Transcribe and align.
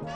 What's 0.00 0.12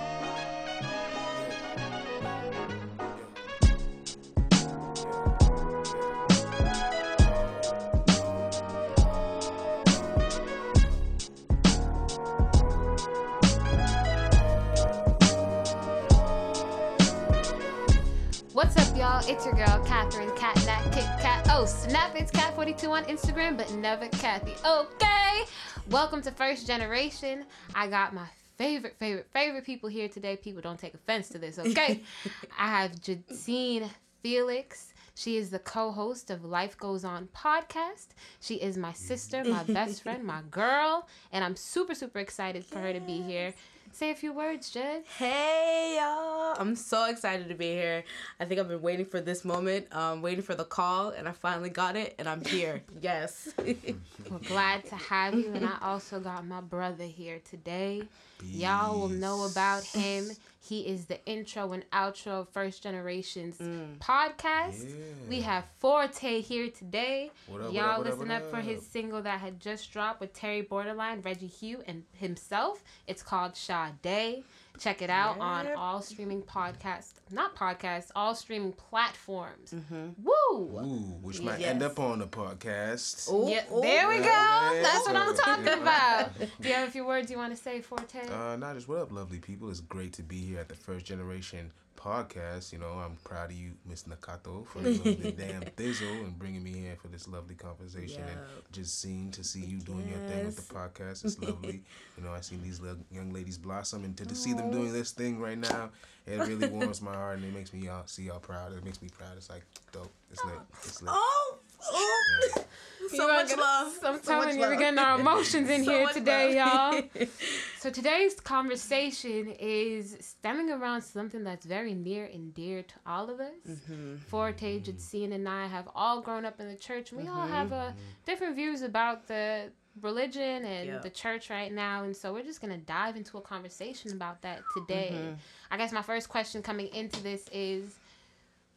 up, 18.77 18.97
y'all? 18.97 19.19
It's 19.29 19.45
your 19.45 19.55
girl, 19.55 19.85
Catherine 19.85 20.31
Cat 20.37 20.55
Nat 20.65 20.83
Kit 20.93 21.05
Kat. 21.21 21.49
Oh, 21.51 21.67
snap, 21.67 22.15
it's 22.15 22.31
Cat42 22.31 22.89
on 22.89 23.05
Instagram, 23.07 23.57
but 23.57 23.73
never 23.73 24.07
Kathy. 24.07 24.55
Okay. 24.65 25.43
Welcome 25.91 26.23
to 26.23 26.31
First 26.31 26.69
Generation. 26.69 27.45
I 27.75 27.89
got 27.89 28.15
my 28.15 28.29
favorite, 28.63 28.97
favorite, 28.97 29.27
favorite 29.33 29.65
people 29.65 29.89
here 29.89 30.09
today. 30.09 30.37
People 30.37 30.63
don't 30.63 30.79
take 30.79 30.95
offense 30.95 31.29
to 31.31 31.39
this, 31.39 31.59
okay? 31.59 32.01
I 32.59 32.69
have 32.69 32.93
Jadine 32.93 33.91
Felix. 34.23 34.95
She 35.17 35.37
is 35.37 35.51
the 35.51 35.59
co-host 35.59 36.31
of 36.31 36.45
Life 36.45 36.79
Goes 36.79 37.05
On 37.05 37.29
podcast. 37.37 38.09
She 38.41 38.55
is 38.55 38.77
my 38.77 38.93
sister, 38.93 39.43
my 39.45 39.65
best 39.65 40.03
friend, 40.05 40.23
my 40.23 40.43
girl, 40.51 41.09
and 41.33 41.43
I'm 41.45 41.57
super, 41.57 41.95
super 41.95 42.21
excited 42.21 42.65
for 42.65 42.79
her 42.79 42.93
to 42.93 43.01
be 43.01 43.21
here. 43.21 43.53
Say 43.91 44.11
a 44.11 44.15
few 44.15 44.33
words, 44.33 44.71
Jed. 44.71 45.05
Hey 45.19 45.99
y'all! 45.99 46.57
I'm 46.59 46.77
so 46.77 47.11
excited 47.11 47.49
to 47.51 47.55
be 47.55 47.73
here. 47.73 48.05
I 48.41 48.47
think 48.47 48.59
I've 48.59 48.69
been 48.69 48.81
waiting 48.81 49.05
for 49.05 49.21
this 49.21 49.45
moment, 49.45 49.95
um, 49.95 50.23
waiting 50.23 50.43
for 50.43 50.55
the 50.55 50.65
call, 50.65 51.11
and 51.11 51.29
I 51.29 51.33
finally 51.33 51.69
got 51.69 51.95
it, 51.95 52.15
and 52.19 52.27
I'm 52.27 52.43
here. 52.43 52.81
yes. 53.03 53.53
We're 53.59 54.39
glad 54.49 54.87
to 54.87 54.97
have 54.97 55.35
you, 55.35 55.53
and 55.53 55.67
I 55.67 55.77
also 55.83 56.21
got 56.21 56.47
my 56.47 56.63
brother 56.63 57.05
here 57.05 57.41
today. 57.45 58.05
Y'all 58.45 58.99
will 58.99 59.09
know 59.09 59.45
about 59.45 59.85
him. 59.95 60.29
He 60.65 60.83
is 60.83 61.07
the 61.07 61.25
intro 61.27 61.73
and 61.73 61.85
outro 61.91 62.43
of 62.43 62.49
First 62.51 62.85
Generation's 62.85 63.59
podcast. 63.99 64.85
Yeah. 64.89 64.95
We 65.29 65.41
have 65.41 65.65
Forte 65.81 66.41
here 66.41 66.69
today. 66.71 67.33
What 67.49 67.63
up, 67.63 67.73
Y'all 67.73 67.99
what 67.99 67.99
up, 67.99 68.05
listen 68.05 68.29
what 68.29 68.43
up 68.43 68.51
for 68.51 68.61
his 68.61 68.87
single 68.87 69.23
that 69.23 69.41
had 69.41 69.59
just 69.59 69.93
dropped 69.93 70.21
with 70.21 70.33
Terry 70.33 70.63
Borderline, 70.63 71.21
Reggie 71.21 71.49
Hugh, 71.49 71.83
and 71.87 72.05
himself. 72.17 72.85
It's 73.09 73.23
called 73.25 73.57
Sade. 73.57 74.45
Check 74.79 75.03
it 75.03 75.11
out 75.11 75.39
on 75.39 75.67
all 75.75 76.01
streaming 76.01 76.43
podcasts, 76.43 77.15
not 77.31 77.55
podcasts, 77.57 78.11
all 78.17 78.35
streaming 78.35 78.73
platforms. 78.73 79.75
Mm-hmm. 79.75 80.25
Woo! 80.25 80.33
Ooh, 80.53 81.19
which 81.23 81.41
might 81.41 81.61
Yes. 81.61 81.71
end 81.71 81.83
up 81.83 81.99
on 81.99 82.19
the 82.19 82.27
podcast. 82.27 83.31
Ooh, 83.33 83.49
Yeah, 83.51 83.65
ooh. 83.73 83.81
there 83.81 84.09
we 84.09 84.19
go. 84.19 84.25
Yeah, 84.25 84.81
That's 84.83 85.07
what 85.07 85.17
I'm 85.17 85.35
talking 85.37 85.65
yeah. 85.67 85.83
about. 85.83 86.39
Do 86.61 86.69
you 86.69 86.75
have 86.75 86.89
a 86.89 86.91
few 86.91 87.07
words 87.07 87.31
you 87.31 87.37
want 87.39 87.55
to 87.57 87.63
say, 87.63 87.81
Forte? 87.81 88.29
Uh, 88.29 88.57
not 88.57 88.75
just 88.75 88.89
what 88.89 88.99
up, 88.99 89.13
lovely 89.13 89.39
people. 89.39 89.71
It's 89.71 89.81
great 89.81 90.13
to 90.15 90.23
be 90.23 90.39
here 90.39 90.59
at 90.61 90.69
the 90.69 90.75
First 90.75 91.07
Generation 91.07 91.71
podcast. 91.97 92.73
You 92.73 92.79
know, 92.79 92.95
I'm 93.05 93.17
proud 93.23 93.51
of 93.51 93.57
you, 93.57 93.73
Miss 93.89 94.05
Nakato, 94.05 94.67
for 94.67 94.83
doing 94.83 95.21
the 95.21 95.33
damn 95.39 95.63
thizzle 95.63 96.25
and 96.25 96.37
bringing 96.37 96.63
me 96.63 96.73
here 96.73 96.97
for 97.01 97.09
this 97.09 97.29
lovely 97.29 97.55
conversation 97.55 98.23
and 98.23 98.41
just 98.73 99.01
seeing 99.01 99.31
to 99.33 99.45
see 99.45 99.61
you 99.61 99.79
doing 99.79 100.09
your 100.09 100.19
thing 100.29 100.47
with 100.47 100.57
the 100.57 100.75
podcast. 100.75 101.25
It's 101.25 101.39
lovely. 101.41 101.83
you 102.19 102.25
know, 102.25 102.33
I 102.33 102.41
seen 102.41 102.61
these 102.63 102.81
little 102.81 102.99
young 103.11 103.33
ladies 103.33 103.57
blossom 103.57 104.05
and 104.05 104.17
to, 104.17 104.27
to 104.27 104.35
see 104.35 104.53
them 104.53 104.71
doing 104.71 104.93
this 104.93 105.13
thing 105.13 105.39
right 105.39 105.59
now, 105.59 105.91
it 106.27 106.39
really 106.39 106.67
warms 106.69 107.01
my 107.01 107.15
heart 107.15 107.37
and 107.39 107.47
it 107.47 107.55
makes 107.55 107.73
me 107.73 107.81
y'all 107.87 108.03
see 108.07 108.25
y'all 108.25 108.41
proud. 108.41 108.73
It 108.73 108.85
makes 108.85 109.01
me 109.01 109.09
proud. 109.09 109.37
It's 109.37 109.49
like 109.51 109.65
dope. 109.93 110.13
It's 110.31 110.45
lit. 110.45 110.55
It's 110.75 111.03
lit. 111.03 111.11
Oh, 111.15 111.59
oh. 111.93 112.23
Yeah. 112.57 112.63
so 113.09 113.29
much 113.29 113.49
gonna- 113.51 113.61
love. 113.63 113.99
I'm 114.05 114.23
So 114.23 114.33
telling 114.41 114.55
you, 114.59 114.61
we're 114.67 114.77
getting 114.77 114.99
our 114.99 115.21
emotions 115.21 115.69
in 115.69 115.85
So 115.85 115.91
here 115.91 116.09
today, 116.09 116.59
love. 116.59 116.95
y'all. 117.15 117.27
So 117.81 117.91
today's 117.91 118.39
conversation 118.39 119.49
is 119.59 120.17
stemming 120.21 120.71
around 120.71 121.03
something 121.03 121.43
that's 121.43 121.67
very 121.67 121.95
near 121.95 122.27
and 122.27 122.55
dear 122.55 122.83
to 122.85 122.95
all 123.05 123.29
of 123.29 123.41
us. 123.41 123.51
Mm-hmm. 123.69 124.17
Forte, 124.19 124.81
Jadine, 124.81 125.33
and 125.35 125.49
I 125.49 125.67
have 125.67 125.89
all 125.95 126.21
grown 126.21 126.45
up 126.45 126.61
in 126.61 126.69
the 126.69 126.77
church. 126.77 127.11
and 127.11 127.21
We 127.21 127.27
all 127.29 127.45
have 127.47 127.73
uh, 127.73 127.91
different 128.25 128.55
views 128.55 128.83
about 128.83 129.27
the 129.27 129.73
religion 130.01 130.65
and 130.65 130.87
Yeah. 130.87 130.99
the 130.99 131.11
church 131.11 131.51
right 131.51 131.73
now, 131.73 132.05
and 132.05 132.17
so 132.17 132.33
we're 132.33 132.45
just 132.45 132.61
gonna 132.61 132.79
dive 132.79 133.17
into 133.17 133.37
a 133.37 133.41
conversation 133.41 134.13
about 134.13 134.41
that 134.43 134.61
today. 134.77 135.11
Mm-hmm. 135.13 135.35
I 135.73 135.77
guess 135.77 135.91
my 135.93 136.03
first 136.03 136.29
question 136.29 136.63
coming 136.63 136.87
into 136.95 137.21
this 137.23 137.49
is 137.53 137.97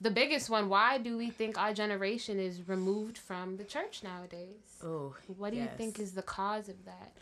the 0.01 0.11
biggest 0.11 0.49
one: 0.49 0.69
Why 0.69 0.97
do 0.97 1.17
we 1.17 1.29
think 1.29 1.57
our 1.57 1.73
generation 1.73 2.39
is 2.39 2.67
removed 2.67 3.17
from 3.17 3.57
the 3.57 3.63
church 3.63 4.03
nowadays? 4.03 4.83
Oh, 4.83 5.15
What 5.37 5.51
do 5.51 5.57
you 5.57 5.67
think 5.77 5.99
is 5.99 6.13
the 6.13 6.21
cause 6.21 6.69
of 6.69 6.85
that? 6.85 7.13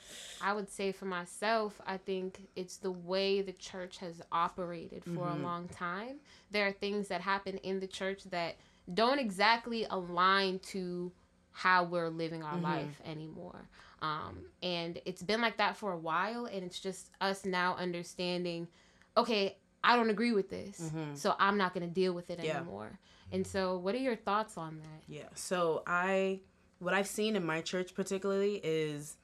I 0.42 0.52
would 0.54 0.70
say 0.70 0.92
for 0.92 1.06
myself, 1.06 1.80
I 1.88 1.98
think 1.98 2.42
it's 2.56 2.78
the 2.78 2.92
way 2.92 3.42
the 3.42 3.54
church 3.54 4.00
has 4.00 4.22
operated 4.32 5.04
for 5.06 5.12
Mm-hmm. 5.30 5.40
a 5.40 5.44
long 5.44 5.68
time. 5.70 6.18
There 6.52 6.68
are 6.68 6.72
things 6.74 7.08
that 7.08 7.22
happen 7.22 7.58
in 7.60 7.80
the 7.80 7.88
church 7.88 8.24
that 8.26 8.56
don't 8.94 9.20
exactly 9.20 9.86
align 9.90 10.60
to 10.60 11.12
how 11.54 11.86
we're 11.86 12.10
living 12.10 12.44
our 12.44 12.56
Mm-hmm. 12.56 12.64
life 12.64 13.02
anymore. 13.06 13.70
Um, 14.02 14.40
and 14.62 15.00
it's 15.06 15.24
been 15.24 15.40
like 15.40 15.58
that 15.58 15.78
for 15.78 15.94
a 15.94 15.98
while, 15.98 16.46
and 16.46 16.64
it's 16.66 16.80
just 16.80 17.10
us 17.22 17.46
now 17.46 17.76
understanding 17.78 18.68
okay, 19.16 19.56
I 19.84 19.96
don't 19.96 20.10
agree 20.10 20.32
with 20.32 20.50
this, 20.50 20.92
so 21.14 21.36
I'm 21.40 21.58
not 21.58 21.74
going 21.74 21.88
to 21.88 21.94
deal 21.94 22.14
with 22.14 22.30
it 22.30 22.38
Mm-hmm. 22.38 22.46
Yeah. 22.48 22.58
anymore. 22.58 23.00
And 23.32 23.46
so, 23.46 23.78
what 23.78 23.96
are 23.96 24.00
your 24.00 24.16
thoughts 24.16 24.58
on 24.58 24.80
that? 24.80 25.04
Yeah. 25.08 25.24
So 25.36 25.84
I, 25.88 26.40
what 26.80 26.94
I've 26.94 27.08
seen 27.08 27.36
in 27.36 27.46
my 27.46 27.62
church 27.62 27.96
particularly 27.96 28.62
is 28.64 29.18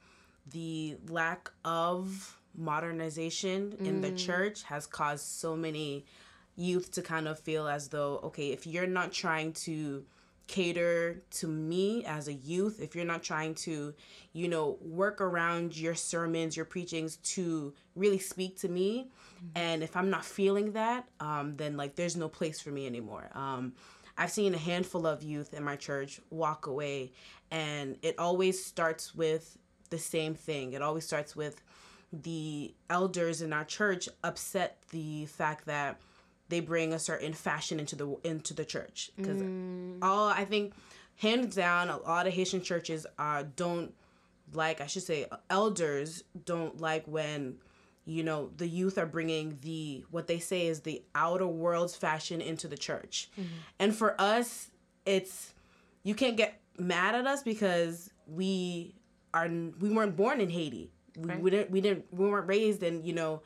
the 0.50 0.96
lack 1.08 1.50
of 1.64 2.36
modernization 2.56 3.76
in 3.80 4.00
the 4.00 4.10
church 4.12 4.64
has 4.64 4.86
caused 4.86 5.24
so 5.26 5.54
many 5.56 6.04
youth 6.56 6.90
to 6.92 7.02
kind 7.02 7.28
of 7.28 7.38
feel 7.38 7.68
as 7.68 7.88
though 7.88 8.18
okay, 8.24 8.50
if 8.50 8.66
you're 8.66 8.86
not 8.86 9.12
trying 9.12 9.52
to 9.52 10.04
cater 10.50 11.22
to 11.30 11.46
me 11.46 12.04
as 12.04 12.26
a 12.26 12.32
youth, 12.32 12.80
if 12.80 12.96
you're 12.96 13.04
not 13.04 13.22
trying 13.22 13.54
to, 13.54 13.94
you 14.32 14.48
know, 14.48 14.78
work 14.80 15.20
around 15.20 15.76
your 15.76 15.94
sermons, 15.94 16.56
your 16.56 16.64
preachings 16.64 17.18
to 17.18 17.72
really 17.94 18.18
speak 18.18 18.58
to 18.58 18.68
me, 18.68 19.12
and 19.54 19.84
if 19.84 19.96
I'm 19.96 20.10
not 20.10 20.24
feeling 20.24 20.72
that, 20.72 21.06
um, 21.20 21.56
then 21.56 21.76
like 21.76 21.94
there's 21.94 22.16
no 22.16 22.28
place 22.28 22.60
for 22.60 22.70
me 22.70 22.88
anymore. 22.88 23.30
Um, 23.32 23.74
I've 24.18 24.32
seen 24.32 24.52
a 24.52 24.58
handful 24.58 25.06
of 25.06 25.22
youth 25.22 25.54
in 25.54 25.62
my 25.62 25.76
church 25.76 26.20
walk 26.30 26.66
away, 26.66 27.12
and 27.52 27.96
it 28.02 28.18
always 28.18 28.62
starts 28.62 29.14
with 29.14 29.56
the 29.90 29.98
same 29.98 30.34
thing. 30.34 30.72
It 30.72 30.82
always 30.82 31.06
starts 31.06 31.36
with 31.36 31.62
the 32.12 32.74
elders 32.88 33.40
in 33.40 33.52
our 33.52 33.64
church 33.64 34.08
upset 34.24 34.78
the 34.90 35.26
fact 35.26 35.66
that 35.66 36.00
they 36.50 36.60
bring 36.60 36.92
a 36.92 36.98
certain 36.98 37.32
fashion 37.32 37.80
into 37.80 37.96
the 37.96 38.16
into 38.24 38.52
the 38.54 38.64
church. 38.64 39.10
Because 39.16 39.40
all 40.02 40.28
I 40.28 40.44
think 40.44 40.74
hands 41.16 41.54
down 41.56 41.88
a 41.88 41.96
lot 41.98 42.26
of 42.26 42.32
Haitian 42.34 42.60
churches 42.62 43.06
uh 43.18 43.44
don't 43.56 43.94
like 44.52 44.80
I 44.80 44.86
should 44.86 45.04
say 45.04 45.26
elders 45.48 46.24
don't 46.44 46.80
like 46.80 47.04
when 47.06 47.56
you 48.04 48.22
know 48.24 48.50
the 48.56 48.66
youth 48.66 48.98
are 48.98 49.06
bringing 49.06 49.58
the 49.62 50.04
what 50.10 50.26
they 50.26 50.38
say 50.38 50.66
is 50.66 50.80
the 50.80 51.02
outer 51.14 51.46
world's 51.46 51.94
fashion 51.94 52.40
into 52.40 52.66
the 52.68 52.76
church. 52.76 53.30
And 53.78 53.94
for 53.94 54.20
us 54.20 54.70
it's 55.06 55.54
you 56.02 56.14
can't 56.14 56.36
get 56.36 56.60
mad 56.78 57.14
at 57.14 57.26
us 57.26 57.42
because 57.42 58.10
we 58.26 58.94
are 59.32 59.46
we 59.48 59.90
weren't 59.90 60.16
born 60.16 60.40
in 60.40 60.50
Haiti. 60.50 60.90
We, 61.16 61.28
Right. 61.28 61.40
we 61.40 61.50
didn't 61.50 61.70
we 61.70 61.80
didn't 61.80 62.06
we 62.12 62.28
weren't 62.28 62.48
raised 62.48 62.82
in 62.82 63.04
you 63.04 63.12
know 63.12 63.42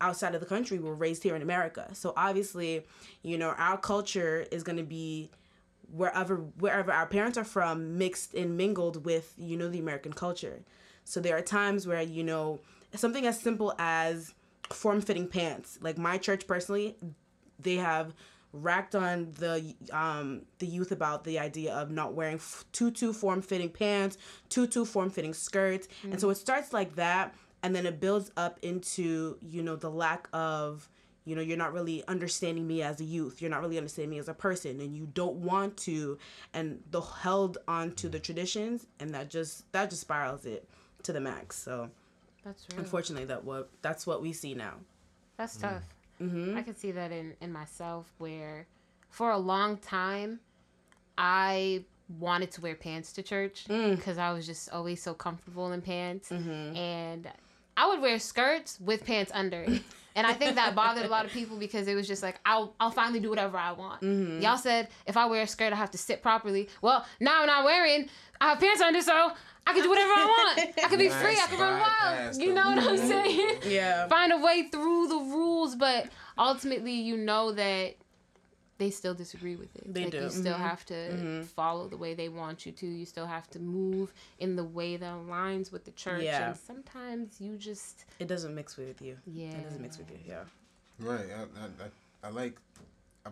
outside 0.00 0.34
of 0.34 0.40
the 0.40 0.46
country 0.46 0.78
we 0.78 0.88
were 0.88 0.94
raised 0.94 1.22
here 1.22 1.36
in 1.36 1.42
America 1.42 1.88
so 1.92 2.12
obviously 2.16 2.84
you 3.22 3.36
know 3.38 3.50
our 3.50 3.78
culture 3.78 4.46
is 4.50 4.62
going 4.62 4.78
to 4.78 4.82
be 4.84 5.30
wherever 5.92 6.36
wherever 6.58 6.92
our 6.92 7.06
parents 7.06 7.36
are 7.36 7.44
from 7.44 7.98
mixed 7.98 8.34
and 8.34 8.56
mingled 8.56 9.04
with 9.04 9.34
you 9.36 9.56
know 9.56 9.68
the 9.68 9.78
American 9.78 10.12
culture. 10.12 10.62
So 11.04 11.20
there 11.20 11.36
are 11.36 11.42
times 11.42 11.86
where 11.86 12.02
you 12.02 12.22
know 12.22 12.60
something 12.94 13.26
as 13.26 13.40
simple 13.40 13.74
as 13.78 14.34
form-fitting 14.70 15.28
pants. 15.28 15.78
Like 15.80 15.98
my 15.98 16.18
church 16.18 16.46
personally, 16.46 16.96
they 17.58 17.76
have 17.76 18.14
racked 18.52 18.94
on 18.94 19.32
the 19.38 19.74
um 19.92 20.42
the 20.58 20.66
youth 20.66 20.92
about 20.92 21.24
the 21.24 21.38
idea 21.38 21.72
of 21.74 21.90
not 21.90 22.14
wearing 22.14 22.36
f- 22.36 22.64
tutu 22.72 23.12
form-fitting 23.12 23.70
pants, 23.70 24.16
tutu 24.48 24.84
form-fitting 24.84 25.34
skirts. 25.34 25.88
And 26.04 26.20
so 26.20 26.30
it 26.30 26.36
starts 26.36 26.72
like 26.72 26.96
that 26.96 27.34
and 27.62 27.74
then 27.74 27.86
it 27.86 28.00
builds 28.00 28.30
up 28.36 28.58
into, 28.62 29.36
you 29.40 29.62
know, 29.62 29.76
the 29.76 29.90
lack 29.90 30.28
of 30.32 30.88
you 31.26 31.36
know 31.36 31.42
you're 31.42 31.58
not 31.58 31.72
really 31.74 32.02
understanding 32.08 32.66
me 32.66 32.80
as 32.82 32.98
a 32.98 33.04
youth 33.04 33.42
you're 33.42 33.50
not 33.50 33.60
really 33.60 33.76
understanding 33.76 34.08
me 34.10 34.18
as 34.18 34.26
a 34.28 34.34
person 34.34 34.80
and 34.80 34.96
you 34.96 35.06
don't 35.12 35.36
want 35.36 35.76
to 35.76 36.16
and 36.54 36.82
the 36.90 37.00
held 37.02 37.58
on 37.68 37.92
to 37.92 38.08
the 38.08 38.18
traditions 38.18 38.86
and 38.98 39.10
that 39.14 39.28
just 39.28 39.70
that 39.72 39.90
just 39.90 40.00
spirals 40.00 40.46
it 40.46 40.66
to 41.02 41.12
the 41.12 41.20
max 41.20 41.58
so 41.58 41.90
That's 42.42 42.66
real. 42.72 42.80
unfortunately 42.80 43.26
that 43.26 43.44
what 43.44 43.68
that's 43.82 44.06
what 44.06 44.22
we 44.22 44.32
see 44.32 44.54
now 44.54 44.72
That's 45.36 45.58
tough. 45.58 45.82
Mm-hmm. 46.22 46.56
I 46.56 46.62
can 46.62 46.74
see 46.74 46.90
that 46.92 47.12
in, 47.12 47.34
in 47.42 47.52
myself 47.52 48.10
where 48.16 48.66
for 49.10 49.30
a 49.30 49.38
long 49.38 49.76
time 49.76 50.40
I 51.18 51.84
wanted 52.18 52.50
to 52.52 52.60
wear 52.62 52.74
pants 52.74 53.12
to 53.12 53.22
church 53.22 53.66
Mm. 53.68 53.96
because 53.96 54.18
I 54.18 54.32
was 54.32 54.46
just 54.46 54.70
always 54.70 55.02
so 55.02 55.14
comfortable 55.14 55.70
in 55.72 55.82
pants. 55.82 56.30
Mm-hmm. 56.30 56.76
And 56.76 57.28
I 57.80 57.86
would 57.86 58.02
wear 58.02 58.18
skirts 58.18 58.78
with 58.78 59.06
pants 59.06 59.32
under 59.34 59.62
it. 59.62 59.82
And 60.14 60.26
I 60.26 60.34
think 60.34 60.56
that 60.56 60.74
bothered 60.74 61.04
a 61.04 61.08
lot 61.08 61.24
of 61.24 61.30
people 61.30 61.56
because 61.56 61.88
it 61.88 61.94
was 61.94 62.06
just 62.06 62.22
like 62.22 62.38
I'll 62.44 62.74
I'll 62.78 62.90
finally 62.90 63.20
do 63.20 63.30
whatever 63.30 63.56
I 63.56 63.72
want. 63.72 64.02
Mm-hmm. 64.02 64.42
Y'all 64.42 64.58
said 64.58 64.88
if 65.06 65.16
I 65.16 65.24
wear 65.26 65.42
a 65.42 65.46
skirt 65.46 65.72
I 65.72 65.76
have 65.76 65.92
to 65.92 65.98
sit 65.98 66.20
properly. 66.20 66.68
Well, 66.82 67.06
now 67.20 67.40
I'm 67.40 67.46
not 67.46 67.64
wearing. 67.64 68.10
I 68.40 68.50
have 68.50 68.60
pants 68.60 68.82
under, 68.82 69.00
so 69.00 69.32
I 69.66 69.72
can 69.72 69.82
do 69.82 69.88
whatever 69.88 70.10
I 70.10 70.24
want. 70.26 70.78
I 70.78 70.88
can 70.88 70.98
be 70.98 71.08
free. 71.22 71.38
I 71.38 71.46
can 71.46 71.60
run 71.60 71.80
wild. 71.80 72.36
You 72.36 72.52
know 72.52 72.70
what 72.70 72.78
I'm 72.86 72.96
saying? 72.98 73.58
Yeah. 73.66 74.08
Find 74.08 74.32
a 74.32 74.38
way 74.38 74.68
through 74.70 75.08
the 75.08 75.16
rules, 75.18 75.76
but 75.76 76.08
ultimately 76.36 76.92
you 76.92 77.16
know 77.16 77.52
that 77.52 77.94
they 78.80 78.90
still 78.90 79.14
disagree 79.14 79.56
with 79.56 79.76
it. 79.76 79.92
They 79.94 80.04
like 80.04 80.12
do. 80.12 80.22
You 80.22 80.30
still 80.30 80.56
Mhm. 80.56 80.70
have 80.70 80.84
to 80.86 81.44
follow 81.44 81.86
the 81.88 81.98
way 81.98 82.14
they 82.14 82.30
want 82.30 82.64
you 82.66 82.72
to. 82.72 82.86
You 82.86 83.04
still 83.04 83.26
have 83.26 83.48
to 83.50 83.58
move 83.60 84.12
in 84.38 84.56
the 84.56 84.64
way 84.64 84.96
that 84.96 85.12
aligns 85.12 85.70
with 85.70 85.84
the 85.84 85.90
church. 85.92 86.22
Yeah. 86.24 86.48
And 86.48 86.56
sometimes 86.56 87.40
you 87.40 87.56
just 87.58 88.06
It 88.18 88.26
doesn't 88.26 88.54
mix 88.54 88.76
with 88.78 89.00
you. 89.02 89.18
yeah. 89.26 89.50
It 89.50 89.64
doesn't 89.64 89.82
mix 89.82 89.98
with 89.98 90.10
you. 90.10 90.18
Yeah. 90.26 90.44
Right. 90.98 91.28
I, 91.30 91.42
I, 91.42 91.66
I, 91.84 92.28
I 92.28 92.30
like, 92.30 92.56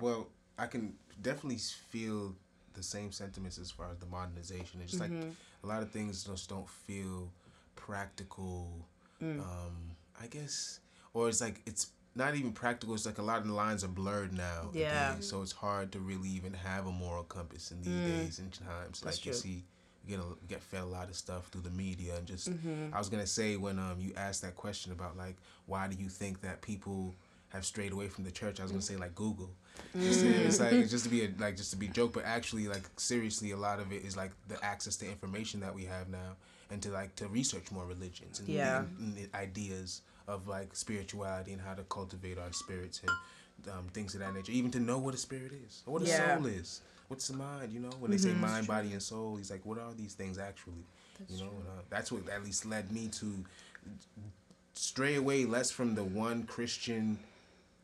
well, 0.00 0.28
I 0.58 0.66
can 0.66 0.96
definitely 1.22 1.58
feel 1.58 2.34
the 2.74 2.82
same 2.82 3.10
sentiments 3.10 3.56
as 3.58 3.70
far 3.70 3.90
as 3.90 3.98
the 3.98 4.06
modernization. 4.06 4.80
It's 4.82 4.92
just 4.92 5.00
like 5.02 5.12
a 5.64 5.66
lot 5.66 5.82
of 5.82 5.90
things 5.90 6.24
just 6.24 6.48
don't 6.50 6.68
feel 6.68 7.32
practical. 7.74 8.86
Um, 9.20 9.76
I 10.20 10.26
guess, 10.28 10.78
or 11.14 11.28
it's 11.28 11.40
like 11.40 11.62
it's 11.66 11.84
not 12.14 12.34
even 12.34 12.52
practical. 12.52 12.94
It's 12.94 13.06
like 13.06 13.18
a 13.18 13.22
lot 13.22 13.38
of 13.38 13.46
the 13.46 13.52
lines 13.52 13.84
are 13.84 13.88
blurred 13.88 14.32
now. 14.36 14.70
Yeah. 14.72 15.16
So 15.20 15.42
it's 15.42 15.52
hard 15.52 15.92
to 15.92 16.00
really 16.00 16.28
even 16.28 16.52
have 16.52 16.86
a 16.86 16.92
moral 16.92 17.24
compass 17.24 17.70
in 17.70 17.82
these 17.82 18.10
days 18.10 18.38
and 18.38 18.52
times. 18.52 19.00
That's 19.00 19.18
like 19.18 19.26
you 19.26 19.32
see, 19.32 19.64
you 20.06 20.16
get 20.16 20.20
a, 20.20 20.46
get 20.48 20.62
fed 20.62 20.82
a 20.82 20.86
lot 20.86 21.08
of 21.08 21.16
stuff 21.16 21.48
through 21.48 21.62
the 21.62 21.70
media 21.70 22.16
and 22.16 22.26
just. 22.26 22.50
Mm-hmm. 22.50 22.94
I 22.94 22.98
was 22.98 23.08
gonna 23.08 23.26
say 23.26 23.56
when 23.56 23.78
um 23.78 23.96
you 24.00 24.12
asked 24.16 24.42
that 24.42 24.56
question 24.56 24.92
about 24.92 25.16
like 25.16 25.36
why 25.66 25.86
do 25.88 25.96
you 26.02 26.08
think 26.08 26.40
that 26.40 26.60
people 26.62 27.14
have 27.50 27.64
strayed 27.64 27.92
away 27.92 28.08
from 28.08 28.24
the 28.24 28.30
church? 28.30 28.58
I 28.60 28.62
was 28.62 28.72
gonna 28.72 28.82
say 28.82 28.96
like 28.96 29.14
Google. 29.14 29.50
Just 29.96 30.20
to, 30.20 30.28
it's 30.28 30.58
like 30.60 30.88
just 30.88 31.04
to 31.04 31.10
be 31.10 31.24
a, 31.24 31.28
like 31.38 31.56
just 31.56 31.70
to 31.70 31.76
be 31.76 31.86
joke, 31.88 32.12
but 32.14 32.24
actually 32.24 32.66
like 32.66 32.82
seriously, 32.96 33.52
a 33.52 33.56
lot 33.56 33.78
of 33.78 33.92
it 33.92 34.04
is 34.04 34.16
like 34.16 34.32
the 34.48 34.62
access 34.64 34.96
to 34.96 35.06
information 35.06 35.60
that 35.60 35.72
we 35.74 35.84
have 35.84 36.08
now, 36.08 36.36
and 36.70 36.82
to 36.82 36.90
like 36.90 37.14
to 37.16 37.28
research 37.28 37.70
more 37.70 37.86
religions 37.86 38.40
and, 38.40 38.48
Yeah. 38.48 38.80
and, 38.98 39.16
and 39.16 39.28
ideas 39.34 40.02
of 40.28 40.46
like 40.46 40.76
spirituality 40.76 41.52
and 41.52 41.60
how 41.60 41.74
to 41.74 41.82
cultivate 41.84 42.38
our 42.38 42.52
spirits 42.52 43.00
and 43.02 43.72
um, 43.74 43.86
things 43.92 44.14
of 44.14 44.20
that 44.20 44.32
nature. 44.34 44.52
Even 44.52 44.70
to 44.70 44.78
know 44.78 44.98
what 44.98 45.14
a 45.14 45.16
spirit 45.16 45.50
is, 45.66 45.82
or 45.86 45.94
what 45.94 46.02
a 46.02 46.06
Yeah. 46.06 46.36
soul 46.36 46.46
is. 46.46 46.80
What's 47.08 47.26
the 47.26 47.34
mind? 47.36 47.72
You 47.72 47.80
know, 47.80 47.90
when 47.98 48.10
they 48.10 48.18
say 48.18 48.32
mind, 48.34 48.66
body, 48.66 48.92
and 48.92 49.02
soul, 49.02 49.36
he's 49.36 49.50
like, 49.50 49.64
what 49.64 49.78
are 49.78 49.94
these 49.94 50.14
things 50.14 50.38
actually? 50.38 50.84
you 51.28 51.38
know, 51.38 51.50
and, 51.50 51.66
uh, 51.68 51.82
that's 51.90 52.12
what 52.12 52.28
at 52.28 52.44
least 52.44 52.64
led 52.64 52.92
me 52.92 53.08
to 53.08 53.44
stray 54.74 55.16
away 55.16 55.44
less 55.44 55.70
from 55.70 55.94
the 55.96 56.04
one 56.04 56.44
Christian 56.44 57.18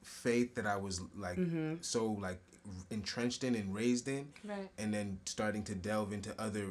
faith 0.02 0.54
that 0.54 0.66
I 0.66 0.76
was 0.76 1.00
like 1.16 1.38
so 1.80 2.06
like 2.20 2.40
entrenched 2.90 3.42
in 3.44 3.54
and 3.54 3.74
raised 3.74 4.06
in, 4.08 4.28
Right. 4.44 4.70
and 4.78 4.94
then 4.94 5.18
starting 5.24 5.64
to 5.64 5.74
delve 5.74 6.12
into 6.12 6.32
other 6.40 6.66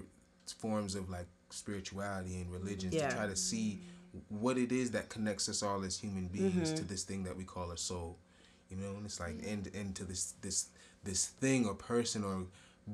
forms 0.58 0.96
of 0.96 1.10
like 1.10 1.28
spirituality 1.50 2.40
and 2.40 2.52
religions 2.52 2.94
Yeah. 2.96 3.10
to 3.10 3.16
try 3.16 3.28
to 3.28 3.36
see 3.36 3.80
what 4.30 4.58
it 4.58 4.72
is 4.72 4.92
that 4.92 5.10
connects 5.10 5.50
us 5.50 5.64
all 5.64 5.84
as 5.84 5.98
human 5.98 6.28
beings 6.28 6.72
to 6.72 6.78
mm-hmm. 6.78 6.88
this 6.88 7.04
thing 7.04 7.24
that 7.24 7.36
we 7.36 7.44
call 7.44 7.72
a 7.72 7.78
soul. 7.78 8.18
You 8.70 8.78
know, 8.78 8.96
and 8.96 9.06
it's 9.06 9.20
like 9.20 9.36
and 9.48 9.68
into 9.68 10.04
this 10.04 10.34
this 10.42 10.68
this 11.04 11.28
thing 11.28 11.66
or 11.66 11.74
person 11.76 12.24
or 12.24 12.46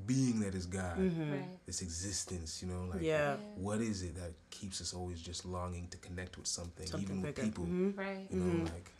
being 0.05 0.39
that 0.41 0.53
is 0.53 0.65
God. 0.65 0.97
Mm-hmm. 0.97 1.31
Right. 1.31 1.65
This 1.65 1.81
existence, 1.81 2.61
you 2.61 2.69
know, 2.69 2.85
like 2.91 3.01
Yeah. 3.01 3.37
what 3.55 3.81
is 3.81 4.03
it 4.03 4.15
that 4.15 4.33
keeps 4.51 4.81
us 4.81 4.93
always 4.93 5.21
just 5.21 5.45
longing 5.45 5.87
to 5.89 5.97
connect 5.97 6.37
with 6.37 6.47
something, 6.47 6.85
Something 6.85 7.09
even 7.09 7.21
with 7.21 7.35
bigger. 7.35 7.47
people? 7.47 7.65
Mhm. 7.65 7.97
Right. 7.97 8.27
You 8.29 8.39
know, 8.39 8.53
mm-hmm. 8.53 8.65
like 8.65 8.91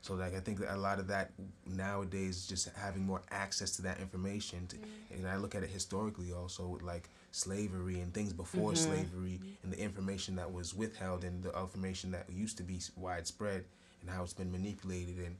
so 0.00 0.14
like 0.14 0.34
I 0.34 0.40
think 0.40 0.60
that 0.60 0.74
a 0.74 0.76
lot 0.78 0.98
of 1.00 1.08
that 1.08 1.32
nowadays 1.66 2.46
just 2.46 2.68
having 2.76 3.04
more 3.04 3.22
access 3.30 3.72
to 3.76 3.82
that 3.82 4.00
information. 4.00 4.66
To, 4.68 4.76
And 5.10 5.28
I 5.28 5.36
look 5.36 5.54
at 5.54 5.62
it 5.62 5.70
historically 5.70 6.32
also 6.32 6.66
with 6.68 6.82
like 6.82 7.08
slavery 7.38 8.00
and 8.00 8.12
things 8.12 8.32
before 8.32 8.74
slavery 8.74 9.40
and 9.62 9.72
the 9.72 9.78
information 9.78 10.36
that 10.36 10.52
was 10.52 10.74
withheld 10.74 11.24
and 11.24 11.42
the 11.42 11.56
information 11.58 12.10
that 12.10 12.26
used 12.30 12.56
to 12.56 12.62
be 12.62 12.80
widespread 12.96 13.64
and 14.00 14.10
how 14.10 14.22
it's 14.22 14.34
been 14.34 14.50
manipulated 14.50 15.18
and 15.18 15.36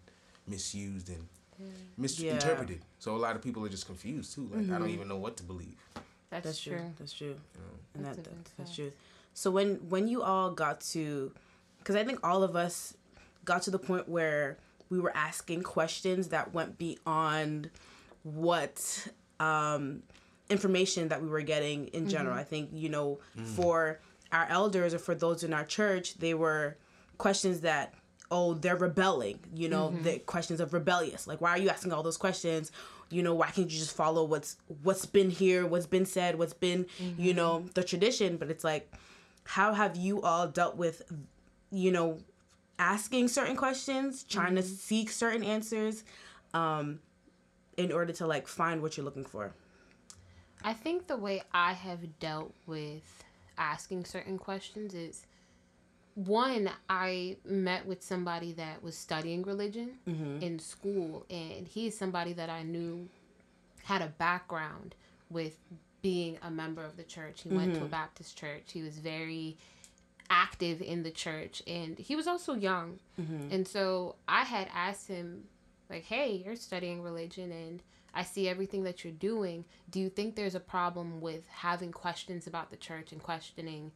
misused 0.46 1.08
and 1.08 1.26
misinterpreted. 1.96 2.80
So 2.98 3.16
a 3.16 3.18
lot 3.18 3.36
of 3.36 3.42
people 3.42 3.64
are 3.64 3.68
just 3.68 3.86
confused 3.86 4.34
too. 4.34 4.48
Like 4.52 4.70
I 4.70 4.78
don't 4.78 4.90
even 4.90 5.08
know 5.08 5.16
what 5.18 5.36
to 5.38 5.42
believe. 5.42 5.76
That's, 6.30 6.44
That's 6.44 6.60
true. 6.60 6.76
true. 6.76 6.92
That's 6.98 7.12
true. 7.12 7.36
And 7.94 8.04
That's 8.04 8.16
that, 8.16 8.24
that 8.24 8.56
that's 8.58 8.74
true. 8.74 8.92
So 9.34 9.50
when 9.50 9.76
when 9.88 10.08
you 10.08 10.22
all 10.22 10.50
got 10.50 10.80
to, 10.92 11.32
because 11.78 11.96
I 11.96 12.04
think 12.04 12.20
all 12.22 12.42
of 12.42 12.54
us 12.56 12.94
got 13.44 13.62
to 13.62 13.70
the 13.70 13.78
point 13.78 14.08
where 14.08 14.58
we 14.90 15.00
were 15.00 15.14
asking 15.16 15.62
questions 15.62 16.28
that 16.28 16.52
went 16.52 16.78
beyond 16.78 17.70
what 18.22 19.08
um, 19.40 20.02
information 20.50 21.08
that 21.08 21.22
we 21.22 21.28
were 21.28 21.42
getting 21.42 21.88
in 21.88 22.02
mm-hmm. 22.02 22.10
general. 22.10 22.34
I 22.34 22.44
think 22.44 22.70
you 22.72 22.88
know 22.88 23.20
mm. 23.38 23.46
for 23.46 24.00
our 24.32 24.46
elders 24.48 24.94
or 24.94 24.98
for 24.98 25.14
those 25.14 25.44
in 25.44 25.52
our 25.52 25.64
church, 25.64 26.18
they 26.18 26.34
were 26.34 26.76
questions 27.16 27.60
that 27.60 27.94
oh 28.30 28.54
they're 28.54 28.76
rebelling 28.76 29.40
you 29.54 29.68
know 29.68 29.88
mm-hmm. 29.88 30.02
the 30.02 30.18
questions 30.20 30.60
of 30.60 30.72
rebellious. 30.72 31.26
Like 31.26 31.40
why 31.40 31.50
are 31.50 31.58
you 31.58 31.68
asking 31.68 31.92
all 31.92 32.02
those 32.02 32.16
questions? 32.16 32.72
You 33.10 33.22
know 33.22 33.34
why 33.34 33.46
can't 33.46 33.70
you 33.70 33.78
just 33.78 33.96
follow 33.96 34.24
what's 34.24 34.56
what's 34.82 35.06
been 35.06 35.30
here 35.30 35.66
what's 35.66 35.86
been 35.86 36.04
said 36.04 36.38
what's 36.38 36.52
been 36.52 36.86
you 36.98 37.30
mm-hmm. 37.30 37.36
know 37.36 37.64
the 37.74 37.82
tradition? 37.82 38.36
But 38.36 38.50
it's 38.50 38.64
like 38.64 38.92
how 39.44 39.72
have 39.72 39.96
you 39.96 40.20
all 40.22 40.46
dealt 40.46 40.76
with 40.76 41.02
you 41.70 41.90
know 41.90 42.18
asking 42.78 43.28
certain 43.28 43.56
questions 43.56 44.22
trying 44.22 44.54
to 44.54 44.62
seek 44.62 45.10
certain 45.10 45.42
answers 45.42 46.04
um 46.54 47.00
in 47.76 47.92
order 47.92 48.12
to 48.12 48.26
like 48.26 48.46
find 48.46 48.82
what 48.82 48.96
you're 48.96 49.04
looking 49.04 49.24
for 49.24 49.52
I 50.62 50.72
think 50.72 51.06
the 51.06 51.16
way 51.16 51.42
I 51.52 51.72
have 51.72 52.18
dealt 52.18 52.54
with 52.66 53.24
asking 53.56 54.04
certain 54.04 54.38
questions 54.38 54.94
is 54.94 55.24
one, 56.14 56.68
I 56.90 57.36
met 57.44 57.86
with 57.86 58.02
somebody 58.02 58.52
that 58.54 58.82
was 58.82 58.96
studying 58.96 59.42
religion 59.44 59.98
mm-hmm. 60.08 60.42
in 60.42 60.58
school, 60.58 61.24
and 61.30 61.68
he's 61.68 61.96
somebody 61.96 62.32
that 62.32 62.50
I 62.50 62.64
knew 62.64 63.08
had 63.84 64.02
a 64.02 64.08
background 64.08 64.96
with 65.30 65.56
being 66.02 66.38
a 66.42 66.50
member 66.50 66.84
of 66.84 66.96
the 66.96 67.04
church. 67.04 67.42
He 67.42 67.50
went 67.50 67.74
to 67.74 67.80
a 67.80 67.82
mm-hmm. 67.82 67.90
Baptist 67.90 68.36
church. 68.36 68.64
He 68.72 68.82
was 68.82 68.98
very 68.98 69.56
active 70.28 70.82
in 70.82 71.04
the 71.04 71.10
church, 71.10 71.62
and 71.66 71.96
he 71.98 72.16
was 72.16 72.26
also 72.26 72.54
young. 72.54 72.98
Mm-hmm. 73.20 73.52
And 73.52 73.68
so 73.68 74.16
I 74.26 74.42
had 74.42 74.68
asked 74.74 75.06
him, 75.06 75.44
like, 75.88 76.04
hey, 76.04 76.42
you're 76.44 76.56
studying 76.56 77.02
religion 77.02 77.52
and 77.52 77.82
I 78.14 78.22
see 78.22 78.48
everything 78.48 78.84
that 78.84 79.04
you're 79.04 79.12
doing. 79.12 79.64
Do 79.90 80.00
you 80.00 80.08
think 80.08 80.34
there's 80.34 80.54
a 80.54 80.60
problem 80.60 81.20
with 81.20 81.46
having 81.48 81.92
questions 81.92 82.46
about 82.46 82.70
the 82.70 82.76
church 82.76 83.12
and 83.12 83.22
questioning 83.22 83.92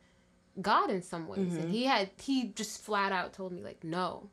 God 0.61 0.91
in 0.91 1.03
some 1.03 1.27
ways? 1.27 1.55
And 1.55 1.65
mm-hmm. 1.65 1.71
he 1.71 1.85
had 1.85 2.11
he 2.21 2.49
just 2.49 2.83
flat 2.83 3.13
out 3.13 3.33
told 3.33 3.53
me 3.53 3.63
like 3.63 3.83
no. 3.83 4.29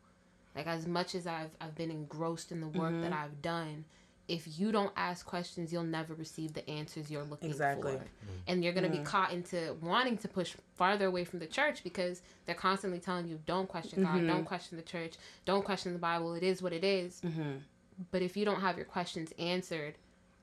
Like 0.55 0.67
as 0.67 0.88
much 0.88 1.15
as 1.15 1.27
I've 1.27 1.51
I've 1.62 1.75
been 1.75 1.91
engrossed 1.91 2.51
in 2.51 2.62
the 2.62 2.67
work 2.67 2.91
that 3.01 3.12
mm-hmm. 3.12 3.13
I've 3.13 3.41
done, 3.41 3.86
if 4.27 4.59
you 4.59 4.71
don't 4.71 4.91
ask 4.95 5.25
questions, 5.25 5.74
you'll 5.74 5.83
never 5.83 6.13
receive 6.13 6.53
the 6.53 6.67
answers 6.69 7.09
you're 7.09 7.24
looking 7.24 7.50
Exactly. 7.50 7.93
for. 7.93 8.03
And 8.48 8.63
you're 8.63 8.74
going 8.74 8.89
to 8.89 8.95
be 8.95 9.03
caught 9.03 9.33
into 9.33 9.75
wanting 9.81 10.17
to 10.19 10.27
push 10.27 10.55
farther 10.75 11.07
away 11.07 11.24
from 11.24 11.39
the 11.39 11.48
church 11.48 11.83
because 11.83 12.21
they're 12.45 12.55
constantly 12.55 13.00
telling 13.00 13.27
you 13.27 13.39
don't 13.45 13.67
question 13.67 14.03
God, 14.03 14.13
don't 14.13 14.27
mm-hmm. 14.27 14.43
question 14.43 14.77
the 14.77 14.83
church, 14.83 15.15
don't 15.45 15.65
question 15.65 15.93
the 15.93 16.00
Bible. 16.00 16.36
It 16.36 16.43
is 16.43 16.62
what 16.62 16.74
it 16.74 16.83
is. 16.83 17.21
But 18.11 18.21
if 18.21 18.37
you 18.37 18.45
don't 18.45 18.61
have 18.61 18.77
your 18.77 18.85
questions 18.85 19.33
answered, 19.37 19.95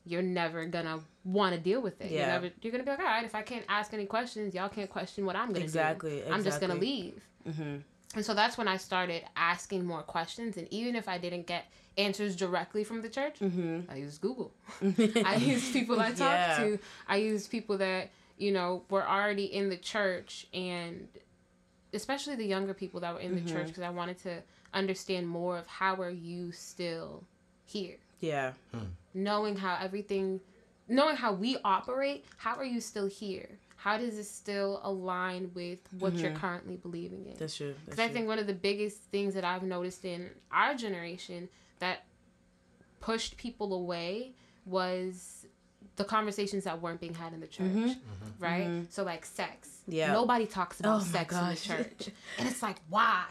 you're 0.04 0.22
never 0.22 0.64
gonna 0.66 1.00
want 1.24 1.54
to 1.54 1.60
deal 1.60 1.80
with 1.82 2.00
it. 2.00 2.10
You're 2.10 2.20
Yeah. 2.20 2.28
never. 2.28 2.50
You're 2.62 2.70
gonna 2.70 2.84
be 2.84 2.90
like, 2.90 3.00
all 3.00 3.06
right, 3.06 3.24
if 3.24 3.34
I 3.34 3.42
can't 3.42 3.64
ask 3.68 3.92
any 3.92 4.06
questions, 4.06 4.54
y'all 4.54 4.68
can't 4.68 4.90
question 4.90 5.26
what 5.26 5.36
I'm 5.36 5.48
gonna 5.48 5.64
Exactly, 5.64 6.20
do. 6.20 6.32
I'm 6.32 6.44
just 6.44 6.60
gonna 6.60 6.74
exactly. 6.74 7.02
leave. 7.02 7.22
Mm-hmm. 7.48 7.76
And 8.14 8.24
so 8.24 8.34
that's 8.34 8.56
when 8.56 8.68
I 8.68 8.76
started 8.76 9.24
asking 9.36 9.84
more 9.84 10.02
questions. 10.02 10.56
And 10.56 10.68
even 10.70 10.94
if 10.96 11.08
I 11.08 11.18
didn't 11.18 11.46
get 11.46 11.66
answers 11.98 12.36
directly 12.36 12.84
from 12.84 13.02
the 13.02 13.08
church, 13.08 13.40
mm-hmm. 13.40 13.90
I 13.90 13.96
used 13.96 14.20
Google. 14.20 14.52
I 15.24 15.36
used 15.36 15.72
people 15.72 16.00
I 16.00 16.08
talked 16.08 16.20
Yeah. 16.20 16.58
to. 16.58 16.78
I 17.08 17.16
used 17.16 17.50
people 17.50 17.78
that 17.78 18.10
you 18.38 18.52
know 18.52 18.84
were 18.90 19.06
already 19.06 19.46
in 19.46 19.70
the 19.70 19.76
church, 19.76 20.46
and 20.54 21.08
especially 21.92 22.36
the 22.36 22.46
younger 22.46 22.74
people 22.74 23.00
that 23.00 23.12
were 23.12 23.20
in 23.20 23.34
the 23.34 23.40
mm-hmm. 23.40 23.48
church, 23.54 23.66
because 23.66 23.82
I 23.82 23.90
wanted 23.90 24.18
to 24.20 24.42
understand 24.72 25.26
more 25.28 25.58
of 25.58 25.66
how 25.66 25.96
are 26.00 26.10
you 26.10 26.52
still 26.52 27.24
here. 27.66 27.96
Yeah. 28.20 28.52
Knowing 29.14 29.56
how 29.56 29.76
everything 29.80 30.40
knowing 30.88 31.16
how 31.16 31.32
we 31.32 31.56
operate 31.64 32.24
how 32.38 32.56
are 32.56 32.64
you 32.64 32.80
still 32.80 33.06
here? 33.06 33.48
How 33.76 33.98
does 33.98 34.18
it 34.18 34.24
still 34.24 34.80
align 34.82 35.50
with 35.54 35.78
what 35.98 36.14
you're 36.14 36.30
mm-hmm. 36.30 36.40
currently 36.40 36.76
believing 36.76 37.26
in? 37.26 37.36
That's 37.38 37.56
true 37.56 37.74
because 37.84 38.00
i 38.00 38.08
think 38.08 38.26
one 38.26 38.38
of 38.38 38.46
the 38.46 38.54
biggest 38.54 38.98
things 39.12 39.34
that 39.34 39.44
i've 39.44 39.62
noticed 39.62 40.04
in 40.04 40.30
our 40.50 40.74
generation 40.74 41.48
that 41.78 42.04
pushed 43.00 43.36
people 43.36 43.74
away 43.74 44.32
was 44.64 45.46
the 45.96 46.04
conversations 46.04 46.64
that 46.64 46.80
weren't 46.80 47.00
being 47.00 47.14
had 47.14 47.32
in 47.32 47.40
the 47.40 47.46
church 47.46 47.66
mm-hmm. 47.66 47.92
right? 48.38 48.66
Mm-hmm. 48.66 48.84
So 48.90 49.02
like 49.02 49.24
sex. 49.24 49.70
Yeah. 49.88 50.12
nobody 50.12 50.46
talks 50.46 50.80
about 50.80 51.00
Oh 51.00 51.04
sex 51.04 51.34
in 51.34 51.48
the 51.48 51.56
church. 51.56 52.10
And 52.38 52.48
it's 52.48 52.62
like 52.62 52.76
why 52.88 53.24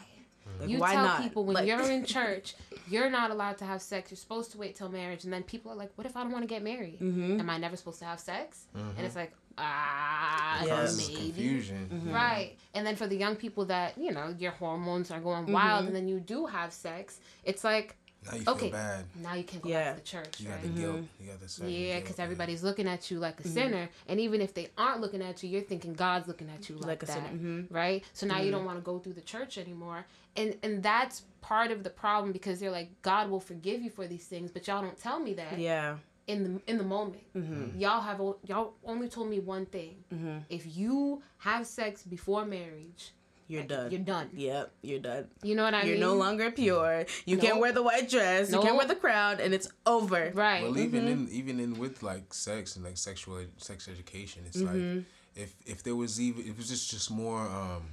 Like, 0.60 0.70
you 0.70 0.80
why 0.80 0.94
tell 0.94 1.04
not? 1.06 1.22
people 1.22 1.44
when 1.46 1.56
Like- 1.56 1.68
you're 1.68 1.90
in 1.92 2.06
church, 2.18 2.56
you're 2.88 3.10
not 3.10 3.32
allowed 3.32 3.58
to 3.60 3.66
have 3.66 3.82
sex. 3.82 4.12
You're 4.12 4.18
supposed 4.18 4.52
to 4.52 4.58
wait 4.58 4.76
till 4.76 4.90
marriage, 4.90 5.24
and 5.24 5.34
then 5.34 5.44
people 5.44 5.72
are 5.72 5.76
like, 5.76 5.92
"What 5.96 6.06
if 6.06 6.16
I 6.16 6.22
don't 6.24 6.32
want 6.32 6.44
to 6.44 6.48
get 6.48 6.64
married? 6.64 7.00
Mm-hmm. 7.00 7.40
Am 7.40 7.50
I 7.50 7.58
never 7.58 7.76
supposed 7.76 8.00
to 8.00 8.06
have 8.06 8.20
sex?" 8.20 8.66
And 8.76 9.06
it's 9.06 9.16
like, 9.16 9.34
ah, 9.58 10.64
Yeah. 10.66 10.88
Maybe. 10.98 11.16
confusion. 11.16 11.90
Mm-hmm. 11.94 12.14
Right. 12.14 12.58
And 12.74 12.86
then 12.86 12.96
for 12.96 13.08
the 13.08 13.16
young 13.16 13.36
people 13.36 13.66
that, 13.66 13.98
you 13.98 14.12
know, 14.12 14.34
your 14.38 14.52
hormones 14.52 15.12
are 15.12 15.20
going 15.20 15.52
wild 15.52 15.80
Mm-hmm. 15.80 15.88
and 15.88 15.96
then 15.96 16.08
you 16.08 16.20
do 16.20 16.46
have 16.46 16.74
sex, 16.74 17.20
it's 17.44 17.64
like, 17.64 17.96
Now 18.26 18.34
you 18.38 18.44
feel 18.44 18.54
Okay. 18.56 18.70
bad. 18.72 19.06
now 19.16 19.34
you 19.36 19.44
can't 19.44 19.62
go 19.62 19.70
Yeah. 19.70 19.84
back 19.94 19.96
to 19.98 20.02
the 20.02 20.08
church, 20.08 20.40
You 20.42 20.48
got 20.48 20.54
right? 20.56 20.62
the 20.64 20.70
guilt. 20.82 21.02
You 21.20 21.28
got 21.28 21.40
the 21.40 21.48
certain 21.50 21.72
Yeah, 21.74 21.78
guilt, 21.94 22.04
because 22.04 22.18
yeah. 22.18 22.24
everybody's 22.24 22.64
looking 22.64 22.88
at 22.88 23.12
you 23.12 23.20
like 23.20 23.40
a 23.40 23.44
Mm-hmm. 23.44 23.54
sinner. 23.54 23.90
And 24.08 24.20
even 24.20 24.42
if 24.42 24.54
they 24.54 24.70
aren't 24.78 25.02
looking 25.02 25.22
at 25.22 25.44
you, 25.44 25.50
you're 25.50 25.62
thinking 25.62 25.94
God's 25.94 26.28
looking 26.28 26.50
at 26.50 26.68
you 26.70 26.76
like, 26.78 26.86
Like 26.88 27.04
a 27.04 27.06
that. 27.06 27.14
sinner, 27.14 27.30
mhm. 27.30 27.68
Right? 27.70 28.04
So 28.14 28.26
now 28.26 28.40
you 28.42 28.52
don't 28.52 28.66
want 28.66 28.78
to 28.80 28.84
go 28.84 29.00
through 29.00 29.14
the 29.14 29.22
church 29.22 29.58
anymore. 29.58 30.06
And 30.36 30.58
and 30.64 30.82
that's 30.82 31.24
part 31.42 31.72
of 31.72 31.84
the 31.84 31.90
problem 31.90 32.32
because 32.32 32.60
they're 32.60 32.72
like, 32.72 32.90
God 33.04 33.30
will 33.30 33.40
forgive 33.40 33.82
you 33.82 33.90
for 33.90 34.08
these 34.08 34.26
things, 34.26 34.52
but 34.52 34.66
y'all 34.68 34.82
don't 34.82 34.98
tell 34.98 35.20
me 35.20 35.34
that 35.36 35.60
Yeah. 35.60 35.98
in 36.28 36.44
the 36.44 36.62
in 36.72 36.78
the 36.80 36.84
moment. 36.84 37.24
Mm-hmm. 37.36 37.80
Y'all 37.80 38.02
have 38.02 38.20
o- 38.20 38.40
y'all 38.46 38.74
only 38.84 39.08
told 39.08 39.30
me 39.30 39.40
one 39.40 39.66
thing. 39.68 40.04
If 40.50 40.76
you 40.76 41.22
have 41.38 41.68
sex 41.68 42.02
before 42.04 42.46
marriage, 42.46 43.14
You're 43.48 43.62
like, 43.62 43.70
done. 43.70 43.92
You're 43.92 44.00
done. 44.02 44.30
Yep, 44.34 44.72
you're 44.82 45.00
done. 45.00 45.28
You 45.44 45.56
know 45.56 45.64
what 45.64 45.74
I 45.76 45.82
mean? 45.84 45.90
You're 45.92 46.00
no 46.00 46.16
longer 46.16 46.50
pure. 46.52 47.06
You 47.26 47.38
can't 47.38 47.60
wear 47.60 47.72
the 47.72 47.84
white 47.84 48.10
dress. 48.10 48.52
You 48.52 48.60
can't 48.62 48.76
wear 48.76 48.88
the 48.88 48.96
crown, 48.96 49.40
and 49.40 49.54
it's 49.54 49.68
over. 49.86 50.32
Right. 50.34 50.64
Well, 50.64 50.78
even 50.78 51.08
in 51.08 51.30
even 51.30 51.60
in 51.60 51.78
with 51.78 52.02
like 52.02 52.34
sex 52.34 52.76
and 52.76 52.84
like 52.84 52.98
sexual 52.98 53.38
ed- 53.38 53.52
sex 53.58 53.88
education, 53.88 54.44
it's 54.48 54.58
Mm-hmm. 54.58 54.96
like 54.98 55.06
if 55.36 55.54
if 55.66 55.84
there 55.84 55.96
was 55.96 56.20
even 56.20 56.42
if 56.42 56.50
it 56.50 56.58
was 56.58 56.70
just 56.70 56.90
just 56.90 57.12
more, 57.12 57.42
um, 57.42 57.84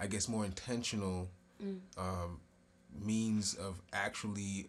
I 0.00 0.06
guess 0.06 0.28
more 0.28 0.44
intentional, 0.44 1.28
Mm. 1.62 1.80
um, 1.98 2.40
means 3.04 3.54
of 3.54 3.82
actually 3.92 4.68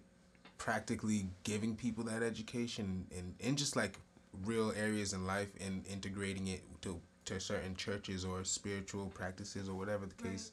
practically 0.58 1.28
giving 1.44 1.76
people 1.76 2.04
that 2.06 2.22
education 2.24 3.06
and 3.16 3.36
in 3.40 3.56
just 3.56 3.76
like 3.76 4.00
real 4.44 4.72
areas 4.76 5.14
in 5.14 5.26
life 5.26 5.50
and 5.62 5.86
integrating 5.88 6.48
it 6.48 6.62
to 6.82 7.00
to 7.30 7.40
certain 7.40 7.76
churches 7.76 8.26
or 8.26 8.44
spiritual 8.44 9.06
practices 9.08 9.70
or 9.70 9.76
whatever 9.76 10.06
the 10.06 10.16
case 10.30 10.52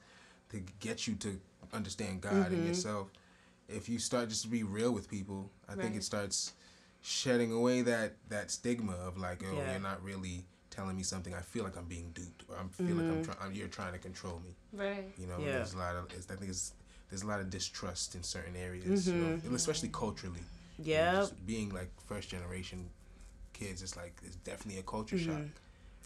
to 0.51 0.61
get 0.81 1.07
you 1.07 1.15
to 1.17 1.39
understand 1.73 2.21
God 2.21 2.33
Mm-hmm. 2.35 2.55
and 2.55 2.67
yourself. 2.67 3.09
If 3.69 3.89
you 3.89 3.99
start 3.99 4.29
just 4.29 4.43
to 4.43 4.49
be 4.49 4.63
real 4.63 4.93
with 4.93 5.11
people, 5.11 5.51
I 5.69 5.75
think 5.75 5.97
it 5.97 6.05
starts 6.05 6.53
shedding 7.03 7.51
away 7.53 7.83
that 7.83 8.13
that 8.29 8.51
stigma 8.51 8.93
of 8.93 9.17
like, 9.19 9.43
oh, 9.45 9.57
Yeah. 9.57 9.73
you're 9.73 9.81
not 9.81 10.03
really 10.05 10.45
telling 10.71 10.97
me 10.97 11.03
something. 11.03 11.35
I 11.35 11.41
feel 11.41 11.65
like 11.65 11.77
I'm 11.77 11.87
being 11.87 12.11
duped, 12.15 12.45
or 12.49 12.57
I 12.59 12.63
feel 12.85 12.95
like 12.97 13.07
I'm 13.11 13.25
trying. 13.25 13.55
You're 13.55 13.67
trying 13.69 13.93
to 13.95 13.99
control 13.99 14.41
me. 14.45 14.55
Right. 14.73 15.05
You 15.19 15.27
know, 15.27 15.35
Mm-hmm. 15.35 15.47
Yeah. 15.47 15.53
there's 15.57 15.75
a 15.75 15.79
lot 15.79 15.97
of. 15.97 16.05
It's, 16.15 16.31
I 16.31 16.37
think 16.37 16.51
it's 16.51 16.75
there's 17.11 17.23
a 17.23 17.27
lot 17.27 17.41
of 17.41 17.51
distrust 17.51 18.15
in 18.15 18.23
certain 18.23 18.55
areas, 18.57 19.09
you 19.09 19.15
know, 19.15 19.41
especially 19.55 19.89
culturally. 19.89 20.41
You 20.79 20.95
know, 20.95 21.13
just 21.23 21.47
being 21.47 21.71
like 21.71 21.91
first 22.07 22.29
generation 22.29 22.89
kids, 23.53 23.83
it's 23.83 23.97
like 23.97 24.15
it's 24.25 24.37
definitely 24.37 24.79
a 24.81 24.85
culture 24.85 25.19
shock. 25.19 25.43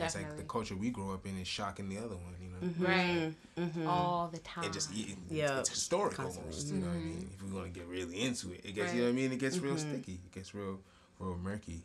It's 0.06 0.14
like 0.16 0.36
the 0.36 0.42
culture 0.44 0.76
we 0.76 0.90
grow 0.90 1.12
up 1.12 1.26
in 1.26 1.38
is 1.38 1.48
shocking 1.48 1.88
the 1.88 1.98
other 1.98 2.16
one, 2.16 2.34
you 2.42 2.48
know. 2.48 2.72
Mm-hmm. 2.72 2.84
Right. 2.84 3.32
Mm-hmm. 3.58 3.86
All 3.86 4.28
the 4.32 4.38
time. 4.40 4.64
It 4.64 4.72
just 4.72 4.90
it, 4.94 5.16
Yeah. 5.30 5.58
it's 5.60 5.68
historic 5.70 6.14
Constantly. 6.14 6.50
almost. 6.50 6.68
You 6.68 6.80
know 6.80 6.86
what 6.88 6.96
I 6.96 6.98
mean? 6.98 7.14
Mm-hmm. 7.14 7.34
If 7.34 7.42
we 7.42 7.52
want 7.58 7.72
to 7.72 7.78
get 7.80 7.88
really 7.88 8.20
into 8.22 8.52
it, 8.52 8.60
it 8.64 8.74
gets 8.74 8.92
you 8.94 9.00
know 9.00 9.06
what 9.06 9.12
I 9.12 9.14
mean. 9.14 9.32
It 9.32 9.38
gets 9.38 9.58
real 9.58 9.76
sticky. 9.78 10.20
It 10.24 10.32
gets 10.32 10.54
real, 10.54 10.78
real 11.18 11.36
murky. 11.36 11.82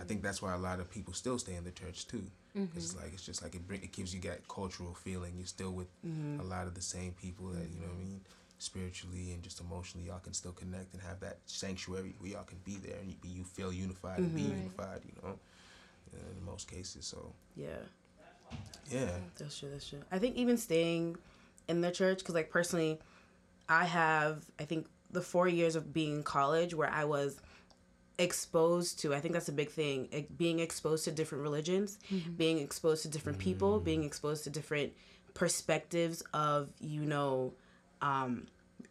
I 0.00 0.04
think 0.04 0.22
that's 0.22 0.40
why 0.40 0.54
a 0.54 0.58
lot 0.58 0.80
of 0.80 0.90
people 0.90 1.12
still 1.12 1.38
stay 1.38 1.54
in 1.54 1.64
the 1.64 1.70
church 1.70 2.06
too. 2.08 2.24
It's 2.76 2.94
like 2.96 3.12
it's 3.14 3.24
just 3.24 3.42
like 3.42 3.54
it 3.54 3.66
bring, 3.66 3.82
it 3.82 3.92
gives 3.92 4.14
you 4.14 4.20
that 4.22 4.46
cultural 4.48 4.94
feeling. 4.94 5.32
You're 5.36 5.46
still 5.46 5.72
with 5.72 5.88
a 6.04 6.42
lot 6.42 6.66
of 6.66 6.74
the 6.74 6.82
same 6.82 7.12
people 7.12 7.46
that 7.48 7.68
you 7.70 7.80
know 7.80 7.88
what 7.88 7.96
I 8.00 8.04
mean. 8.04 8.20
Spiritually 8.58 9.32
and 9.32 9.42
just 9.42 9.58
emotionally, 9.60 10.06
y'all 10.06 10.20
can 10.20 10.32
still 10.34 10.52
connect 10.52 10.92
and 10.94 11.02
have 11.02 11.18
that 11.20 11.38
sanctuary 11.46 12.14
where 12.20 12.30
y'all 12.30 12.44
can 12.44 12.58
be 12.64 12.76
there 12.76 12.96
and 13.00 13.10
you, 13.10 13.16
be, 13.20 13.26
you 13.28 13.42
feel 13.42 13.72
unified 13.72 14.18
and 14.20 14.32
be 14.36 14.42
unified. 14.42 15.00
You 15.04 15.12
know, 15.20 15.34
in 16.12 16.44
most 16.44 16.70
cases. 16.70 17.06
So 17.06 17.32
Yeah. 17.56 17.68
yeah, 18.90 19.10
That's 19.38 19.58
true. 19.58 19.70
That's 19.70 19.88
true. 19.88 20.00
I 20.10 20.18
think 20.18 20.36
even 20.36 20.56
staying 20.56 21.16
in 21.68 21.80
the 21.80 21.90
church, 21.90 22.18
because 22.18 22.34
like 22.34 22.50
personally, 22.50 22.98
I 23.68 23.84
have 23.84 24.44
I 24.58 24.64
think 24.64 24.86
the 25.10 25.22
four 25.22 25.48
years 25.48 25.76
of 25.76 25.92
being 25.92 26.16
in 26.16 26.22
college 26.22 26.74
where 26.74 26.90
I 26.90 27.04
was 27.04 27.40
exposed 28.18 29.00
to. 29.00 29.14
I 29.14 29.20
think 29.20 29.34
that's 29.34 29.48
a 29.48 29.52
big 29.52 29.70
thing. 29.70 30.26
Being 30.36 30.60
exposed 30.60 31.04
to 31.04 31.12
different 31.12 31.42
religions, 31.42 31.98
being 32.36 32.58
exposed 32.58 33.02
to 33.02 33.08
different 33.08 33.38
people, 33.38 33.80
being 33.80 34.04
exposed 34.04 34.44
to 34.44 34.50
different 34.50 34.92
perspectives 35.34 36.22
of 36.34 36.68
you 36.80 37.02
know, 37.02 37.54
um, 38.00 38.46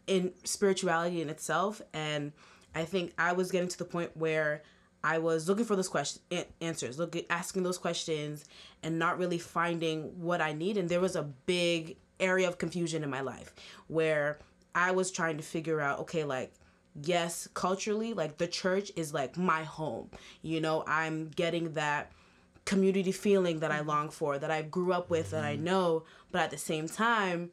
in 0.06 0.32
spirituality 0.44 1.20
in 1.22 1.28
itself, 1.30 1.80
and 1.92 2.32
I 2.74 2.84
think 2.84 3.12
I 3.18 3.32
was 3.32 3.50
getting 3.50 3.68
to 3.68 3.78
the 3.78 3.84
point 3.84 4.16
where. 4.16 4.62
I 5.04 5.18
was 5.18 5.48
looking 5.48 5.64
for 5.64 5.76
those 5.76 5.88
question 5.88 6.22
an- 6.30 6.44
answers, 6.60 6.98
look 6.98 7.16
asking 7.28 7.62
those 7.64 7.78
questions, 7.78 8.44
and 8.82 8.98
not 8.98 9.18
really 9.18 9.38
finding 9.38 10.20
what 10.20 10.40
I 10.40 10.52
need. 10.52 10.76
And 10.76 10.88
there 10.88 11.00
was 11.00 11.16
a 11.16 11.22
big 11.22 11.96
area 12.20 12.48
of 12.48 12.58
confusion 12.58 13.02
in 13.02 13.10
my 13.10 13.20
life 13.20 13.52
where 13.88 14.38
I 14.74 14.92
was 14.92 15.10
trying 15.10 15.36
to 15.36 15.42
figure 15.42 15.80
out, 15.80 16.00
okay, 16.00 16.24
like 16.24 16.52
yes, 17.00 17.48
culturally, 17.54 18.12
like 18.12 18.38
the 18.38 18.46
church 18.46 18.92
is 18.96 19.14
like 19.14 19.36
my 19.36 19.64
home. 19.64 20.10
You 20.42 20.60
know, 20.60 20.84
I'm 20.86 21.28
getting 21.28 21.72
that 21.72 22.12
community 22.64 23.12
feeling 23.12 23.60
that 23.60 23.70
I 23.70 23.78
mm-hmm. 23.78 23.88
long 23.88 24.10
for, 24.10 24.38
that 24.38 24.50
I 24.50 24.62
grew 24.62 24.92
up 24.92 25.10
with, 25.10 25.30
that 25.30 25.44
I 25.44 25.54
mm-hmm. 25.54 25.64
know. 25.64 26.04
But 26.30 26.42
at 26.42 26.50
the 26.50 26.58
same 26.58 26.88
time, 26.88 27.50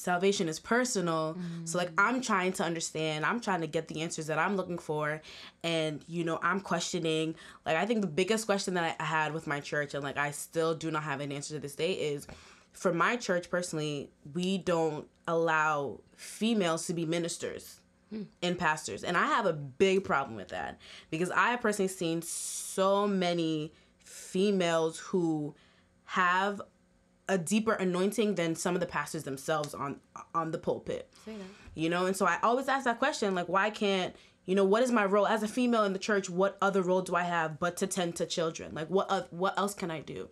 salvation 0.00 0.48
is 0.48 0.58
personal. 0.58 1.36
So 1.64 1.76
like 1.78 1.90
mm. 1.90 1.94
I'm 1.98 2.20
trying 2.22 2.52
to 2.54 2.64
understand, 2.64 3.26
I'm 3.26 3.40
trying 3.40 3.60
to 3.60 3.66
get 3.66 3.88
the 3.88 4.00
answers 4.00 4.26
that 4.28 4.38
I'm 4.38 4.56
looking 4.56 4.78
for. 4.78 5.20
And 5.62 6.02
you 6.08 6.24
know, 6.24 6.38
I'm 6.42 6.60
questioning. 6.60 7.34
Like 7.66 7.76
I 7.76 7.84
think 7.84 8.00
the 8.00 8.06
biggest 8.06 8.46
question 8.46 8.74
that 8.74 8.96
I 8.98 9.04
had 9.04 9.34
with 9.34 9.46
my 9.46 9.60
church 9.60 9.94
and 9.94 10.02
like 10.02 10.16
I 10.16 10.30
still 10.30 10.74
do 10.74 10.90
not 10.90 11.02
have 11.02 11.20
an 11.20 11.30
answer 11.30 11.54
to 11.54 11.60
this 11.60 11.74
day 11.74 11.92
is 11.92 12.26
for 12.72 12.94
my 12.94 13.16
church 13.16 13.50
personally, 13.50 14.10
we 14.32 14.56
don't 14.58 15.06
allow 15.28 16.00
females 16.16 16.86
to 16.86 16.94
be 16.94 17.04
ministers 17.04 17.80
hmm. 18.08 18.22
and 18.42 18.58
pastors. 18.58 19.04
And 19.04 19.16
I 19.16 19.26
have 19.26 19.44
a 19.44 19.52
big 19.52 20.04
problem 20.04 20.34
with 20.36 20.48
that 20.48 20.78
because 21.10 21.30
I 21.30 21.50
have 21.50 21.60
personally 21.60 21.88
seen 21.88 22.22
so 22.22 23.06
many 23.06 23.72
females 23.98 24.98
who 24.98 25.54
have 26.04 26.62
a 27.30 27.38
deeper 27.38 27.72
anointing 27.72 28.34
than 28.34 28.56
some 28.56 28.74
of 28.74 28.80
the 28.80 28.86
pastors 28.86 29.22
themselves 29.22 29.72
on 29.72 30.00
on 30.34 30.50
the 30.50 30.58
pulpit. 30.58 31.08
You 31.74 31.88
know, 31.88 32.06
and 32.06 32.16
so 32.16 32.26
I 32.26 32.38
always 32.42 32.68
ask 32.68 32.84
that 32.84 32.98
question 32.98 33.34
like 33.34 33.48
why 33.48 33.70
can't 33.70 34.14
you 34.46 34.56
know 34.56 34.64
what 34.64 34.82
is 34.82 34.90
my 34.90 35.04
role 35.04 35.28
as 35.28 35.44
a 35.44 35.48
female 35.48 35.84
in 35.84 35.92
the 35.92 35.98
church? 36.00 36.28
What 36.28 36.58
other 36.60 36.82
role 36.82 37.02
do 37.02 37.14
i 37.14 37.22
have 37.22 37.60
but 37.60 37.76
to 37.78 37.86
tend 37.86 38.16
to 38.16 38.26
children? 38.26 38.74
Like 38.74 38.88
what 38.88 39.06
uh, 39.08 39.22
what 39.30 39.56
else 39.56 39.74
can 39.74 39.90
i 39.92 40.00
do? 40.00 40.28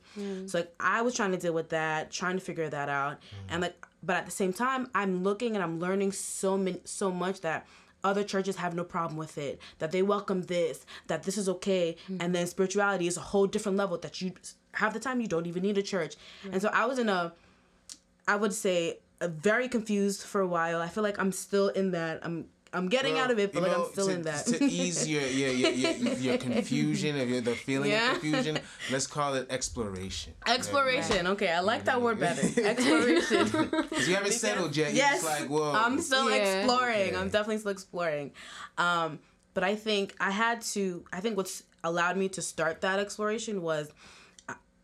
So 0.46 0.58
like 0.58 0.74
i 0.80 1.00
was 1.02 1.14
trying 1.14 1.30
to 1.30 1.38
deal 1.38 1.54
with 1.54 1.68
that 1.70 2.10
trying 2.10 2.36
to 2.36 2.44
figure 2.44 2.68
that 2.68 2.88
out. 2.88 3.18
And 3.48 3.62
like 3.62 3.86
but 4.02 4.16
at 4.16 4.26
the 4.26 4.32
same 4.32 4.52
time 4.52 4.88
i'm 4.94 5.22
looking 5.22 5.54
and 5.54 5.62
i'm 5.62 5.78
learning 5.78 6.12
so 6.12 6.58
many 6.58 6.80
so 6.84 7.10
much 7.12 7.40
that 7.42 7.66
other 8.04 8.22
churches 8.22 8.56
have 8.56 8.74
no 8.74 8.84
problem 8.84 9.16
with 9.18 9.38
it 9.38 9.60
that 9.78 9.90
they 9.92 10.02
welcome 10.02 10.42
this 10.42 10.86
that 11.06 11.22
this 11.24 11.36
is 11.38 11.48
okay. 11.48 11.96
And 12.20 12.34
then 12.34 12.46
spirituality 12.46 13.06
is 13.06 13.16
a 13.16 13.20
whole 13.20 13.46
different 13.46 13.76
level 13.78 13.98
that 13.98 14.20
you 14.20 14.32
half 14.80 14.92
the 14.96 15.00
time 15.00 15.20
you 15.20 15.26
don't 15.34 15.46
even 15.46 15.62
need 15.62 15.76
a 15.78 15.82
church 15.94 16.14
and 16.52 16.60
so 16.62 16.68
i 16.72 16.84
was 16.90 16.98
in 16.98 17.08
a 17.08 17.32
i 18.26 18.36
would 18.42 18.54
say 18.64 18.98
uh, 19.20 19.28
very 19.50 19.68
confused 19.76 20.22
for 20.22 20.40
a 20.40 20.46
while 20.56 20.80
i 20.80 20.88
feel 20.94 21.02
like 21.08 21.18
i'm 21.22 21.32
still 21.32 21.68
in 21.80 21.90
that 21.90 22.14
i'm 22.26 22.36
i'm 22.76 22.88
getting 22.96 23.14
Well, 23.14 23.24
out 23.24 23.30
of 23.34 23.38
it 23.44 23.52
but 23.54 23.62
like 23.64 23.72
know, 23.72 23.84
i'm 23.86 23.92
still 23.92 24.08
to, 24.08 24.14
in 24.14 24.22
that 24.30 24.44
to 24.46 24.56
ease 24.80 25.08
your 25.08 25.22
your, 25.40 25.50
your, 25.50 25.70
your, 25.72 26.12
your 26.26 26.38
confusion 26.38 27.18
of 27.20 27.26
your, 27.30 27.40
the 27.40 27.56
feeling 27.68 27.90
Yeah. 27.90 28.12
of 28.12 28.20
confusion. 28.20 28.58
Let's 28.92 29.06
call 29.16 29.34
it 29.38 29.44
exploration. 29.50 30.34
exploration 30.46 31.26
okay 31.34 31.50
i 31.50 31.60
like 31.72 31.84
that 31.86 32.00
word 32.02 32.20
better 32.20 32.42
exploration 32.72 33.44
Because 33.88 34.06
you 34.08 34.14
haven't 34.14 34.32
settled 34.46 34.76
yet. 34.76 34.92
yes 34.92 35.22
You're 35.22 35.30
just 35.30 35.40
like, 35.40 35.50
whoa. 35.50 35.72
i'm 35.84 35.98
still 36.00 36.28
Yeah. 36.30 36.36
exploring 36.42 37.08
Okay. 37.08 37.16
i'm 37.16 37.30
definitely 37.36 37.58
still 37.58 37.72
exploring 37.72 38.26
um 38.86 39.18
but 39.54 39.64
i 39.64 39.74
think 39.74 40.14
i 40.20 40.30
had 40.30 40.60
to 40.74 40.82
i 41.12 41.20
think 41.20 41.36
what's 41.36 41.62
allowed 41.84 42.16
me 42.22 42.28
to 42.36 42.42
start 42.42 42.74
that 42.82 42.98
exploration 42.98 43.62
was 43.62 43.90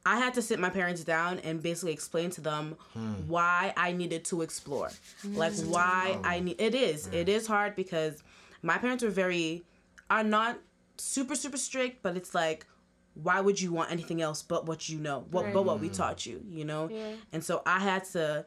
I- 0.06 0.14
I 0.14 0.18
had 0.18 0.34
to 0.34 0.42
sit 0.42 0.58
my 0.58 0.70
parents 0.70 1.02
down 1.04 1.38
and 1.40 1.62
basically 1.62 1.92
explain 1.92 2.30
to 2.30 2.40
them 2.40 2.76
hmm. 2.92 3.14
why 3.26 3.72
I 3.76 3.92
needed 3.92 4.24
to 4.26 4.42
explore. 4.42 4.90
Mm. 5.22 5.36
Like 5.36 5.52
why 5.64 6.18
I 6.22 6.40
need 6.40 6.60
it 6.60 6.74
is. 6.74 7.08
It 7.08 7.24
hmm. 7.24 7.34
is 7.34 7.46
hard 7.46 7.74
because 7.74 8.22
my 8.62 8.78
parents 8.78 9.02
were 9.02 9.10
very 9.10 9.64
are 10.10 10.24
not 10.24 10.58
super 10.96 11.34
super 11.34 11.56
strict, 11.56 12.02
but 12.02 12.16
it's 12.16 12.34
like 12.34 12.66
why 13.14 13.40
would 13.40 13.60
you 13.60 13.72
want 13.72 13.92
anything 13.92 14.20
else 14.20 14.42
but 14.42 14.66
what 14.66 14.88
you 14.88 14.98
know? 14.98 15.24
What 15.30 15.52
but 15.52 15.64
what 15.64 15.80
we 15.80 15.88
taught 15.88 16.26
you, 16.26 16.44
you 16.48 16.64
know? 16.64 16.88
Yeah. 16.90 17.12
And 17.32 17.44
so 17.44 17.62
I 17.64 17.78
had 17.78 18.04
to 18.12 18.44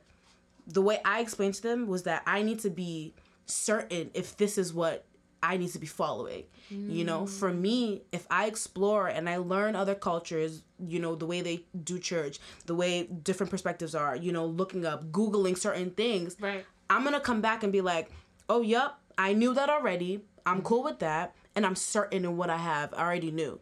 the 0.67 0.81
way 0.81 0.99
I 1.05 1.21
explained 1.21 1.55
to 1.55 1.61
them 1.61 1.87
was 1.87 2.03
that 2.03 2.23
I 2.25 2.41
need 2.41 2.59
to 2.59 2.69
be 2.69 3.13
certain 3.45 4.11
if 4.13 4.35
this 4.37 4.57
is 4.57 4.73
what 4.73 5.05
I 5.41 5.57
need 5.57 5.71
to 5.71 5.79
be 5.79 5.87
following. 5.87 6.43
You 6.69 7.05
know, 7.05 7.21
mm. 7.21 7.29
for 7.29 7.53
me, 7.53 8.01
if 8.11 8.27
I 8.29 8.47
explore 8.47 9.07
and 9.07 9.29
I 9.29 9.37
learn 9.37 9.75
other 9.75 9.95
cultures, 9.95 10.63
you 10.85 10.99
know, 10.99 11.15
the 11.15 11.25
way 11.25 11.41
they 11.41 11.63
do 11.81 11.97
church, 11.97 12.39
the 12.65 12.75
way 12.75 13.03
different 13.03 13.51
perspectives 13.51 13.95
are, 13.95 14.15
you 14.15 14.33
know, 14.33 14.45
looking 14.45 14.85
up, 14.85 15.11
Googling 15.11 15.57
certain 15.57 15.91
things, 15.91 16.35
Right. 16.39 16.65
I'm 16.89 17.03
gonna 17.03 17.19
come 17.19 17.41
back 17.41 17.63
and 17.63 17.71
be 17.71 17.81
like, 17.81 18.11
oh, 18.49 18.61
yep, 18.61 18.95
I 19.17 19.33
knew 19.33 19.53
that 19.53 19.69
already. 19.69 20.23
I'm 20.45 20.61
cool 20.61 20.83
with 20.83 20.99
that, 20.99 21.35
and 21.55 21.65
I'm 21.65 21.75
certain 21.75 22.23
in 22.23 22.37
what 22.37 22.49
I 22.49 22.57
have. 22.57 22.93
I 22.93 23.01
already 23.01 23.31
knew. 23.31 23.59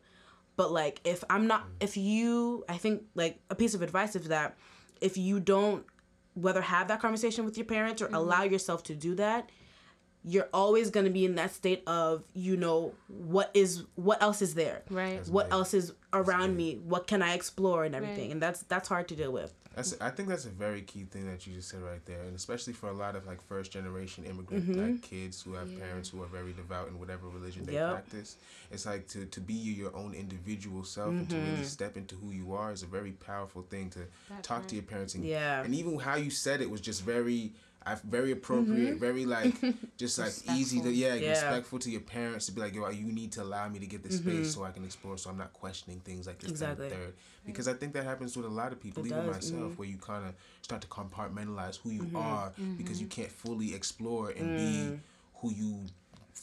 But 0.56 0.72
like, 0.72 1.02
if 1.04 1.24
I'm 1.30 1.48
not, 1.48 1.66
if 1.80 1.98
you, 1.98 2.64
I 2.70 2.78
think 2.78 3.04
like 3.16 3.40
a 3.50 3.56
piece 3.56 3.74
of 3.74 3.82
advice 3.82 4.16
is 4.16 4.28
that 4.30 4.56
if 5.02 5.18
you 5.18 5.40
don't, 5.40 5.86
whether 6.34 6.62
have 6.62 6.88
that 6.90 7.02
conversation 7.02 7.46
with 7.46 7.58
your 7.58 7.66
parents 7.66 8.02
or 8.02 8.06
mm-hmm. 8.06 8.16
allow 8.16 8.44
yourself 8.44 8.84
to 8.84 8.96
do 8.96 9.16
that, 9.16 9.50
you're 10.28 10.50
always 10.54 10.90
going 10.90 11.06
to 11.06 11.12
be 11.12 11.24
in 11.26 11.36
that 11.36 11.54
state 11.54 11.84
of 11.88 12.24
you 12.34 12.58
know 12.58 12.94
what 13.08 13.52
is 13.54 13.84
what 13.96 14.22
else 14.22 14.42
is 14.42 14.56
there 14.56 14.82
Right. 14.90 15.18
That's 15.18 15.30
what 15.30 15.46
big. 15.48 15.54
else 15.54 15.74
is 15.74 15.94
around 16.14 16.56
me 16.56 16.76
what 16.84 17.06
can 17.08 17.22
i 17.22 17.34
explore 17.34 17.84
and 17.86 17.94
everything 17.94 18.26
Right. 18.28 18.32
and 18.32 18.42
that's 18.42 18.62
that's 18.64 18.88
hard 18.90 19.08
to 19.10 19.16
deal 19.16 19.32
with 19.32 19.54
That's 19.76 19.94
I 20.00 20.10
think 20.10 20.30
that's 20.30 20.46
a 20.46 20.56
very 20.68 20.82
key 20.92 21.04
thing 21.04 21.26
that 21.30 21.46
you 21.46 21.52
just 21.54 21.68
said 21.70 21.82
right 21.82 22.04
there, 22.06 22.22
and 22.28 22.34
especially 22.34 22.72
for 22.82 22.88
a 22.88 22.94
lot 22.94 23.14
of 23.18 23.28
like 23.28 23.42
first 23.52 23.70
generation 23.78 24.24
immigrant 24.24 24.64
Mm-hmm. 24.70 24.82
like 24.84 25.02
kids 25.02 25.42
who 25.44 25.52
have 25.60 25.68
parents 25.86 26.08
who 26.12 26.24
are 26.24 26.32
very 26.40 26.54
devout 26.54 26.88
in 26.88 26.96
whatever 26.98 27.28
religion 27.28 27.66
they 27.66 27.74
Yep. 27.74 27.92
practice. 27.92 28.38
It's 28.72 28.86
like 28.92 29.04
to 29.14 29.20
to 29.36 29.40
be 29.42 29.54
your 29.82 29.94
own 30.02 30.12
individual 30.24 30.84
self 30.86 31.10
and 31.20 31.30
to 31.30 31.36
Mm-hmm. 31.36 31.52
really 31.52 31.66
step 31.78 31.98
into 32.02 32.16
who 32.22 32.30
you 32.40 32.48
are 32.62 32.72
is 32.78 32.84
a 32.84 32.92
very 33.00 33.12
powerful 33.32 33.64
thing 33.74 33.90
to 33.96 34.00
That's 34.30 34.48
talk 34.48 34.60
right. 34.62 34.70
to 34.70 34.76
your 34.80 34.88
parents 34.94 35.14
and 35.16 35.24
Yeah. 35.26 35.66
and 35.66 35.76
even 35.76 36.00
how 36.00 36.16
you 36.26 36.32
said 36.46 36.62
it 36.62 36.70
was 36.76 36.82
just 36.90 37.02
very. 37.16 37.52
I 37.88 37.96
very 38.04 38.32
appropriate, 38.32 38.98
very 38.98 39.26
like, 39.28 39.54
just 39.98 40.18
like 40.18 40.34
easy 40.58 40.82
to 40.82 40.90
yeah, 40.92 41.10
Mm-hmm. 41.16 41.24
Yeah. 41.24 41.30
respectful 41.32 41.78
to 41.80 41.92
your 41.92 42.02
parents 42.02 42.48
to 42.48 42.52
be 42.52 42.62
like, 42.62 42.74
yo, 42.74 42.90
you 42.90 43.12
need 43.12 43.32
to 43.34 43.44
allow 43.44 43.70
me 43.70 43.78
to 43.80 43.86
get 43.86 44.02
this 44.04 44.18
space 44.18 44.54
so 44.56 44.64
I 44.64 44.72
can 44.72 44.84
explore, 44.86 45.18
so 45.20 45.30
I'm 45.30 45.38
not 45.38 45.54
questioning 45.54 46.00
things 46.00 46.26
like 46.26 46.40
this, 46.40 46.60
that, 46.60 46.70
and 46.70 46.78
Mm-hmm. 46.78 46.84
Exactly. 46.86 47.06
third. 47.06 47.14
Because 47.46 47.68
I 47.68 47.74
think 47.74 47.94
that 47.94 48.04
happens 48.06 48.36
with 48.36 48.48
a 48.48 48.50
lot 48.50 48.72
of 48.72 48.82
people, 48.82 49.04
It 49.04 49.10
even 49.12 49.26
does, 49.28 49.52
mm-hmm. 49.52 49.58
myself, 49.62 49.78
where 49.78 49.88
you 49.88 49.98
kind 49.98 50.26
of 50.26 50.34
start 50.64 50.82
to 50.82 50.88
compartmentalize 50.88 51.78
who 51.82 51.92
you 51.92 52.10
are 52.16 52.52
because 52.78 52.98
Mm-hmm. 52.98 53.02
you 53.04 53.08
can't 53.08 53.32
fully 53.32 53.76
explore 53.76 54.30
and 54.30 54.58
be 54.58 54.76
Mm. 54.96 55.00
who 55.36 55.52
you 55.54 55.86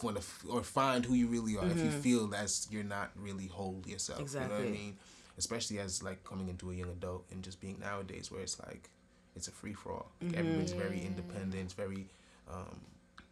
want 0.03 0.17
to 0.17 0.23
f- 0.23 0.45
or 0.49 0.63
find 0.63 1.05
who 1.05 1.15
you 1.15 1.27
really 1.27 1.57
are 1.57 1.67
if 1.67 1.77
you 1.77 1.85
Mm-hmm. 1.85 2.01
feel 2.01 2.27
that's 2.29 2.69
you're 2.71 2.85
not 2.85 3.11
really 3.17 3.47
whole 3.49 3.83
yourself. 3.87 4.21
You 4.33 4.41
know 4.41 4.47
what 4.49 4.61
I 4.61 4.71
mean? 4.71 4.97
Especially 5.39 5.79
as 5.81 6.03
like 6.05 6.23
coming 6.25 6.49
into 6.49 6.71
a 6.71 6.75
young 6.75 6.91
adult 6.91 7.25
and 7.33 7.43
just 7.43 7.61
being 7.61 7.79
nowadays 7.81 8.31
where 8.31 8.43
it's 8.43 8.59
like 8.61 8.91
it's 9.37 9.49
a 9.49 9.51
free 9.51 9.73
for 9.75 9.93
all. 9.93 10.13
Like, 10.21 10.37
Everyone's 10.37 10.73
very 10.73 11.01
independent, 11.05 11.63
it's 11.63 11.75
very 11.75 12.07
um, 12.51 12.81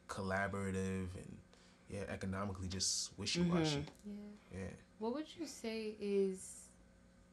collaborative, 0.08 1.08
and 1.14 1.36
yeah, 1.88 2.00
economically 2.08 2.68
just 2.68 3.10
wishy 3.18 3.42
washy. 3.42 3.84
Yeah. 4.04 4.58
Yeah. 4.60 4.66
What 4.98 5.14
would 5.14 5.26
you 5.38 5.46
say 5.46 5.94
is, 6.00 6.68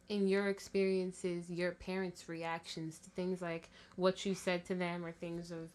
in 0.09 0.27
your 0.27 0.47
experiences, 0.47 1.49
your 1.49 1.71
parents' 1.71 2.27
reactions 2.29 2.99
to 2.99 3.09
things 3.11 3.41
like 3.41 3.69
what 3.95 4.25
you 4.25 4.33
said 4.33 4.65
to 4.65 4.75
them 4.75 5.05
or 5.05 5.11
things 5.11 5.51
of 5.51 5.71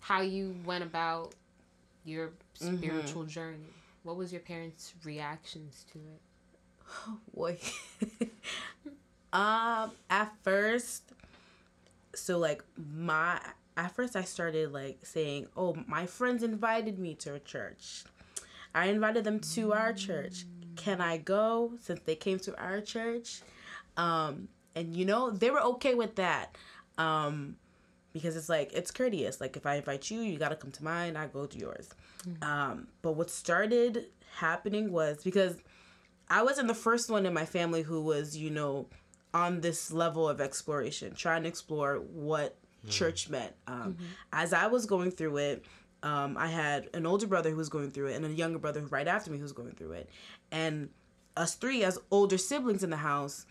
how 0.00 0.20
you 0.20 0.54
went 0.64 0.84
about 0.84 1.34
your 2.04 2.30
spiritual 2.54 3.24
journey? 3.24 3.72
What 4.02 4.16
was 4.16 4.32
your 4.32 4.40
parents' 4.40 4.94
reactions 5.04 5.84
to 5.92 5.98
it? 5.98 6.20
Oh 7.08 7.18
Boy. 7.34 7.58
um, 9.32 9.90
at 10.08 10.32
first, 10.44 11.02
so 12.16 12.38
like 12.38 12.62
my 12.76 13.40
at 13.76 13.94
first 13.94 14.16
I 14.16 14.22
started 14.22 14.72
like 14.72 15.04
saying, 15.04 15.48
"Oh, 15.56 15.76
my 15.86 16.06
friends 16.06 16.42
invited 16.42 16.98
me 16.98 17.14
to 17.16 17.34
a 17.34 17.40
church. 17.40 18.04
I 18.74 18.86
invited 18.86 19.24
them 19.24 19.40
to 19.54 19.72
our 19.72 19.92
church. 19.92 20.44
Can 20.76 21.00
I 21.00 21.18
go 21.18 21.72
since 21.80 22.00
they 22.04 22.16
came 22.16 22.38
to 22.40 22.58
our 22.58 22.80
church?" 22.80 23.42
Um, 23.96 24.48
and 24.74 24.96
you 24.96 25.04
know, 25.04 25.30
they 25.30 25.50
were 25.50 25.62
okay 25.62 25.94
with 25.94 26.16
that. 26.16 26.56
Um, 26.98 27.56
because 28.12 28.34
it's 28.34 28.48
like 28.48 28.72
it's 28.72 28.90
courteous. 28.90 29.40
Like 29.42 29.56
if 29.56 29.66
I 29.66 29.76
invite 29.76 30.10
you, 30.10 30.20
you 30.20 30.38
got 30.38 30.48
to 30.48 30.56
come 30.56 30.70
to 30.72 30.84
mine, 30.84 31.16
I 31.16 31.26
go 31.26 31.44
to 31.44 31.58
yours. 31.58 31.90
Um, 32.40 32.88
but 33.02 33.12
what 33.12 33.30
started 33.30 34.06
happening 34.36 34.90
was 34.90 35.22
because 35.22 35.56
I 36.28 36.42
wasn't 36.42 36.68
the 36.68 36.74
first 36.74 37.10
one 37.10 37.26
in 37.26 37.34
my 37.34 37.44
family 37.44 37.82
who 37.82 38.00
was, 38.00 38.36
you 38.36 38.50
know, 38.50 38.86
on 39.34 39.60
this 39.60 39.92
level 39.92 40.28
of 40.28 40.40
exploration, 40.40 41.14
trying 41.14 41.42
to 41.42 41.48
explore 41.48 41.96
what 41.96 42.56
church 42.88 43.28
meant. 43.28 43.52
Um, 43.66 43.96
As 44.32 44.52
I 44.52 44.68
was 44.68 44.86
going 44.86 45.10
through 45.10 45.38
it, 45.38 45.64
um, 46.02 46.36
I 46.36 46.46
had 46.46 46.88
an 46.94 47.04
older 47.06 47.26
brother 47.26 47.50
who 47.50 47.56
was 47.56 47.68
going 47.68 47.90
through 47.90 48.06
it 48.08 48.16
and 48.16 48.24
a 48.24 48.30
younger 48.30 48.58
brother 48.58 48.80
right 48.82 49.08
after 49.08 49.30
me 49.30 49.38
who 49.38 49.42
was 49.42 49.52
going 49.52 49.72
through 49.72 49.92
it. 49.92 50.10
And 50.52 50.90
us 51.36 51.54
three, 51.54 51.82
as 51.82 51.98
older 52.10 52.38
siblings 52.38 52.84
in 52.84 52.90
the 52.90 52.96
house, 52.96 53.46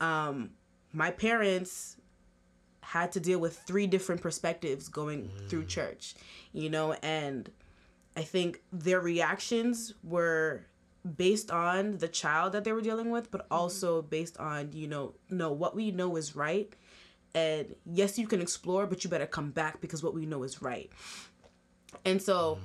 um, 0.00 0.50
my 0.92 1.10
parents 1.10 1.96
had 2.80 3.12
to 3.12 3.20
deal 3.20 3.38
with 3.38 3.56
three 3.58 3.86
different 3.86 4.20
perspectives 4.20 4.88
going 4.88 5.30
through 5.48 5.64
church, 5.64 6.14
you 6.52 6.68
know, 6.68 6.92
and 7.02 7.50
I 8.16 8.22
think 8.22 8.60
their 8.72 9.00
reactions 9.00 9.94
were 10.02 10.66
based 11.16 11.50
on 11.50 11.98
the 11.98 12.08
child 12.08 12.52
that 12.52 12.64
they 12.64 12.72
were 12.72 12.80
dealing 12.80 13.10
with, 13.10 13.30
but 13.30 13.46
also 13.50 14.02
based 14.02 14.38
on, 14.38 14.72
you 14.72 14.86
know, 14.86 15.14
no, 15.30 15.52
what 15.52 15.74
we 15.74 15.90
know 15.90 16.16
is 16.16 16.36
right. 16.36 16.72
And 17.34 17.74
yes, 17.86 18.18
you 18.18 18.26
can 18.26 18.40
explore, 18.40 18.86
but 18.86 19.02
you 19.04 19.10
better 19.10 19.26
come 19.26 19.50
back 19.50 19.80
because 19.80 20.02
what 20.02 20.14
we 20.14 20.26
know 20.26 20.42
is 20.42 20.62
right. 20.62 20.90
And 22.04 22.20
so 22.20 22.58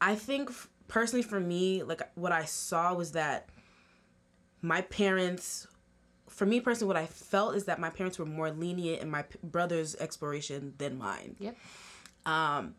I 0.00 0.14
think 0.14 0.50
personally 0.88 1.22
for 1.22 1.38
me, 1.38 1.82
like 1.82 2.02
what 2.14 2.32
I 2.32 2.44
saw 2.44 2.94
was 2.94 3.12
that 3.12 3.48
my 4.62 4.82
parents 4.82 5.66
for 6.28 6.46
me 6.46 6.60
personally 6.60 6.86
what 6.86 6.96
i 6.96 7.06
felt 7.06 7.56
is 7.56 7.64
that 7.64 7.78
my 7.80 7.90
parents 7.90 8.18
were 8.18 8.24
more 8.26 8.50
lenient 8.50 9.02
in 9.02 9.10
my 9.10 9.22
p- 9.22 9.38
brother's 9.42 9.96
exploration 9.96 10.74
than 10.78 10.96
mine 10.96 11.34
Yep. 11.38 11.56
um 12.26 12.74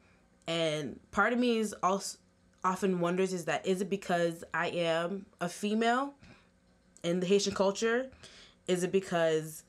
and 0.47 0.99
part 1.12 1.34
of 1.34 1.39
me 1.39 1.58
is 1.58 1.75
also 1.84 2.17
often 2.63 3.00
wonders 3.00 3.34
is 3.34 3.45
that 3.45 3.65
is 3.65 3.82
it 3.82 3.89
because 3.89 4.43
i 4.54 4.67
am 4.67 5.26
a 5.39 5.50
female 5.50 6.13
in 7.04 7.19
the 7.19 7.26
haitian 7.26 7.54
culture? 7.54 8.10
Is 8.67 8.84
it 8.84 8.91
because 8.91 9.63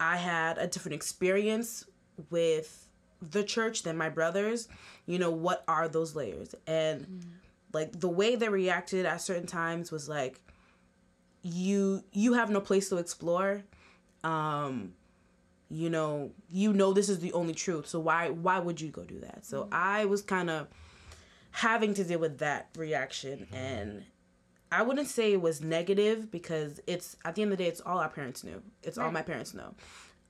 i 0.00 0.16
had 0.16 0.58
a 0.58 0.66
different 0.66 0.94
experience 0.94 1.84
with 2.30 2.86
the 3.30 3.42
church 3.42 3.82
than 3.82 3.96
my 3.96 4.08
brothers? 4.08 4.68
You 5.06 5.18
know 5.18 5.30
what 5.30 5.64
are 5.66 5.88
those 5.88 6.14
layers? 6.14 6.54
And 6.66 7.26
like 7.72 7.98
the 7.98 8.08
way 8.08 8.36
they 8.36 8.48
reacted 8.48 9.06
at 9.06 9.20
certain 9.20 9.46
times 9.46 9.90
was 9.90 10.08
like 10.08 10.40
you 11.42 12.04
you 12.12 12.34
have 12.34 12.50
no 12.50 12.60
place 12.60 12.88
to 12.90 12.96
explore. 12.96 13.64
Um 14.24 14.92
you 15.70 15.90
know 15.90 16.30
you 16.48 16.72
know 16.72 16.92
this 16.92 17.08
is 17.08 17.18
the 17.18 17.32
only 17.32 17.54
truth. 17.54 17.86
So 17.86 18.00
why 18.00 18.30
why 18.30 18.58
would 18.58 18.80
you 18.80 18.90
go 18.90 19.02
do 19.02 19.18
that? 19.20 19.44
So 19.44 19.68
i 19.72 20.04
was 20.04 20.22
kind 20.22 20.48
of 20.48 20.68
having 21.50 21.94
to 21.94 22.04
deal 22.04 22.18
with 22.18 22.38
that 22.38 22.68
reaction 22.76 23.46
and 23.52 24.04
i 24.70 24.82
wouldn't 24.82 25.08
say 25.08 25.32
it 25.32 25.40
was 25.40 25.60
negative 25.62 26.30
because 26.30 26.80
it's 26.86 27.16
at 27.24 27.34
the 27.34 27.42
end 27.42 27.50
of 27.52 27.58
the 27.58 27.64
day 27.64 27.68
it's 27.68 27.80
all 27.80 27.98
our 27.98 28.08
parents 28.08 28.44
knew 28.44 28.62
it's 28.82 28.98
all 28.98 29.10
my 29.10 29.22
parents 29.22 29.54
know 29.54 29.74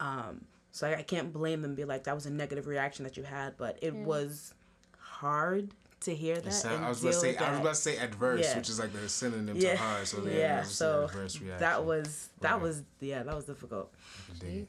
um 0.01 0.45
so 0.71 0.87
I, 0.87 0.97
I 0.99 1.03
can't 1.03 1.33
blame 1.33 1.63
them 1.63 1.71
and 1.71 1.77
be 1.77 1.85
like 1.85 2.05
that 2.05 2.15
was 2.15 2.27
a 2.27 2.31
negative 2.31 2.67
reaction 2.67 3.05
that 3.05 3.17
you 3.17 3.25
had 3.25 3.57
but 3.57 3.79
it 3.83 3.95
was 3.95 4.55
hard 4.99 5.71
to 6.01 6.15
hear 6.15 6.41
that 6.41 6.53
sound- 6.53 6.77
and 6.77 6.85
I 6.85 6.89
was 6.91 7.01
about 7.03 7.13
to 7.15 7.19
say 7.19 7.37
I 7.37 7.51
was 7.51 7.59
about 7.59 7.69
to 7.71 7.75
say 7.75 7.97
adverse, 7.97 8.41
Yeah. 8.45 8.57
which 8.57 8.69
is 8.69 8.79
like 8.79 8.93
the 8.93 9.09
synonym 9.09 9.57
Yeah. 9.57 9.73
to 9.73 9.77
hard. 9.79 10.07
So 10.07 10.25
yeah, 10.25 10.33
yeah 10.33 10.57
it 10.59 10.61
was 10.61 10.75
so 10.77 11.05
adverse 11.07 11.41
reaction. 11.41 11.59
that 11.59 11.85
was 11.85 12.29
that 12.41 12.53
Right. 12.53 12.63
was 12.63 12.83
yeah 13.01 13.25
that 13.25 13.35
was 13.35 13.45
difficult 13.47 13.93
I 14.29 14.39
can 14.39 14.49
dig 14.49 14.57
it. 14.61 14.69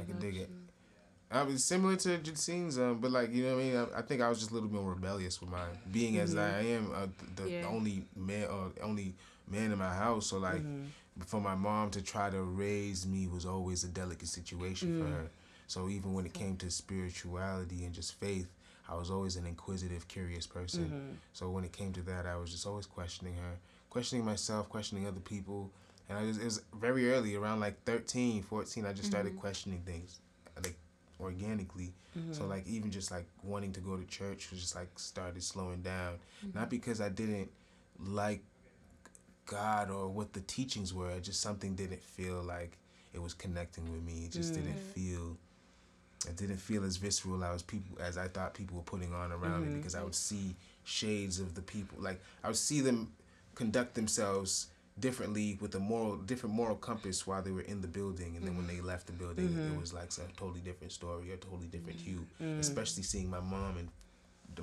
I 0.00 0.04
can 0.04 0.18
dig 0.18 0.36
it. 0.38 0.50
I 1.30 1.42
was 1.42 1.62
similar 1.62 1.96
to 1.96 2.18
Jacine's, 2.18 2.78
um, 2.78 3.00
but 3.00 3.10
like 3.10 3.32
you 3.32 3.44
know 3.44 3.56
what 3.56 3.60
I 3.60 3.64
mean. 3.64 3.76
I, 3.76 3.98
I 3.98 4.02
think 4.02 4.22
I 4.22 4.28
was 4.28 4.38
just 4.38 4.50
a 4.50 4.54
little 4.54 4.68
bit 4.68 4.80
more 4.80 4.90
rebellious 4.90 5.40
with 5.40 5.50
mine, 5.50 5.78
being 5.92 6.18
as 6.18 6.34
mm-hmm. 6.34 6.56
I 6.56 6.60
am 6.70 6.92
uh, 6.94 7.06
the 7.36 7.50
Yeah. 7.50 7.66
only 7.66 8.06
man 8.16 8.46
or 8.48 8.72
only 8.82 9.14
man 9.46 9.72
in 9.72 9.78
my 9.78 9.94
house. 9.94 10.28
So 10.28 10.38
like, 10.38 10.62
mm-hmm. 10.62 10.84
for 11.26 11.40
my 11.40 11.54
mom 11.54 11.90
to 11.90 12.02
try 12.02 12.30
to 12.30 12.42
raise 12.42 13.06
me 13.06 13.26
was 13.26 13.44
always 13.44 13.84
a 13.84 13.88
delicate 13.88 14.28
situation 14.28 14.98
for 15.00 15.06
mm. 15.06 15.12
her. 15.12 15.30
So 15.66 15.88
even 15.90 16.14
when 16.14 16.24
it 16.24 16.32
came 16.32 16.56
to 16.58 16.70
spirituality 16.70 17.84
and 17.84 17.94
just 17.94 18.14
faith, 18.18 18.48
I 18.88 18.94
was 18.94 19.10
always 19.10 19.36
an 19.36 19.44
inquisitive, 19.44 20.08
curious 20.08 20.46
person. 20.46 20.84
Mm-hmm. 20.86 21.14
So 21.34 21.50
when 21.50 21.64
it 21.64 21.72
came 21.72 21.92
to 21.92 22.02
that, 22.02 22.24
I 22.24 22.36
was 22.36 22.50
just 22.50 22.66
always 22.66 22.86
questioning 22.86 23.34
her, 23.34 23.58
questioning 23.90 24.24
myself, 24.24 24.70
questioning 24.70 25.06
other 25.06 25.20
people. 25.20 25.70
And 26.08 26.18
I 26.18 26.24
just, 26.26 26.40
it 26.40 26.44
was 26.44 26.62
very 26.74 27.12
early, 27.12 27.34
around 27.34 27.60
like 27.60 27.84
13, 27.84 28.42
14, 28.42 28.86
I 28.86 28.94
just 28.94 29.10
started 29.10 29.36
questioning 29.36 29.82
things, 29.84 30.20
like 30.56 30.74
organically. 31.20 31.92
So 32.32 32.40
mm-hmm. 32.40 32.50
like 32.50 32.66
even 32.66 32.90
just 32.90 33.10
like 33.10 33.26
wanting 33.42 33.72
to 33.72 33.80
go 33.80 33.96
to 33.96 34.04
church 34.06 34.50
was 34.50 34.60
just 34.60 34.74
like 34.74 34.98
started 34.98 35.42
slowing 35.42 35.82
down. 35.82 36.18
Not 36.42 36.62
mm-hmm. 36.62 36.70
because 36.70 37.00
I 37.00 37.10
didn't 37.10 37.50
like 38.04 38.42
God 39.46 39.90
or 39.90 40.08
what 40.08 40.32
the 40.32 40.40
teachings 40.40 40.92
were, 40.92 41.18
just 41.20 41.40
something 41.40 41.74
didn't 41.74 42.02
feel 42.02 42.42
like 42.42 42.78
it 43.12 43.22
was 43.22 43.34
connecting 43.34 43.90
with 43.90 44.02
me. 44.02 44.24
It 44.24 44.32
just 44.32 44.54
didn't 44.54 44.76
mm. 44.76 44.92
feel 44.94 45.36
it 46.26 46.36
didn't 46.36 46.56
feel 46.56 46.84
as 46.84 46.96
visceral 46.96 47.44
as 47.44 47.62
people 47.62 47.96
as 48.00 48.18
I 48.18 48.28
thought 48.28 48.54
people 48.54 48.76
were 48.76 48.82
putting 48.82 49.14
on 49.14 49.32
around 49.32 49.62
me 49.62 49.68
mm-hmm. 49.68 49.76
because 49.76 49.94
I 49.94 50.02
would 50.02 50.14
see 50.14 50.56
shades 50.84 51.38
of 51.38 51.54
the 51.54 51.62
people 51.62 51.98
like 52.00 52.20
I 52.42 52.48
would 52.48 52.56
see 52.56 52.80
them 52.80 53.12
conduct 53.54 53.94
themselves 53.94 54.68
differently 55.00 55.58
with 55.60 55.74
a 55.74 55.78
moral 55.78 56.16
different 56.16 56.54
moral 56.54 56.76
compass 56.76 57.26
while 57.26 57.42
they 57.42 57.50
were 57.52 57.62
in 57.62 57.80
the 57.80 57.88
building. 57.88 58.36
And 58.36 58.46
then 58.46 58.56
when 58.56 58.66
they 58.66 58.80
left 58.80 59.06
the 59.06 59.12
building 59.12 59.48
Mm-hmm. 59.48 59.74
it 59.74 59.80
was 59.80 59.92
like 59.94 60.10
a 60.18 60.32
totally 60.36 60.60
different 60.60 60.92
story 60.92 61.32
a 61.32 61.36
totally 61.36 61.68
different 61.68 62.00
hue 62.00 62.26
Mm. 62.42 62.58
especially 62.60 63.02
seeing 63.02 63.28
my 63.30 63.40
mom 63.40 63.76
and 63.78 63.88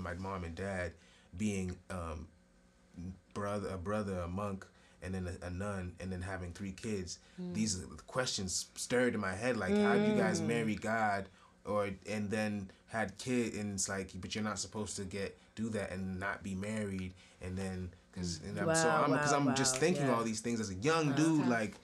my 0.01 0.13
mom 0.15 0.43
and 0.43 0.55
dad 0.55 0.91
being 1.37 1.77
um 1.89 2.27
brother 3.33 3.69
a 3.69 3.77
brother 3.77 4.19
a 4.19 4.27
monk 4.27 4.65
and 5.01 5.13
then 5.13 5.27
a, 5.27 5.45
a 5.45 5.49
nun 5.49 5.93
and 5.99 6.11
then 6.11 6.21
having 6.21 6.51
three 6.53 6.71
kids. 6.71 7.19
These 7.53 7.83
questions 8.07 8.67
stirred 8.75 9.13
in 9.13 9.21
my 9.21 9.33
head 9.35 9.57
like 9.57 9.75
how 9.77 9.93
do 9.95 10.03
you 10.03 10.15
guys 10.15 10.41
marry 10.41 10.75
god? 10.75 11.27
Or 11.65 11.89
and 12.09 12.29
then 12.29 12.71
had 12.87 13.17
kid 13.17 13.53
and 13.55 13.73
it's 13.75 13.87
like 13.89 14.11
but 14.15 14.33
you're 14.35 14.43
not 14.43 14.59
supposed 14.59 14.95
to 14.97 15.03
get 15.03 15.37
do 15.55 15.69
that 15.69 15.91
and 15.91 16.19
not 16.19 16.43
be 16.43 16.55
married. 16.55 17.13
And 17.41 17.57
then 17.57 17.91
because 18.15 18.39
I'm 18.57 18.75
so 18.75 18.89
I'm 18.89 19.11
because 19.11 19.31
wow, 19.31 19.39
I'm 19.39 19.55
just 19.55 19.77
thinking 19.77 20.05
yeah. 20.05 20.15
all 20.15 20.23
these 20.23 20.39
things 20.39 20.59
as 20.59 20.69
a 20.69 20.75
young 20.75 21.11
dude 21.13 21.47
like 21.47 21.75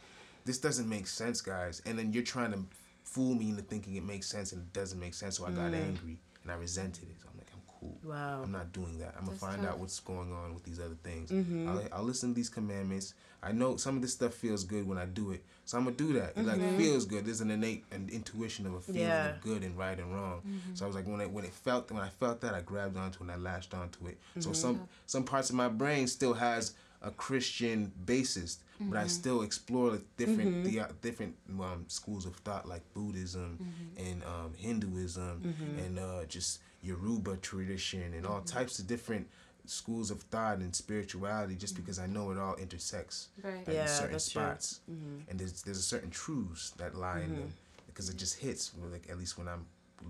this 0.45 0.57
doesn't 0.57 0.87
make 0.87 1.07
sense 1.07 1.41
guys 1.41 1.81
and 1.85 1.99
then 1.99 2.13
you're 2.13 2.23
trying 2.23 2.51
to 2.51 2.59
fool 3.03 3.35
me 3.35 3.49
into 3.49 3.61
thinking 3.61 3.95
it 3.95 4.03
makes 4.03 4.27
sense 4.27 4.53
and 4.53 4.61
it 4.61 4.73
doesn't 4.73 4.99
make 4.99 5.13
sense 5.13 5.37
so 5.37 5.45
I 5.45 5.51
got 5.51 5.73
angry 5.73 6.17
and 6.43 6.51
I 6.51 6.55
resented 6.55 7.03
it 7.09 7.15
so 7.21 7.27
I'm 7.31 7.37
like 7.37 7.47
I'm 7.53 7.61
cool 7.79 7.97
Wow. 8.03 8.41
I'm 8.43 8.51
not 8.51 8.71
doing 8.71 8.97
that. 8.99 9.15
I'm 9.17 9.25
gonna 9.25 9.37
find 9.37 9.61
tough. 9.61 9.73
out 9.73 9.79
what's 9.79 9.99
going 9.99 10.31
on 10.31 10.53
with 10.53 10.63
these 10.63 10.79
other 10.79 10.97
things. 11.03 11.31
Mm-hmm. 11.31 11.67
I'll, 11.69 11.83
I'll 11.91 12.03
listen 12.03 12.29
to 12.29 12.35
these 12.35 12.49
commandments. 12.49 13.13
I 13.43 13.51
know 13.51 13.75
some 13.75 13.95
of 13.95 14.01
this 14.01 14.13
stuff 14.13 14.33
feels 14.33 14.63
good 14.63 14.87
when 14.87 14.97
I 14.97 15.05
do 15.05 15.31
it, 15.31 15.43
so 15.71 15.77
I'm 15.77 15.85
gonna 15.85 15.95
do 15.95 16.11
that. 16.19 16.33
It 16.35 16.45
like 16.45 16.59
feels 16.77 17.05
good. 17.05 17.25
There's 17.25 17.39
an 17.39 17.49
innate 17.49 17.85
an 17.91 18.09
intuition 18.11 18.65
of 18.65 18.73
a 18.73 18.81
feeling 18.81 19.01
Mm-hmm. 19.03 19.09
Yeah. 19.09 19.29
of 19.35 19.41
good 19.41 19.63
and 19.63 19.77
right 19.77 19.97
and 19.97 20.13
wrong. 20.13 20.41
So 20.73 20.83
I 20.83 20.87
was 20.87 20.95
like, 20.97 21.07
when 21.07 21.21
it 21.21 21.31
when 21.31 21.45
it 21.45 21.53
felt 21.53 21.89
when 21.91 22.03
I 22.03 22.09
felt 22.09 22.41
that, 22.41 22.53
I 22.53 22.59
grabbed 22.61 22.97
onto 22.97 23.19
it 23.19 23.21
and 23.21 23.31
I 23.31 23.37
latched 23.37 23.73
onto 23.73 24.07
it. 24.07 24.17
Mm-hmm. 24.31 24.41
So 24.41 24.51
some 24.51 24.87
some 25.05 25.23
parts 25.23 25.49
of 25.49 25.55
my 25.55 25.69
brain 25.69 26.07
still 26.07 26.33
has 26.33 26.73
a 27.01 27.11
Christian 27.11 27.91
basis, 28.05 28.59
but 28.81 28.97
I 28.97 29.07
still 29.07 29.41
explore 29.43 29.97
different 30.17 30.65
the 30.65 30.85
different 31.01 31.35
um, 31.59 31.85
schools 31.87 32.25
of 32.25 32.35
thought 32.45 32.67
like 32.67 32.81
Buddhism 32.93 33.57
and 33.97 34.21
um, 34.25 34.53
Hinduism 34.57 35.55
and 35.85 35.97
uh, 35.99 36.25
just 36.27 36.59
Yoruba 36.83 37.37
tradition 37.37 38.13
and 38.15 38.25
all 38.25 38.41
types 38.41 38.77
of 38.79 38.87
different 38.87 39.27
schools 39.71 40.11
of 40.11 40.21
thought 40.23 40.57
and 40.57 40.75
spirituality 40.75 41.55
just 41.55 41.75
because 41.75 41.97
I 41.97 42.05
know 42.05 42.31
it 42.31 42.37
all 42.37 42.55
intersects 42.55 43.29
Right. 43.41 43.65
at 43.67 43.73
Yeah, 43.73 43.85
certain 43.85 44.11
that's 44.11 44.29
true. 44.29 44.41
spots 44.41 44.81
mm-hmm. 44.91 45.29
and 45.29 45.39
there's 45.39 45.61
there's 45.61 45.77
a 45.77 45.81
certain 45.93 46.09
truths 46.09 46.71
that 46.71 46.95
lie 46.95 47.21
in 47.21 47.29
them 47.29 47.37
mm-hmm. 47.43 47.85
because 47.87 48.09
it 48.09 48.17
just 48.17 48.37
hits 48.39 48.71
like 48.91 49.09
at 49.09 49.17
least 49.17 49.37
when 49.37 49.47
I'm 49.47 49.65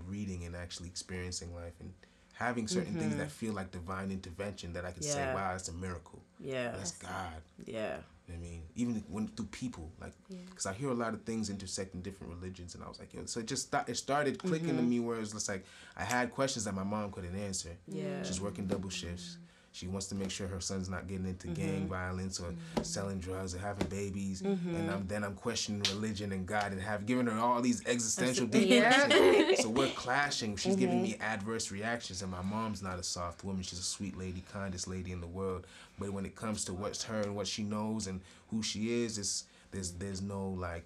reading 0.08 0.44
and 0.44 0.56
actually 0.56 0.88
experiencing 0.88 1.54
life 1.54 1.74
and 1.80 1.92
having 2.32 2.66
certain 2.66 2.94
things 2.94 3.14
that 3.16 3.28
mm-hmm. 3.28 3.46
feel 3.46 3.52
like 3.52 3.70
divine 3.70 4.10
intervention 4.10 4.72
that 4.72 4.84
I 4.84 4.90
can 4.90 5.02
say 5.02 5.24
wow 5.32 5.52
that's 5.52 5.68
a 5.68 5.72
miracle 5.74 6.20
Yeah. 6.40 6.72
that's 6.72 6.92
God 6.92 7.42
Yeah. 7.64 7.98
I 8.32 8.36
mean, 8.36 8.62
even 8.76 9.02
when 9.10 9.26
through 9.28 9.46
people, 9.46 9.90
like, 10.00 10.12
because 10.48 10.64
I 10.64 10.72
hear 10.72 10.88
a 10.90 10.94
lot 10.94 11.12
of 11.12 11.22
things 11.22 11.50
intersect 11.50 11.94
in 11.94 12.00
different 12.02 12.32
religions, 12.32 12.74
and 12.74 12.82
I 12.82 12.88
was 12.88 12.98
like, 12.98 13.12
yo, 13.12 13.26
so 13.26 13.40
it 13.40 13.46
just 13.46 13.64
sta- 13.64 13.84
it 13.88 13.96
started 13.96 14.38
clicking 14.38 14.76
to 14.76 14.82
me 14.82 15.00
where 15.00 15.18
it's 15.18 15.32
just 15.32 15.48
like 15.48 15.64
I 15.96 16.04
had 16.04 16.30
questions 16.30 16.64
that 16.64 16.74
my 16.74 16.84
mom 16.84 17.10
couldn't 17.12 17.36
answer. 17.36 17.70
Yeah. 17.88 18.22
she's 18.22 18.40
working 18.40 18.66
double 18.66 18.90
shifts. 18.90 19.38
She 19.74 19.86
wants 19.88 20.06
to 20.08 20.14
make 20.14 20.30
sure 20.30 20.46
her 20.48 20.60
son's 20.60 20.90
not 20.90 21.08
getting 21.08 21.26
into 21.26 21.48
Mm-hmm. 21.48 21.54
gang 21.66 21.88
violence 21.88 22.38
or 22.38 22.54
selling 22.82 23.18
drugs 23.18 23.54
or 23.54 23.58
having 23.58 23.86
babies, 23.88 24.42
and 24.42 24.90
I'm 24.90 25.06
then 25.08 25.24
I'm 25.24 25.34
questioning 25.34 25.82
religion 25.94 26.30
and 26.32 26.46
God 26.46 26.72
and 26.72 26.80
have 26.80 27.06
given 27.06 27.26
her 27.26 27.38
all 27.38 27.62
these 27.62 27.84
existential 27.86 28.46
deep 28.46 28.68
Yeah. 28.68 29.54
So 29.56 29.70
we're 29.70 29.88
clashing. 29.88 30.56
She's 30.56 30.76
giving 30.76 30.96
Mm-hmm. 30.96 31.02
me 31.04 31.16
adverse 31.20 31.70
reactions, 31.70 32.20
and 32.20 32.30
my 32.30 32.42
mom's 32.42 32.82
not 32.82 32.98
a 32.98 33.02
soft 33.02 33.44
woman. 33.44 33.62
She's 33.62 33.78
a 33.78 33.82
sweet 33.82 34.16
lady, 34.18 34.42
kindest 34.52 34.88
lady 34.88 35.10
in 35.10 35.20
the 35.22 35.26
world. 35.26 35.66
But 35.98 36.12
when 36.12 36.26
it 36.26 36.36
comes 36.36 36.64
to 36.66 36.74
what's 36.74 37.02
her 37.04 37.22
and 37.22 37.34
what 37.34 37.46
she 37.46 37.62
knows 37.62 38.06
and 38.08 38.20
who 38.50 38.62
she 38.62 39.02
is, 39.04 39.16
it's 39.16 39.44
there's 39.70 39.92
there's 39.92 40.20
no 40.20 40.48
like 40.50 40.84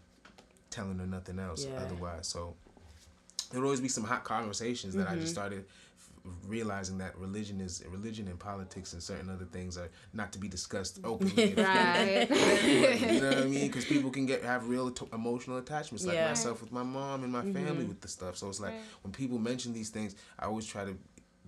telling 0.71 0.99
her 0.99 1.07
nothing 1.07 1.41
else 1.41 1.67
Yeah. 1.67 1.81
otherwise. 1.83 2.29
So 2.29 2.55
there 3.51 3.61
would 3.61 3.67
always 3.67 3.81
be 3.81 3.89
some 3.89 4.05
hot 4.05 4.23
conversations 4.23 4.95
that 4.95 5.09
I 5.09 5.13
Mm-hmm. 5.13 5.21
just 5.23 5.33
started 5.33 5.59
f- 5.61 5.65
realizing 6.47 6.99
that 6.99 7.17
religion 7.19 7.61
is 7.61 7.83
religion 7.91 8.29
and 8.29 8.39
politics 8.39 8.93
and 8.93 9.03
certain 9.03 9.31
other 9.31 9.45
things 9.45 9.77
are 9.79 9.91
not 10.13 10.33
to 10.33 10.39
be 10.39 10.49
discussed 10.49 11.01
openly. 11.05 11.55
Right. 11.57 12.29
you 12.31 13.21
know 13.21 13.29
what 13.29 13.39
I 13.39 13.45
mean? 13.45 13.67
Because 13.67 13.85
people 13.85 14.11
can 14.11 14.27
get 14.27 14.43
have 14.43 14.69
real 14.69 14.91
to- 14.91 15.09
emotional 15.13 15.59
attachments, 15.59 16.05
like 16.05 16.17
Yeah. 16.17 16.29
myself 16.29 16.61
with 16.61 16.73
my 16.73 16.83
mom 16.83 17.25
and 17.25 17.33
my 17.33 17.43
mm-hmm. 17.43 17.53
family 17.53 17.85
with 17.85 18.01
the 18.01 18.09
stuff. 18.09 18.37
So 18.37 18.49
it's 18.49 18.61
like 18.61 18.73
Right. 18.73 18.83
when 19.03 19.13
people 19.13 19.39
mention 19.39 19.73
these 19.73 19.91
things, 19.91 20.15
I 20.39 20.47
always 20.47 20.67
try 20.67 20.85
to 20.85 20.97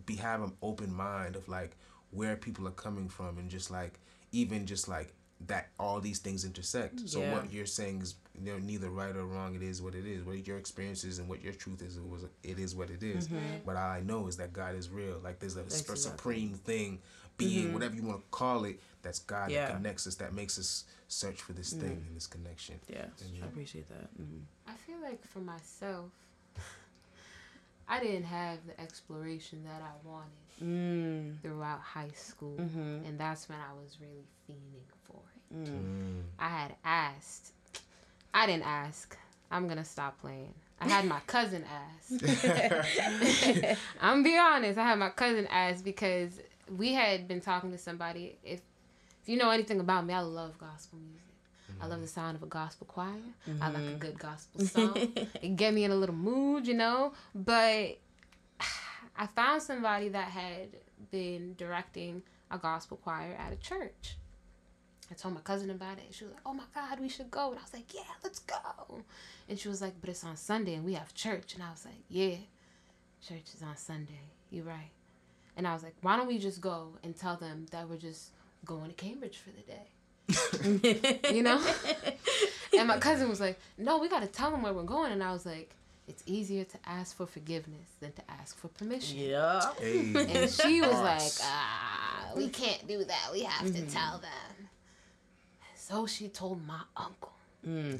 be 0.06 0.16
have 0.16 0.42
an 0.42 0.52
open 0.62 0.92
mind 0.92 1.36
of 1.36 1.48
like 1.48 1.76
where 2.10 2.36
people 2.36 2.66
are 2.66 2.72
coming 2.72 3.08
from 3.08 3.38
and 3.38 3.50
just 3.50 3.70
like 3.70 4.00
even 4.32 4.66
just 4.66 4.88
like 4.88 5.14
that 5.46 5.68
all 5.78 6.00
these 6.00 6.18
things 6.18 6.44
intersect. 6.44 7.08
So 7.08 7.20
Yeah. 7.20 7.32
what 7.32 7.52
you're 7.52 7.64
saying 7.66 8.02
is 8.02 8.16
you 8.34 8.40
know 8.52 8.58
neither 8.58 8.90
right 8.90 9.14
or 9.14 9.24
wrong. 9.24 9.54
It 9.54 9.62
is 9.62 9.80
what 9.80 9.94
it 9.94 10.04
is. 10.06 10.24
What 10.24 10.46
your 10.46 10.58
experiences 10.58 11.18
and 11.18 11.28
what 11.28 11.40
your 11.42 11.52
truth 11.52 11.80
is, 11.82 11.96
it 11.96 12.06
was 12.08 12.24
it 12.42 12.58
is 12.58 12.74
what 12.74 12.90
it 12.90 13.02
is. 13.02 13.28
But 13.64 13.76
all 13.76 13.90
I 13.90 14.00
know 14.00 14.26
is 14.26 14.36
that 14.38 14.52
God 14.52 14.74
is 14.74 14.90
real. 14.90 15.18
Like 15.22 15.38
there's 15.38 15.56
a 15.56 15.62
sp- 15.70 15.92
Exactly. 15.94 15.96
supreme 15.96 16.54
thing, 16.54 17.00
being 17.36 17.72
whatever 17.72 17.94
you 17.94 18.02
want 18.02 18.20
to 18.20 18.26
call 18.30 18.64
it. 18.64 18.80
That's 19.02 19.20
God 19.20 19.50
Yeah. 19.50 19.66
that 19.68 19.76
connects 19.76 20.06
us. 20.08 20.16
That 20.16 20.34
makes 20.34 20.58
us 20.58 20.84
search 21.06 21.40
for 21.40 21.52
this 21.52 21.72
thing 21.72 22.04
and 22.06 22.16
this 22.16 22.26
connection. 22.26 22.80
Yeah. 22.88 23.06
Yeah. 23.32 23.44
I 23.44 23.46
appreciate 23.46 23.88
that. 23.88 24.10
Mhm. 24.20 24.42
I 24.66 24.74
feel 24.74 24.98
like 25.00 25.24
for 25.24 25.38
myself, 25.38 26.10
I 27.88 28.00
didn't 28.00 28.24
have 28.24 28.66
the 28.66 28.78
exploration 28.80 29.64
that 29.64 29.82
I 29.82 29.92
wanted 30.06 30.32
Mm. 30.60 31.40
throughout 31.40 31.80
high 31.80 32.10
school, 32.10 32.56
Mhm. 32.58 33.06
and 33.06 33.18
that's 33.20 33.48
when 33.48 33.60
I 33.60 33.72
was 33.74 33.98
really 34.00 34.26
fiending 34.48 34.82
for. 35.50 35.70
Mm. 35.70 36.22
I 36.38 36.48
had 36.48 36.74
asked. 36.84 37.52
I 38.34 38.46
didn't 38.46 38.66
ask. 38.66 39.16
I'm 39.50 39.68
gonna 39.68 39.84
stop 39.84 40.20
playing. 40.20 40.54
I 40.80 40.88
had 40.88 41.06
my 41.06 41.20
cousin 41.26 41.64
ask. 41.64 42.12
I'm 44.00 44.22
be 44.22 44.38
honest. 44.38 44.78
I 44.78 44.84
had 44.84 44.98
my 44.98 45.10
cousin 45.10 45.46
ask 45.50 45.82
because 45.82 46.40
we 46.76 46.92
had 46.92 47.26
been 47.26 47.40
talking 47.40 47.72
to 47.72 47.78
somebody. 47.78 48.36
If 48.44 48.60
if 49.28 49.32
you 49.32 49.38
know 49.38 49.50
anything 49.50 49.78
about 49.78 50.06
me, 50.06 50.14
I 50.14 50.20
love 50.20 50.56
gospel 50.58 50.98
music. 51.00 51.22
I 51.82 51.86
love 51.86 52.00
the 52.00 52.06
mm. 52.06 52.10
sound 52.10 52.34
of 52.34 52.42
a 52.42 52.46
gospel 52.46 52.86
choir. 52.86 53.12
I 53.60 53.68
like 53.68 53.76
a 53.76 53.80
mm-hmm. 53.80 53.98
good 53.98 54.18
gospel 54.18 54.62
song. 54.62 54.96
it 55.42 55.54
get 55.56 55.74
me 55.74 55.84
in 55.84 55.90
a 55.90 55.94
little 55.94 56.14
mood, 56.14 56.66
you 56.66 56.72
know. 56.72 57.12
But 57.34 57.98
I 59.16 59.26
found 59.36 59.60
somebody 59.60 60.08
that 60.08 60.28
had 60.28 60.68
been 61.10 61.54
directing 61.58 62.22
a 62.50 62.56
gospel 62.56 62.96
choir 62.96 63.36
at 63.38 63.52
a 63.52 63.56
church. 63.56 64.16
I 65.10 65.14
told 65.14 65.34
my 65.34 65.40
cousin 65.40 65.70
about 65.70 65.98
it. 65.98 66.04
And 66.06 66.14
She 66.14 66.24
was 66.24 66.34
like, 66.34 66.42
"Oh 66.44 66.52
my 66.54 66.64
God, 66.74 67.00
we 67.00 67.08
should 67.08 67.30
go." 67.30 67.50
And 67.50 67.58
I 67.58 67.62
was 67.62 67.72
like, 67.72 67.92
"Yeah, 67.94 68.02
let's 68.22 68.40
go." 68.40 69.02
And 69.48 69.58
she 69.58 69.68
was 69.68 69.80
like, 69.80 69.94
"But 70.00 70.10
it's 70.10 70.24
on 70.24 70.36
Sunday 70.36 70.74
and 70.74 70.84
we 70.84 70.94
have 70.94 71.14
church." 71.14 71.54
And 71.54 71.62
I 71.62 71.70
was 71.70 71.84
like, 71.84 72.02
"Yeah, 72.08 72.36
church 73.26 73.54
is 73.54 73.62
on 73.62 73.76
Sunday. 73.76 74.20
You're 74.50 74.64
right." 74.64 74.90
And 75.56 75.66
I 75.66 75.72
was 75.74 75.82
like, 75.82 75.94
"Why 76.02 76.16
don't 76.16 76.26
we 76.28 76.38
just 76.38 76.60
go 76.60 76.92
and 77.02 77.16
tell 77.16 77.36
them 77.36 77.66
that 77.70 77.88
we're 77.88 77.96
just 77.96 78.30
going 78.64 78.88
to 78.88 78.94
Cambridge 78.94 79.38
for 79.38 79.50
the 79.50 79.62
day?" 79.62 79.86
you 81.34 81.42
know? 81.42 81.58
and 82.78 82.86
my 82.86 82.98
cousin 82.98 83.28
was 83.28 83.40
like, 83.40 83.58
"No, 83.78 83.98
we 83.98 84.08
got 84.08 84.20
to 84.20 84.26
tell 84.28 84.50
them 84.50 84.62
where 84.62 84.74
we're 84.74 84.82
going." 84.82 85.10
And 85.12 85.22
I 85.22 85.32
was 85.32 85.46
like, 85.46 85.70
"It's 86.06 86.22
easier 86.26 86.64
to 86.64 86.78
ask 86.84 87.16
for 87.16 87.26
forgiveness 87.26 87.88
than 88.00 88.12
to 88.12 88.22
ask 88.30 88.58
for 88.58 88.68
permission." 88.68 89.16
Yeah. 89.18 89.72
Hey. 89.78 90.12
And 90.14 90.50
she 90.50 90.82
was 90.82 90.92
like, 90.92 91.32
ah, 91.42 92.30
we 92.36 92.48
can't 92.48 92.86
do 92.86 93.04
that. 93.04 93.28
We 93.32 93.42
have 93.44 93.72
to 93.72 93.82
tell 93.86 94.18
them. 94.18 94.57
So 95.88 96.06
she 96.06 96.28
told 96.28 96.66
my 96.66 96.80
uncle. 96.96 97.32
Mm. 97.66 97.98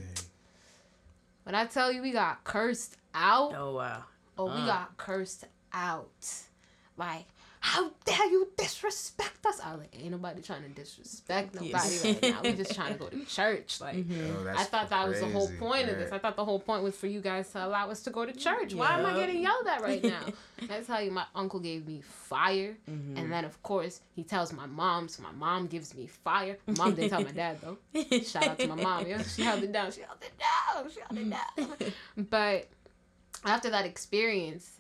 When 1.45 1.55
I 1.55 1.65
tell 1.65 1.91
you 1.91 2.03
we 2.03 2.13
got 2.13 2.45
cursed 2.45 2.97
out, 3.15 3.55
Oh 3.57 3.75
wow. 3.77 4.05
oh, 4.37 4.45
we 4.45 4.61
Uh. 4.61 4.67
got 4.67 4.97
cursed 4.99 5.45
out. 5.73 6.27
Like, 6.99 7.25
how 7.69 7.91
dare 8.05 8.27
you 8.31 8.49
disrespect 8.57 9.45
us? 9.47 9.61
I 9.63 9.73
was 9.73 9.81
like, 9.81 9.95
ain't 10.01 10.11
nobody 10.13 10.41
trying 10.43 10.63
to 10.63 10.69
disrespect 10.71 11.55
nobody 11.55 11.71
Yes. 11.71 12.05
right 12.05 12.23
now. 12.23 12.41
We 12.43 12.53
just 12.53 12.75
trying 12.75 12.93
to 12.95 12.99
go 12.99 13.09
to 13.09 13.25
church. 13.39 13.81
Like, 13.81 13.97
Yo, 14.09 14.45
that's 14.45 14.61
I 14.61 14.65
thought 14.65 14.89
that 14.91 15.07
was 15.09 15.21
the 15.21 15.27
whole 15.27 15.47
crazy. 15.49 15.61
point 15.61 15.89
of 15.91 15.99
this. 15.99 16.11
I 16.11 16.19
thought 16.19 16.37
the 16.37 16.45
whole 16.45 16.61
point 16.61 16.83
was 16.83 16.97
for 16.97 17.07
you 17.09 17.21
guys 17.21 17.51
to 17.53 17.67
allow 17.67 17.91
us 17.91 18.01
to 18.05 18.11
go 18.11 18.25
to 18.25 18.33
church. 18.33 18.75
Why 18.75 18.99
am 18.99 19.05
I 19.07 19.13
getting 19.15 19.43
yelled 19.43 19.67
at 19.67 19.83
right 19.83 20.03
now? 20.03 20.21
That's 20.69 20.87
how 20.89 20.99
you, 21.01 21.11
my 21.11 21.25
uncle 21.35 21.61
gave 21.61 21.87
me 21.87 22.01
fire, 22.01 22.77
Mm-hmm. 22.91 23.17
and 23.19 23.33
then 23.33 23.45
of 23.45 23.63
course 23.63 24.01
he 24.17 24.23
tells 24.25 24.53
my 24.53 24.67
mom, 24.67 25.09
so 25.09 25.23
my 25.23 25.33
mom 25.33 25.67
gives 25.67 25.95
me 25.95 26.07
fire. 26.07 26.57
My 26.67 26.75
mom 26.75 26.95
didn't 26.95 27.11
tell 27.11 27.23
my 27.23 27.31
dad 27.33 27.59
though. 27.61 27.77
Shout 28.23 28.49
out 28.49 28.59
to 28.61 28.67
my 28.67 28.75
mom, 28.77 29.07
yeah. 29.07 29.23
She 29.23 29.43
held 29.43 29.63
it 29.63 29.73
down. 29.73 29.93
She 29.93 30.01
held 30.03 30.19
it 30.23 30.33
down. 30.39 30.91
She 30.91 31.01
held 31.01 31.19
it 31.19 31.31
down. 31.31 31.93
but 32.31 32.67
after 33.45 33.71
that 33.71 33.85
experience, 33.85 34.71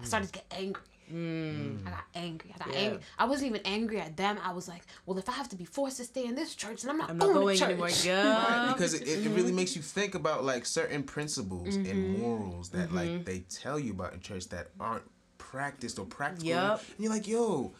I 0.00 0.04
started 0.04 0.26
to 0.28 0.32
get 0.32 0.46
angry. 0.56 0.82
Mm. 1.12 1.86
I 1.86 1.90
got 1.90 2.04
angry. 2.14 2.54
I 2.54 2.58
got 2.64 2.72
Yeah. 2.74 2.80
angry. 2.80 3.00
I 3.18 3.24
wasn't 3.26 3.48
even 3.50 3.60
angry 3.64 4.00
at 4.00 4.16
them. 4.16 4.38
I 4.42 4.52
was 4.52 4.68
like, 4.68 4.82
well, 5.06 5.18
if 5.18 5.28
I 5.28 5.32
have 5.32 5.48
to 5.50 5.56
be 5.56 5.64
forced 5.64 5.96
to 5.98 6.04
stay 6.04 6.24
in 6.24 6.34
this 6.34 6.54
church, 6.54 6.82
then 6.82 6.90
I'm 6.90 6.98
not, 6.98 7.10
I'm 7.10 7.18
going, 7.18 7.32
not 7.34 7.40
going 7.40 7.56
to 7.56 7.60
church. 7.60 7.68
anymore. 7.70 7.86
Right, 7.88 8.04
Yeah. 8.04 8.72
because 8.74 8.94
it, 8.94 9.02
it, 9.08 9.26
it 9.26 9.30
really 9.30 9.52
makes 9.52 9.74
you 9.76 9.82
think 9.82 10.14
about 10.14 10.44
like 10.44 10.66
certain 10.66 11.02
principles 11.02 11.76
Mm-hmm. 11.76 11.90
and 11.90 12.18
morals 12.18 12.68
that 12.70 12.92
like 12.92 13.24
they 13.24 13.40
tell 13.50 13.78
you 13.78 13.92
about 13.92 14.12
in 14.14 14.20
church 14.20 14.48
that 14.50 14.68
aren't 14.80 15.04
practiced 15.38 15.98
or 15.98 16.04
practical. 16.06 16.48
Yup. 16.48 16.80
And 16.96 17.04
you're 17.04 17.12
like, 17.12 17.26
yo, 17.26 17.72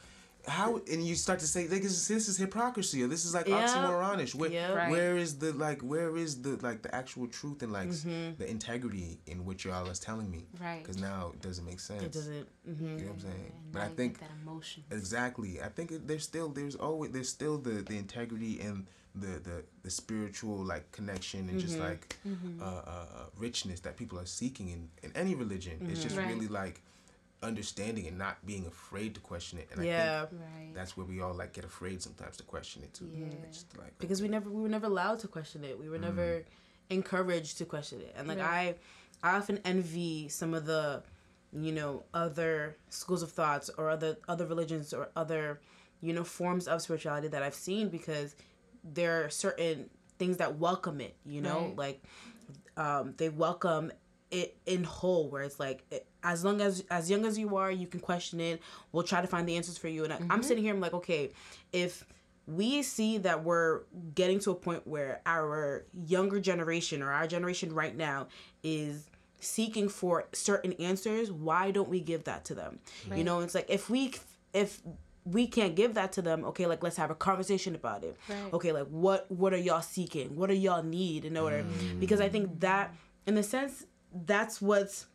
how 0.47 0.81
and 0.91 1.07
you 1.07 1.15
start 1.15 1.41
to 1.41 1.47
say 1.47 1.63
like, 1.69 1.83
this, 1.83 1.93
is, 1.93 2.09
this 2.09 2.29
is 2.29 2.37
hypocrisy 2.39 3.03
or 3.03 3.09
this 3.09 3.25
is 3.25 3.35
like 3.35 3.49
Yeah. 3.49 3.57
oxymoronish 3.63 4.35
where, 4.35 4.51
Yeah. 4.51 4.73
Right. 4.73 4.89
where 4.91 5.17
is 5.19 5.39
the 5.39 5.53
like 5.53 5.81
where 5.83 6.17
is 6.17 6.41
the 6.43 6.57
like 6.63 6.83
the 6.83 6.95
actual 6.95 7.27
truth 7.27 7.63
and 7.63 7.73
like 7.73 7.89
Mm-hmm. 7.89 8.37
the 8.39 8.49
integrity 8.49 9.21
in 9.27 9.45
what 9.45 9.65
y'all 9.65 9.89
is 9.91 9.99
telling 9.99 10.31
me 10.31 10.47
Right. 10.61 10.83
because 10.83 10.97
now 10.99 11.33
it 11.35 11.43
doesn't 11.43 11.65
make 11.67 11.81
sense 11.81 12.03
It 12.03 12.13
doesn't. 12.13 12.49
hmm 12.65 12.85
you 12.99 13.05
know 13.05 13.05
what 13.07 13.13
i'm 13.15 13.21
saying 13.21 13.53
And 13.57 13.73
but 13.73 13.83
i 13.83 13.89
think 13.89 14.21
that 14.21 14.31
emotion. 14.43 14.85
exactly 14.91 15.61
i 15.61 15.69
think 15.69 15.91
it, 15.93 16.07
there's 16.09 16.25
still 16.25 16.49
there's 16.49 16.77
always 16.77 17.11
there's 17.13 17.29
still 17.29 17.59
the 17.59 17.83
the 17.83 17.97
integrity 17.99 18.61
and 18.61 18.87
the 19.15 19.33
the, 19.49 19.65
the 19.83 19.91
spiritual 19.91 20.59
like 20.65 20.91
connection 20.93 21.49
and 21.51 21.59
just 21.59 21.79
like 21.81 22.17
Mm-hmm. 22.27 22.63
uh, 22.63 22.65
uh, 22.65 23.07
uh, 23.19 23.25
richness 23.37 23.81
that 23.81 23.97
people 23.97 24.19
are 24.19 24.27
seeking 24.27 24.69
in 24.69 24.89
in 25.03 25.11
any 25.17 25.35
religion 25.35 25.75
it's 25.91 26.03
just 26.03 26.17
Right. 26.17 26.29
really 26.29 26.49
like 26.49 26.83
understanding 27.43 28.07
and 28.07 28.19
not 28.19 28.45
being 28.45 28.67
afraid 28.67 29.15
to 29.15 29.21
question 29.21 29.59
it 29.59 29.69
and 29.71 29.81
i 29.81 29.85
Yeah. 29.85 30.27
think 30.27 30.41
Right. 30.43 30.75
that's 30.75 30.97
where 30.97 31.07
we 31.07 31.21
all 31.21 31.35
like 31.35 31.53
get 31.53 31.65
afraid 31.65 32.03
sometimes 32.03 32.37
to 32.39 32.43
question 32.43 32.83
it 32.83 32.93
too. 32.95 33.09
Yeah. 33.15 33.27
It's 33.45 33.63
just 33.63 33.79
like 33.79 33.97
because 33.99 34.21
we 34.21 34.29
never 34.29 34.51
we 34.51 34.61
were 34.63 34.69
never 34.69 34.87
allowed 34.87 35.21
to 35.21 35.29
question 35.29 35.63
it. 35.65 35.79
We 35.79 35.89
were 35.89 35.99
never 35.99 36.45
encouraged 36.91 37.59
to 37.59 37.65
question 37.65 38.01
it. 38.01 38.13
And 38.17 38.27
like 38.29 38.39
Right. 38.39 38.77
I 39.23 39.29
I 39.31 39.37
often 39.37 39.59
envy 39.65 40.29
some 40.29 40.53
of 40.55 40.67
the 40.67 41.03
you 41.53 41.73
know 41.73 42.05
other 42.13 42.77
schools 42.91 43.23
of 43.23 43.31
thoughts 43.31 43.71
or 43.79 43.89
other 43.91 44.17
other 44.29 44.47
religions 44.47 44.93
or 44.93 45.09
other 45.17 45.61
you 46.01 46.13
know 46.13 46.25
forms 46.25 46.67
of 46.69 46.83
spirituality 46.83 47.29
that 47.29 47.43
I've 47.43 47.55
seen 47.55 47.89
because 47.89 48.35
there 48.85 49.25
are 49.25 49.31
certain 49.31 49.91
things 50.19 50.37
that 50.39 50.59
welcome 50.59 51.01
it, 51.01 51.15
you 51.25 51.41
know? 51.41 51.61
Right. 51.67 51.77
Like 51.77 52.03
um 52.77 53.15
they 53.17 53.29
welcome 53.29 53.93
it 54.31 54.57
in 54.67 54.85
whole 54.85 55.29
where 55.31 55.43
it's 55.43 55.59
like 55.61 55.85
it, 55.91 56.07
as 56.29 56.45
long 56.45 56.61
as 56.61 56.85
as 56.91 57.11
young 57.11 57.25
as 57.25 57.39
you 57.39 57.57
are 57.57 57.71
you 57.71 57.87
can 57.87 58.01
question 58.01 58.39
it. 58.41 58.61
We'll 58.93 59.03
try 59.03 59.21
to 59.21 59.27
find 59.27 59.49
the 59.49 59.57
answers 59.57 59.79
for 59.79 59.89
you. 59.89 60.05
And 60.05 60.13
I, 60.13 60.17
i'm 60.17 60.29
mm-hmm. 60.29 60.43
sitting 60.43 60.63
here 60.63 60.75
i'm 60.75 60.81
like 60.81 60.95
okay 60.95 61.31
if 61.73 62.05
we 62.47 62.83
see 62.83 63.19
that 63.19 63.45
we're 63.45 63.83
getting 64.15 64.39
to 64.41 64.51
a 64.51 64.55
point 64.55 64.87
where 64.87 65.21
our 65.27 65.85
younger 66.07 66.41
generation 66.41 67.03
or 67.03 67.13
our 67.13 67.27
generation 67.27 67.75
right 67.75 67.95
now 67.95 68.29
is 68.63 69.05
seeking 69.41 69.89
for 69.89 70.25
certain 70.33 70.73
answers 70.75 71.31
why 71.31 71.71
don't 71.71 71.89
we 71.89 72.01
give 72.01 72.25
that 72.25 72.45
to 72.47 72.55
them? 72.55 72.79
You 73.15 73.25
know 73.25 73.41
it's 73.41 73.55
like 73.55 73.67
if 73.69 73.89
we 73.89 74.15
if 74.53 74.83
we 75.25 75.47
can't 75.47 75.75
give 75.77 75.95
that 75.95 76.13
to 76.13 76.23
them 76.23 76.45
okay 76.47 76.67
like 76.67 76.83
let's 76.83 76.97
have 76.97 77.11
a 77.11 77.15
conversation 77.15 77.75
about 77.75 78.05
it. 78.05 78.17
Right. 78.29 78.53
okay 78.53 78.73
like 78.73 78.89
what 78.89 79.31
what 79.31 79.55
are 79.55 79.59
y'all 79.59 79.83
seeking? 79.83 80.37
What 80.37 80.49
do 80.51 80.55
y'all 80.55 80.83
need? 80.83 81.25
In 81.25 81.37
order 81.37 81.65
mm. 81.65 82.01
because 82.01 82.21
i 82.21 82.29
think 82.29 82.61
that 82.61 82.95
in 83.27 83.35
the 83.35 83.43
sense 83.43 83.85
that's 84.13 84.61
what's 84.61 85.07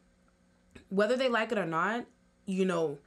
whether 0.94 1.16
they 1.16 1.30
like 1.30 1.52
it 1.52 1.58
or 1.58 1.66
not 1.66 2.06
you 2.46 2.66
know 2.66 2.98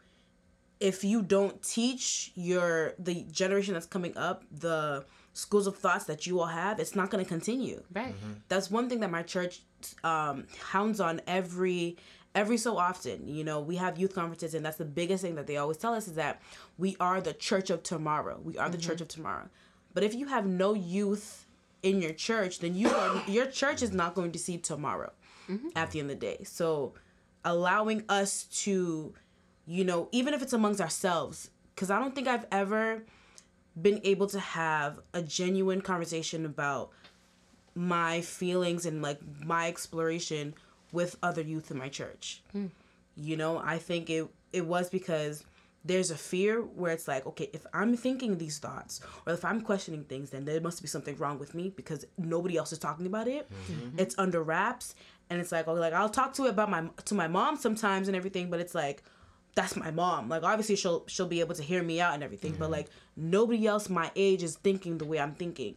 if 0.80 1.04
you 1.04 1.22
don't 1.22 1.62
teach 1.62 2.32
your 2.34 2.94
the 2.98 3.24
generation 3.30 3.74
that's 3.74 3.86
coming 3.86 4.16
up 4.16 4.44
the 4.50 5.04
schools 5.32 5.66
of 5.66 5.76
thoughts 5.76 6.04
that 6.04 6.26
you 6.26 6.40
all 6.40 6.46
have 6.46 6.80
it's 6.80 6.94
not 6.94 7.10
going 7.10 7.22
to 7.22 7.28
continue. 7.28 7.82
Right. 7.92 8.14
Mm-hmm. 8.14 8.32
that's 8.48 8.70
one 8.70 8.88
thing 8.88 9.00
that 9.00 9.10
my 9.10 9.22
church 9.22 9.60
um, 10.02 10.46
hounds 10.70 11.00
on 11.00 11.20
every 11.26 11.96
every 12.34 12.56
so 12.56 12.76
often. 12.76 13.28
You 13.28 13.44
know 13.44 13.60
we 13.60 13.76
have 13.76 13.98
youth 13.98 14.14
conferences 14.14 14.54
and 14.54 14.64
that's 14.64 14.78
the 14.78 14.84
biggest 14.84 15.22
thing 15.22 15.34
that 15.36 15.46
they 15.46 15.56
always 15.56 15.76
tell 15.76 15.94
us 15.94 16.08
is 16.08 16.14
that 16.14 16.42
we 16.78 16.96
are 17.00 17.20
the 17.20 17.32
church 17.32 17.70
of 17.70 17.82
tomorrow. 17.82 18.40
We 18.42 18.58
are 18.58 18.68
the 18.68 18.78
mm-hmm. 18.78 18.88
church 18.88 19.00
of 19.00 19.08
tomorrow. 19.08 19.48
But 19.94 20.04
if 20.04 20.14
you 20.14 20.26
have 20.26 20.46
no 20.46 20.74
youth 20.74 21.46
in 21.82 22.02
your 22.02 22.12
church 22.12 22.58
then 22.58 22.74
you 22.74 22.88
are 22.88 23.22
your 23.26 23.46
church 23.46 23.82
is 23.82 23.92
not 23.92 24.14
going 24.14 24.32
to 24.32 24.38
see 24.38 24.58
tomorrow 24.58 25.12
mm-hmm. 25.48 25.68
at 25.76 25.90
the 25.90 26.00
end 26.00 26.10
of 26.10 26.20
the 26.20 26.26
day. 26.26 26.44
So 26.44 26.94
allowing 27.46 28.04
us 28.10 28.44
to 28.44 29.14
you 29.66 29.84
know 29.84 30.08
even 30.12 30.34
if 30.34 30.42
it's 30.42 30.52
amongst 30.52 30.80
ourselves 30.80 31.50
because 31.74 31.90
i 31.90 31.98
don't 31.98 32.14
think 32.14 32.28
i've 32.28 32.46
ever 32.52 33.02
been 33.80 34.00
able 34.04 34.26
to 34.26 34.40
have 34.40 35.00
a 35.12 35.22
genuine 35.22 35.80
conversation 35.80 36.46
about 36.46 36.90
my 37.74 38.22
feelings 38.22 38.86
and 38.86 39.02
like 39.02 39.20
my 39.44 39.68
exploration 39.68 40.54
with 40.92 41.16
other 41.22 41.42
youth 41.42 41.70
in 41.70 41.76
my 41.76 41.88
church. 41.88 42.42
Hmm. 42.52 42.66
You 43.16 43.36
know, 43.36 43.58
I 43.58 43.78
think 43.78 44.08
it 44.10 44.26
it 44.52 44.66
was 44.66 44.88
because 44.88 45.44
there's 45.84 46.10
a 46.10 46.16
fear 46.16 46.62
where 46.62 46.92
it's 46.92 47.06
like, 47.06 47.26
okay, 47.26 47.48
if 47.52 47.64
I'm 47.72 47.96
thinking 47.96 48.38
these 48.38 48.58
thoughts 48.58 49.00
or 49.26 49.34
if 49.34 49.44
I'm 49.44 49.60
questioning 49.60 50.04
things, 50.04 50.30
then 50.30 50.44
there 50.44 50.60
must 50.60 50.82
be 50.82 50.88
something 50.88 51.16
wrong 51.16 51.38
with 51.38 51.54
me 51.54 51.72
because 51.76 52.04
nobody 52.18 52.56
else 52.56 52.72
is 52.72 52.78
talking 52.78 53.06
about 53.06 53.28
it. 53.28 53.48
Mm-hmm. 53.48 54.00
It's 54.00 54.14
under 54.18 54.42
wraps, 54.42 54.96
and 55.30 55.40
it's 55.40 55.52
like, 55.52 55.68
oh, 55.68 55.74
like 55.74 55.92
I'll 55.92 56.08
talk 56.08 56.34
to 56.34 56.46
it 56.46 56.50
about 56.50 56.70
my 56.70 56.88
to 57.06 57.14
my 57.14 57.28
mom 57.28 57.56
sometimes 57.56 58.08
and 58.08 58.16
everything, 58.16 58.50
but 58.50 58.60
it's 58.60 58.74
like 58.74 59.02
that's 59.54 59.74
my 59.74 59.90
mom. 59.90 60.28
Like 60.28 60.42
obviously 60.42 60.76
she'll 60.76 61.04
she'll 61.06 61.26
be 61.26 61.40
able 61.40 61.54
to 61.54 61.62
hear 61.62 61.82
me 61.82 62.00
out 62.00 62.14
and 62.14 62.22
everything, 62.22 62.52
but 62.52 62.66
mm-hmm. 62.66 62.72
like 62.72 62.88
nobody 63.16 63.66
else 63.66 63.88
my 63.88 64.10
age 64.14 64.42
is 64.42 64.56
thinking 64.56 64.98
the 64.98 65.04
way 65.04 65.18
I'm 65.18 65.34
thinking. 65.34 65.74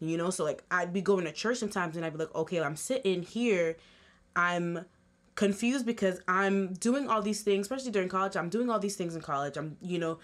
You 0.00 0.16
know, 0.16 0.30
so 0.30 0.44
like 0.44 0.62
I'd 0.70 0.92
be 0.92 1.00
going 1.00 1.24
to 1.24 1.32
church 1.32 1.58
sometimes 1.58 1.96
and 1.96 2.04
I'd 2.04 2.12
be 2.12 2.18
like, 2.18 2.34
okay, 2.34 2.60
I'm 2.60 2.76
sitting 2.76 3.22
here, 3.22 3.76
I'm 4.34 4.84
confused 5.34 5.86
because 5.86 6.20
I'm 6.26 6.74
doing 6.74 7.08
all 7.08 7.22
these 7.22 7.42
things, 7.42 7.66
especially 7.66 7.92
during 7.92 8.08
college. 8.08 8.36
I'm 8.36 8.48
doing 8.48 8.68
all 8.68 8.78
these 8.78 8.96
things 8.96 9.14
in 9.14 9.22
college. 9.22 9.56
I'm, 9.56 9.76
you 9.80 9.98
know, 9.98 10.18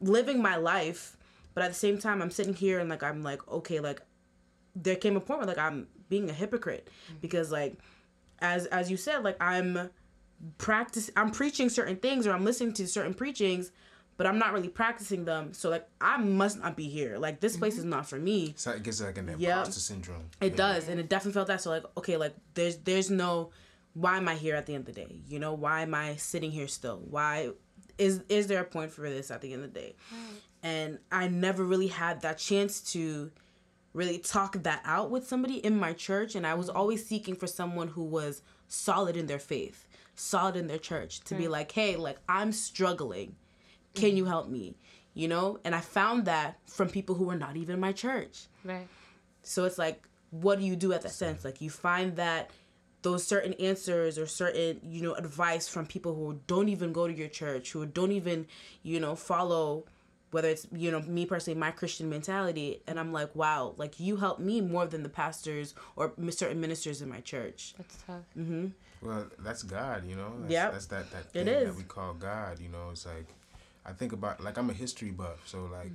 living 0.00 0.42
my 0.42 0.56
life, 0.56 1.16
but 1.54 1.64
at 1.64 1.68
the 1.68 1.78
same 1.78 1.98
time 1.98 2.20
I'm 2.20 2.30
sitting 2.30 2.54
here 2.54 2.78
and 2.78 2.90
like 2.90 3.02
I'm 3.02 3.22
like, 3.22 3.46
okay, 3.48 3.80
like 3.80 4.02
there 4.76 4.96
came 4.96 5.16
a 5.16 5.20
point 5.20 5.40
where 5.40 5.46
like 5.46 5.58
I'm 5.58 5.88
being 6.08 6.28
a 6.28 6.32
hypocrite 6.32 6.90
mm-hmm. 7.06 7.18
because 7.20 7.50
like 7.50 7.78
as 8.40 8.66
as 8.66 8.90
you 8.90 8.96
said, 8.96 9.22
like 9.24 9.36
I'm 9.40 9.90
practice 10.58 11.10
I'm 11.16 11.30
preaching 11.30 11.68
certain 11.68 11.96
things 11.96 12.26
or 12.26 12.32
I'm 12.32 12.44
listening 12.44 12.72
to 12.74 12.86
certain 12.86 13.14
preachings, 13.14 13.72
but 14.16 14.26
I'm 14.26 14.38
not 14.38 14.52
really 14.52 14.68
practicing 14.68 15.24
them. 15.24 15.52
So 15.52 15.70
like 15.70 15.86
I 16.00 16.16
must 16.18 16.58
not 16.58 16.76
be 16.76 16.88
here. 16.88 17.18
Like 17.18 17.40
this 17.40 17.56
place 17.56 17.74
is 17.74 17.80
mm-hmm. 17.80 17.90
not 17.90 18.08
for 18.08 18.18
me. 18.18 18.54
So 18.56 18.70
it 18.72 18.82
gets 18.82 19.00
like 19.00 19.18
an 19.18 19.28
imposter 19.28 19.80
syndrome. 19.80 20.30
It 20.40 20.52
Yeah. 20.52 20.56
does, 20.56 20.88
and 20.88 20.98
it 21.00 21.08
definitely 21.08 21.34
felt 21.34 21.48
that. 21.48 21.60
So 21.60 21.70
like, 21.70 21.84
okay, 21.98 22.16
like 22.16 22.34
there's 22.54 22.76
there's 22.78 23.10
no 23.10 23.50
why 23.94 24.16
am 24.16 24.28
I 24.28 24.34
here 24.36 24.54
at 24.54 24.66
the 24.66 24.74
end 24.74 24.88
of 24.88 24.94
the 24.94 25.00
day? 25.04 25.20
You 25.28 25.38
know, 25.38 25.52
why 25.52 25.82
am 25.82 25.94
I 25.94 26.16
sitting 26.16 26.50
here 26.50 26.68
still? 26.68 27.02
Why 27.08 27.50
is 27.98 28.22
is 28.28 28.46
there 28.46 28.60
a 28.60 28.64
point 28.64 28.90
for 28.92 29.02
this 29.02 29.30
at 29.30 29.40
the 29.40 29.52
end 29.52 29.64
of 29.64 29.74
the 29.74 29.80
day? 29.80 29.96
And 30.62 30.98
I 31.10 31.28
never 31.28 31.64
really 31.64 31.88
had 31.88 32.20
that 32.22 32.38
chance 32.38 32.80
to 32.92 33.30
really 33.92 34.18
talk 34.18 34.62
that 34.62 34.82
out 34.84 35.10
with 35.10 35.26
somebody 35.26 35.56
in 35.56 35.78
my 35.78 35.92
church 35.92 36.34
and 36.34 36.46
I 36.46 36.54
was 36.54 36.68
always 36.68 37.06
seeking 37.06 37.34
for 37.34 37.46
someone 37.46 37.88
who 37.88 38.04
was 38.04 38.42
solid 38.68 39.16
in 39.16 39.26
their 39.26 39.38
faith, 39.38 39.86
solid 40.14 40.56
in 40.56 40.66
their 40.66 40.78
church 40.78 41.20
to 41.20 41.34
be 41.34 41.48
like, 41.48 41.72
"Hey, 41.72 41.96
like 41.96 42.18
I'm 42.28 42.52
struggling. 42.52 43.36
Can 43.94 44.16
you 44.16 44.24
mm-hmm. 44.24 44.32
help 44.32 44.48
me?" 44.48 44.76
You 45.14 45.28
know? 45.28 45.58
And 45.64 45.74
I 45.74 45.80
found 45.80 46.26
that 46.26 46.58
from 46.66 46.88
people 46.88 47.14
who 47.16 47.24
were 47.24 47.36
not 47.36 47.56
even 47.56 47.80
my 47.80 47.92
church. 47.92 48.46
Right. 48.64 48.86
So 49.42 49.64
it's 49.64 49.78
like, 49.78 50.06
what 50.30 50.58
do 50.58 50.64
you 50.64 50.76
do 50.76 50.92
at 50.92 51.02
that 51.02 51.10
sense? 51.10 51.44
Like 51.44 51.60
you 51.60 51.70
find 51.70 52.16
that 52.16 52.50
those 53.02 53.26
certain 53.26 53.54
answers 53.54 54.18
or 54.18 54.26
certain, 54.26 54.80
you 54.84 55.02
know, 55.02 55.14
advice 55.14 55.68
from 55.68 55.86
people 55.86 56.14
who 56.14 56.38
don't 56.46 56.68
even 56.68 56.92
go 56.92 57.06
to 57.06 57.12
your 57.12 57.28
church, 57.28 57.72
who 57.72 57.86
don't 57.86 58.12
even, 58.12 58.46
you 58.82 59.00
know, 59.00 59.16
follow 59.16 59.86
whether 60.30 60.48
it's, 60.48 60.66
you 60.72 60.90
know, 60.90 61.00
me 61.02 61.26
personally, 61.26 61.58
my 61.58 61.70
Christian 61.70 62.08
mentality. 62.08 62.82
And 62.86 62.98
I'm 63.00 63.12
like, 63.12 63.34
wow, 63.34 63.74
like 63.76 63.98
you 63.98 64.16
help 64.16 64.38
me 64.38 64.60
more 64.60 64.86
than 64.86 65.02
the 65.02 65.08
pastors 65.08 65.74
or 65.96 66.12
certain 66.30 66.60
ministers 66.60 67.02
in 67.02 67.08
my 67.08 67.20
church. 67.20 67.74
That's 67.76 67.96
tough. 68.06 68.22
mm-hmm. 68.38 68.66
Well, 69.02 69.26
that's 69.38 69.62
God, 69.62 70.06
you 70.06 70.14
know. 70.16 70.32
That's, 70.40 70.52
Yep. 70.52 70.72
That's 70.72 70.86
that 70.86 71.10
that 71.10 71.20
It 71.20 71.32
thing 71.32 71.48
is. 71.48 71.68
that 71.68 71.76
we 71.76 71.84
call 71.84 72.14
God. 72.14 72.58
You 72.60 72.68
know, 72.68 72.90
it's 72.92 73.06
like 73.06 73.26
I 73.86 73.92
think 73.92 74.12
about 74.12 74.42
like 74.42 74.58
I'm 74.58 74.68
a 74.70 74.74
history 74.74 75.10
buff, 75.10 75.40
so 75.46 75.68
like 75.72 75.92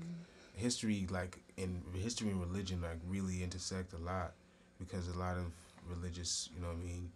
history, 0.56 1.08
like 1.10 1.40
in 1.58 1.82
history 1.94 2.30
and 2.30 2.42
religion, 2.42 2.82
like 2.82 2.98
really 3.08 3.44
intersect 3.44 3.94
a 3.94 3.98
lot 3.98 4.34
because 4.80 5.08
a 5.08 5.18
lot 5.18 5.38
of 5.38 5.46
religious, 5.88 6.50
you 6.56 6.62
know, 6.62 6.68
what 6.70 6.78
I 6.78 6.86
mean. 6.86 7.12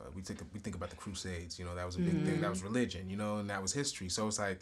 Uh, 0.00 0.04
we 0.16 0.22
think 0.22 0.40
we 0.54 0.60
think 0.60 0.74
about 0.76 0.88
the 0.88 0.96
Crusades, 0.96 1.58
you 1.58 1.64
know, 1.66 1.74
that 1.74 1.84
was 1.84 1.96
a 1.96 1.98
big 1.98 2.24
thing. 2.24 2.40
That 2.40 2.48
was 2.48 2.62
religion, 2.62 3.10
you 3.10 3.16
know, 3.18 3.36
and 3.36 3.50
that 3.50 3.60
was 3.60 3.74
history. 3.74 4.08
So 4.08 4.26
it's 4.26 4.38
like 4.38 4.60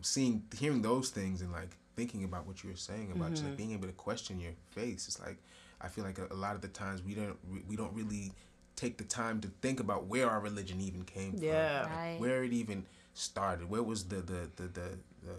seeing, 0.00 0.42
hearing 0.58 0.82
those 0.82 1.10
things, 1.10 1.42
and 1.42 1.52
like 1.52 1.76
thinking 1.96 2.24
about 2.24 2.46
what 2.46 2.64
you 2.64 2.70
were 2.70 2.76
saying 2.76 3.12
about 3.14 3.30
just 3.30 3.42
like 3.42 3.52
mm-hmm. 3.52 3.56
being 3.56 3.72
able 3.72 3.86
to 3.86 3.92
question 3.92 4.40
your 4.40 4.52
face. 4.70 5.06
It's 5.06 5.20
like 5.20 5.36
I 5.80 5.88
feel 5.88 6.04
like 6.04 6.18
a, 6.18 6.26
a 6.30 6.34
lot 6.34 6.54
of 6.54 6.62
the 6.62 6.68
times 6.68 7.02
we 7.02 7.14
don't 7.14 7.36
we, 7.50 7.62
we 7.68 7.76
don't 7.76 7.92
really 7.94 8.32
take 8.76 8.96
the 8.96 9.04
time 9.04 9.40
to 9.40 9.48
think 9.60 9.80
about 9.80 10.06
where 10.06 10.28
our 10.30 10.40
religion 10.40 10.80
even 10.80 11.04
came 11.04 11.32
from, 11.32 11.42
Yeah. 11.42 11.82
like, 11.82 11.90
Right. 11.90 12.16
where 12.20 12.44
it 12.44 12.52
even 12.52 12.86
started, 13.14 13.68
where 13.68 13.82
was 13.82 14.04
the 14.04 14.16
the 14.16 14.48
the 14.56 14.62
the, 14.64 14.98
the 15.24 15.34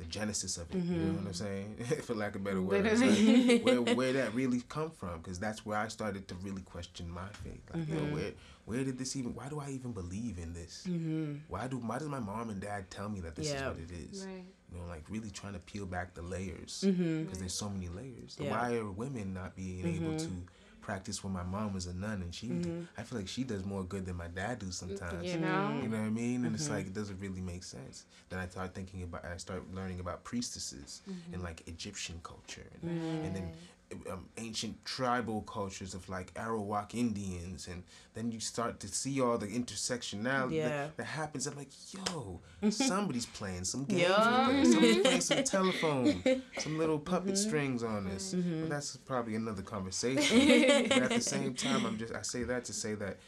the 0.00 0.06
genesis 0.06 0.56
of 0.56 0.74
it. 0.74 0.78
You 0.78 0.96
know 0.96 1.12
what 1.12 1.18
I'm 1.18 1.26
mm-hmm. 1.26 1.84
saying? 1.84 2.00
For 2.02 2.14
lack 2.14 2.34
of 2.34 2.42
better 2.42 2.62
words, 2.62 3.00
like, 3.02 3.62
where 3.64 3.82
where 3.94 4.12
that 4.14 4.34
really 4.34 4.62
come 4.68 4.90
from? 4.90 5.18
Because 5.18 5.38
that's 5.38 5.64
where 5.66 5.76
I 5.76 5.88
started 5.88 6.26
to 6.28 6.34
really 6.36 6.62
question 6.62 7.08
my 7.08 7.28
faith. 7.44 7.60
Like, 7.72 7.86
yo, 7.86 7.96
mm-hmm. 7.96 8.14
where 8.14 8.32
where 8.64 8.82
did 8.82 8.98
this 8.98 9.14
even? 9.14 9.34
Why 9.34 9.48
do 9.48 9.60
I 9.60 9.70
even 9.70 9.92
believe 9.92 10.38
in 10.38 10.54
this? 10.54 10.86
Mm-hmm. 10.88 11.34
Why 11.48 11.66
do 11.68 11.76
why 11.76 11.98
does 11.98 12.08
my 12.08 12.18
mom 12.18 12.48
and 12.48 12.60
dad 12.60 12.90
tell 12.90 13.10
me 13.10 13.20
that 13.20 13.36
this 13.36 13.48
Yeah. 13.48 13.70
is 13.70 13.76
what 13.76 13.78
it 13.78 13.90
is? 14.10 14.26
Right. 14.26 14.44
You 14.72 14.78
know, 14.78 14.86
like 14.86 15.04
really 15.10 15.30
trying 15.30 15.52
to 15.52 15.58
peel 15.58 15.84
back 15.84 16.14
the 16.14 16.22
layers 16.22 16.82
because 16.82 17.38
there's 17.38 17.54
so 17.54 17.68
many 17.68 17.88
layers. 17.88 18.36
So 18.38 18.44
Yeah. 18.44 18.52
Why 18.52 18.76
are 18.76 18.90
women 18.90 19.34
not 19.34 19.54
being 19.54 19.86
able 19.86 20.16
to 20.18 20.30
practiced 20.80 21.22
when 21.24 21.32
my 21.32 21.42
mom 21.42 21.72
was 21.74 21.86
a 21.86 21.94
nun, 21.94 22.22
and 22.22 22.34
she, 22.34 22.46
Mm-hmm. 22.46 22.80
I 22.98 23.02
feel 23.02 23.18
like 23.18 23.28
she 23.28 23.44
does 23.44 23.64
more 23.64 23.84
good 23.84 24.06
than 24.06 24.16
my 24.16 24.28
dad 24.28 24.58
do 24.60 24.70
sometimes. 24.70 25.32
You 25.32 25.40
know? 25.40 25.80
You 25.82 25.88
know 25.88 25.98
what 25.98 26.06
I 26.06 26.10
mean? 26.10 26.44
And 26.44 26.54
it's 26.54 26.64
Mm-hmm. 26.64 26.76
like 26.76 26.86
it 26.86 26.94
doesn't 26.94 27.20
really 27.20 27.40
make 27.40 27.64
sense. 27.64 28.04
Then 28.28 28.38
I 28.40 28.46
start 28.48 28.74
thinking 28.74 29.02
about, 29.02 29.24
I 29.24 29.36
start 29.36 29.62
learning 29.74 30.00
about 30.00 30.24
priestesses 30.24 31.02
Mm-hmm. 31.08 31.34
and 31.34 31.42
like 31.42 31.62
Egyptian 31.66 32.20
culture, 32.22 32.66
and, 32.74 33.00
and 33.24 33.36
then 33.36 33.52
um, 34.10 34.28
ancient 34.38 34.84
tribal 34.84 35.42
cultures 35.42 35.94
of 35.94 36.08
like 36.08 36.32
Arawak 36.34 36.94
Indians, 36.94 37.66
and 37.66 37.82
then 38.14 38.30
you 38.32 38.40
start 38.40 38.78
to 38.80 38.88
see 38.88 39.20
all 39.20 39.36
the 39.38 39.46
intersectionality 39.48 40.52
Yeah. 40.52 40.68
that, 40.68 40.96
that 40.96 41.04
happens. 41.04 41.46
I'm 41.46 41.56
like, 41.56 41.70
yo, 41.92 42.40
somebody's 42.70 43.26
playing 43.40 43.64
some 43.64 43.84
games 43.84 44.02
Yeah. 44.02 44.48
with. 44.48 44.66
Somebody's 44.68 44.98
playing 45.02 45.20
some 45.20 45.42
telephone, 45.44 46.22
some 46.58 46.78
little 46.78 46.98
puppet 46.98 47.34
Mm-hmm. 47.34 47.48
strings 47.48 47.82
on 47.82 48.04
this. 48.04 48.34
But 48.34 48.68
that's 48.70 48.96
probably 48.96 49.34
another 49.34 49.62
conversation. 49.62 50.38
but 50.88 51.02
at 51.02 51.10
the 51.10 51.20
same 51.20 51.54
time, 51.54 51.84
I'm 51.86 51.98
just 51.98 52.14
I 52.14 52.22
say 52.22 52.42
that 52.44 52.64
to 52.66 52.72
say 52.72 52.94
that 52.94 53.18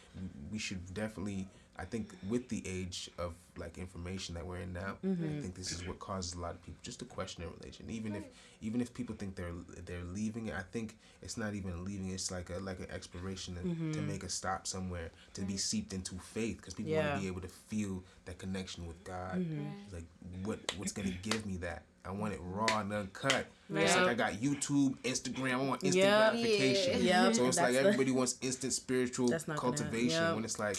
we 0.51 0.59
should 0.59 0.93
definitely. 0.95 1.49
I 1.77 1.85
think 1.85 2.15
with 2.29 2.49
the 2.49 2.63
age 2.67 3.11
of 3.19 3.35
like 3.57 3.79
information 3.79 4.35
that 4.35 4.47
we're 4.47 4.59
in 4.59 4.73
now, 4.73 4.97
I 5.03 5.07
mm-hmm. 5.07 5.41
think 5.41 5.55
this 5.55 5.73
is 5.73 5.87
what 5.87 5.99
causes 5.99 6.35
a 6.35 6.39
lot 6.39 6.53
of 6.53 6.63
people 6.63 6.79
just 6.83 6.99
to 6.99 7.05
question 7.07 7.43
their 7.43 7.53
religion. 7.59 7.87
Even 7.89 8.15
if 8.15 8.25
even 8.61 8.81
if 8.81 8.93
people 8.93 9.15
think 9.15 9.37
they're 9.37 9.55
they're 9.87 10.05
leaving 10.05 10.47
it, 10.47 10.55
I 10.55 10.63
think 10.71 10.97
it's 11.23 11.37
not 11.37 11.55
even 11.55 11.85
leaving. 11.85 12.11
It's 12.11 12.31
like 12.31 12.51
a 12.51 12.59
like 12.59 12.79
an 12.81 12.89
exploration 12.91 13.55
to, 13.55 13.93
to 13.95 14.03
make 14.03 14.23
a 14.23 14.29
stop 14.29 14.67
somewhere 14.67 15.11
to 15.35 15.41
be 15.43 15.57
seeped 15.57 15.93
into 15.93 16.17
faith 16.17 16.59
because 16.59 16.75
people 16.75 16.95
want 16.95 17.15
to 17.15 17.21
be 17.21 17.27
able 17.27 17.41
to 17.41 17.49
feel 17.49 18.05
that 18.27 18.39
connection 18.39 18.87
with 18.87 19.03
God. 19.03 19.39
Mm-hmm. 19.39 19.95
Like 19.95 20.05
what 20.45 20.59
what's 20.77 20.93
gonna 20.93 21.11
give 21.23 21.47
me 21.47 21.57
that? 21.59 21.83
I 22.05 22.11
want 22.11 22.35
it 22.35 22.41
raw 22.43 22.81
and 22.81 22.93
uncut. 22.93 23.47
It's 23.75 23.97
like 23.97 24.07
I 24.09 24.15
got 24.15 24.33
YouTube, 24.35 24.97
Instagram. 25.03 25.53
I 25.55 25.57
want 25.57 25.85
instant 25.85 26.05
Yeah. 26.05 26.31
gratification. 26.31 27.03
Yeah. 27.05 27.25
Yep, 27.27 27.35
So 27.37 27.47
it's 27.47 27.57
like 27.57 27.67
that's 27.67 27.77
the- 27.83 27.89
everybody 27.89 28.11
wants 28.11 28.37
instant 28.43 28.73
spiritual 28.73 29.29
That's 29.29 29.45
gonna- 29.45 29.59
cultivation 29.59 30.23
yep. 30.23 30.35
when 30.35 30.45
it's 30.45 30.59
like 30.59 30.77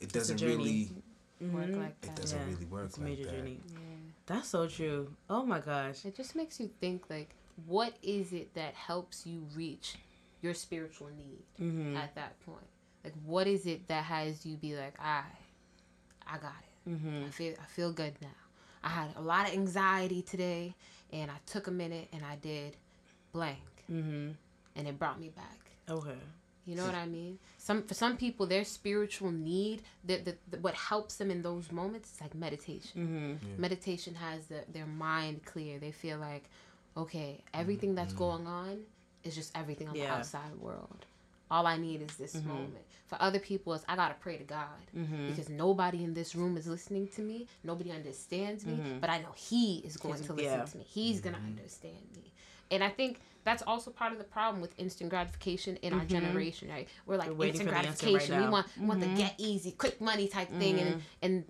it 0.00 0.12
doesn't 0.12 0.36
journey. 0.38 0.56
really 0.56 0.90
Work 1.52 1.76
like 1.76 1.96
it 2.02 2.14
doesn't 2.14 2.38
Yeah, 2.38 2.46
really 2.54 2.64
work 2.66 2.86
It's 2.86 2.96
a 2.98 3.00
like 3.00 3.08
major 3.10 3.24
that. 3.24 3.30
journey. 3.36 3.60
Yeah. 3.72 3.78
That's 4.26 4.48
so 4.48 4.66
true. 4.68 5.14
Oh 5.30 5.44
my 5.44 5.60
gosh. 5.60 6.04
It 6.04 6.14
just 6.16 6.34
makes 6.36 6.58
you 6.60 6.70
think 6.80 7.08
like, 7.10 7.30
what 7.66 7.94
is 8.02 8.32
it 8.32 8.54
that 8.54 8.74
helps 8.74 9.26
you 9.26 9.46
reach 9.54 9.96
your 10.42 10.54
spiritual 10.54 11.08
need 11.08 11.42
Mm-hmm. 11.60 11.96
at 11.96 12.14
that 12.14 12.38
point? 12.44 12.66
Like, 13.02 13.14
what 13.24 13.46
is 13.46 13.66
it 13.66 13.86
that 13.88 14.04
has 14.04 14.44
you 14.44 14.56
be 14.56 14.76
like, 14.76 14.94
I, 15.00 15.22
I 16.26 16.38
got 16.38 16.54
it. 16.62 16.90
Mm-hmm. 16.90 17.24
I 17.26 17.30
feel, 17.30 17.54
I 17.62 17.66
feel 17.66 17.92
good 17.92 18.14
now. 18.20 18.28
I 18.86 18.90
had 18.90 19.08
a 19.16 19.20
lot 19.20 19.48
of 19.48 19.54
anxiety 19.54 20.22
today, 20.22 20.74
and 21.12 21.30
I 21.30 21.38
took 21.46 21.66
a 21.66 21.70
minute 21.72 22.08
and 22.12 22.22
I 22.24 22.36
did 22.36 22.76
blank, 23.32 23.58
Mm-hmm. 23.92 24.30
and 24.76 24.88
it 24.88 24.98
brought 24.98 25.18
me 25.20 25.30
back. 25.30 25.60
Okay. 25.90 26.20
You 26.66 26.74
know 26.74 26.84
what 26.84 26.96
I 26.96 27.06
mean? 27.06 27.38
Some 27.58 27.82
for 27.84 27.94
some 27.94 28.16
people, 28.16 28.44
their 28.46 28.64
spiritual 28.64 29.30
need, 29.30 29.82
the, 30.04 30.16
the, 30.16 30.34
the 30.50 30.58
what 30.58 30.74
helps 30.74 31.16
them 31.16 31.30
in 31.30 31.42
those 31.42 31.70
moments 31.70 32.12
is 32.12 32.20
like 32.20 32.34
meditation. 32.34 33.38
Mm-hmm. 33.42 33.60
Meditation 33.60 34.14
has 34.16 34.46
the, 34.46 34.64
their 34.72 34.86
mind 34.86 35.44
clear. 35.44 35.78
They 35.78 35.92
feel 35.92 36.18
like, 36.18 36.44
okay, 36.96 37.42
everything 37.54 37.94
that's 37.94 38.12
going 38.12 38.46
on 38.48 38.78
is 39.22 39.34
just 39.36 39.56
everything 39.56 39.88
on 39.88 39.94
the 39.94 40.00
outside 40.18 40.54
world. 40.60 41.06
All 41.50 41.66
I 41.66 41.76
need 41.76 42.02
is 42.02 42.16
this 42.16 42.34
mm-hmm. 42.34 42.48
moment. 42.48 42.84
For 43.06 43.16
other 43.20 43.38
people, 43.38 43.72
it's 43.74 43.84
I 43.88 43.94
gotta 43.94 44.14
pray 44.14 44.36
to 44.36 44.44
God 44.44 44.66
mm-hmm. 44.96 45.28
because 45.28 45.48
nobody 45.48 46.02
in 46.02 46.12
this 46.12 46.34
room 46.34 46.56
is 46.56 46.66
listening 46.66 47.08
to 47.08 47.20
me. 47.20 47.46
Nobody 47.62 47.92
understands 47.92 48.66
me, 48.66 48.74
mm-hmm. 48.74 48.98
but 48.98 49.10
I 49.10 49.18
know 49.18 49.32
He 49.36 49.78
is 49.78 49.96
going 49.96 50.22
to 50.24 50.32
listen 50.32 50.58
yeah. 50.58 50.64
to 50.64 50.78
me. 50.78 50.84
He's 50.88 51.20
gonna 51.20 51.38
understand 51.38 52.04
me. 52.16 52.32
And 52.70 52.82
I 52.82 52.88
think 52.88 53.20
that's 53.44 53.62
also 53.62 53.92
part 53.92 54.12
of 54.12 54.18
the 54.18 54.24
problem 54.24 54.60
with 54.60 54.76
instant 54.76 55.08
gratification 55.08 55.76
in 55.76 55.92
our 55.92 56.04
generation, 56.04 56.68
right? 56.68 56.88
We're 57.06 57.16
like 57.16 57.30
We're 57.30 57.46
instant 57.46 57.70
the 57.70 57.76
answer 57.76 57.90
right 57.90 58.12
gratification. 58.12 58.44
we 58.44 58.48
want 58.48 58.66
we 58.78 58.86
want 58.86 59.00
the 59.00 59.06
get 59.06 59.34
easy, 59.38 59.70
quick 59.70 60.00
money 60.00 60.26
type 60.26 60.50
thing, 60.58 60.80
and 60.80 61.02
and 61.22 61.44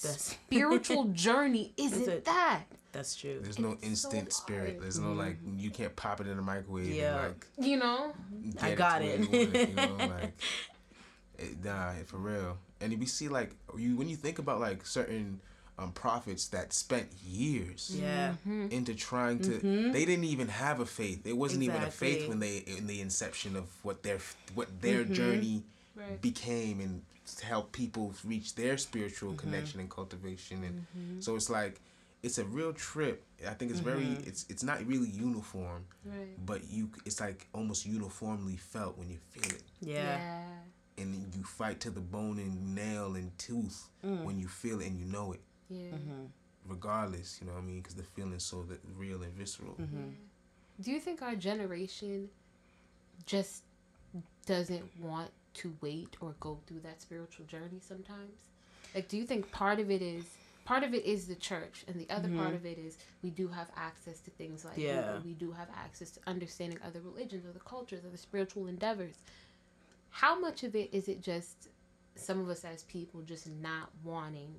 That's 0.00 0.22
spiritual 0.22 1.04
journey 1.12 1.72
isn't 1.76 2.24
that. 2.26 2.62
That's 2.92 3.16
true. 3.16 3.38
There's 3.42 3.58
no 3.58 3.72
It's 3.72 3.82
so 3.82 3.86
instant 4.10 4.32
spirit. 4.32 4.70
hard. 4.74 4.82
There's 4.82 4.98
no 4.98 5.12
like 5.12 5.36
mm-hmm. 5.42 5.58
you 5.58 5.70
can't 5.70 5.94
pop 5.96 6.20
it 6.20 6.26
in 6.26 6.36
the 6.36 6.42
microwave 6.42 6.88
Yeah. 6.88 7.16
and 7.16 7.28
like 7.28 7.46
You 7.58 7.76
know? 7.78 8.12
get 8.54 8.62
I 8.62 8.74
got 8.74 8.98
to 8.98 9.04
where 9.06 9.14
it. 9.14 9.20
you 9.32 9.50
it, 9.60 9.68
you 9.70 9.74
know, 9.74 9.96
like 9.98 10.34
it, 11.38 11.64
nah, 11.64 11.92
for 12.06 12.18
real. 12.18 12.58
And 12.80 12.98
we 12.98 13.06
see 13.06 13.28
like 13.28 13.54
you 13.76 13.96
when 13.96 14.08
you 14.08 14.16
think 14.16 14.38
about 14.38 14.60
like 14.60 14.84
certain 14.86 15.40
um, 15.78 15.92
prophets 15.92 16.48
that 16.48 16.72
spent 16.72 17.08
years 17.26 17.96
Yeah. 17.98 18.30
Mm-hmm. 18.46 18.68
into 18.70 18.94
trying 18.94 19.38
to 19.40 19.50
mm-hmm. 19.52 19.92
they 19.92 20.04
didn't 20.04 20.24
even 20.24 20.48
have 20.48 20.80
a 20.80 20.86
faith 20.86 21.26
it 21.26 21.36
wasn't 21.36 21.62
even 21.62 21.82
a 21.82 21.90
faith 21.90 22.28
when 22.28 22.40
they 22.40 22.58
in 22.58 22.86
the 22.86 23.00
inception 23.00 23.56
of 23.56 23.64
what 23.82 24.02
their 24.02 24.18
what 24.54 24.68
their 24.82 25.04
journey 25.04 25.62
Right. 25.94 26.20
became 26.22 26.80
and 26.80 27.02
to 27.36 27.44
help 27.44 27.72
people 27.72 28.14
reach 28.24 28.54
their 28.54 28.78
spiritual 28.78 29.34
connection 29.34 29.78
and 29.78 29.90
cultivation 29.90 30.64
and 30.64 31.22
so 31.22 31.36
it's 31.36 31.50
like 31.50 31.80
it's 32.22 32.38
a 32.38 32.44
real 32.44 32.72
trip. 32.72 33.24
I 33.46 33.54
think 33.54 33.70
it's 33.70 33.80
very 33.80 34.02
mm-hmm. 34.02 34.28
it's 34.28 34.46
it's 34.48 34.62
not 34.62 34.84
really 34.86 35.08
uniform 35.08 35.84
Right. 36.04 36.46
but 36.46 36.64
you 36.70 36.90
it's 37.04 37.20
like 37.20 37.48
almost 37.52 37.84
uniformly 37.86 38.56
felt 38.56 38.96
when 38.96 39.10
you 39.10 39.18
feel 39.30 39.52
it. 39.52 39.62
Yeah. 39.80 40.44
and 40.98 41.34
you 41.34 41.42
fight 41.42 41.80
to 41.80 41.90
the 41.90 42.00
bone 42.00 42.38
and 42.38 42.74
nail 42.74 43.16
and 43.16 43.36
tooth 43.38 43.88
mm. 44.04 44.24
when 44.24 44.38
you 44.38 44.46
feel 44.46 44.80
it 44.80 44.86
and 44.86 44.98
you 44.98 45.06
know 45.06 45.32
it. 45.32 45.40
Yeah. 45.68 45.92
Mm-hmm. 45.92 46.24
regardless 46.66 47.38
you 47.40 47.46
know 47.46 47.54
what 47.54 47.62
i 47.62 47.64
mean? 47.64 47.80
Because 47.80 47.94
the 47.94 48.02
feeling's 48.02 48.44
so 48.44 48.62
that 48.64 48.78
real 48.96 49.22
and 49.22 49.32
visceral. 49.32 49.74
Mm-hmm. 49.80 50.10
Do 50.80 50.90
you 50.90 51.00
think 51.00 51.22
our 51.22 51.34
generation 51.34 52.28
just 53.26 53.62
doesn't 54.46 54.84
want 55.00 55.30
to 55.54 55.74
wait 55.80 56.16
or 56.20 56.34
go 56.40 56.58
through 56.66 56.80
that 56.80 57.00
spiritual 57.00 57.46
journey 57.46 57.80
sometimes? 57.80 58.48
Like, 58.94 59.08
do 59.08 59.16
you 59.16 59.24
think 59.24 59.50
part 59.52 59.80
of 59.80 59.90
it 59.90 60.02
is 60.02 60.24
part 60.64 60.82
of 60.84 60.94
it 60.94 61.04
is 61.04 61.26
the 61.26 61.34
church, 61.34 61.84
and 61.88 61.98
the 61.98 62.08
other 62.10 62.28
part 62.28 62.54
of 62.54 62.64
it 62.66 62.78
is 62.78 62.98
we 63.22 63.30
do 63.30 63.48
have 63.48 63.68
access 63.76 64.20
to 64.20 64.30
things 64.30 64.64
like 64.64 64.76
Yeah. 64.78 65.02
Google. 65.02 65.20
we 65.24 65.32
do 65.34 65.52
have 65.52 65.68
access 65.74 66.10
to 66.12 66.20
understanding 66.26 66.78
other 66.84 67.00
religions, 67.00 67.44
other 67.48 67.58
cultures, 67.60 68.00
other 68.06 68.16
spiritual 68.16 68.66
endeavors. 68.66 69.16
How 70.10 70.38
much 70.38 70.62
of 70.62 70.74
it 70.76 70.90
is 70.92 71.08
it 71.08 71.20
just 71.22 71.68
some 72.14 72.38
of 72.40 72.48
us 72.48 72.64
as 72.64 72.82
people 72.84 73.22
just 73.22 73.48
not 73.48 73.90
wanting 74.04 74.54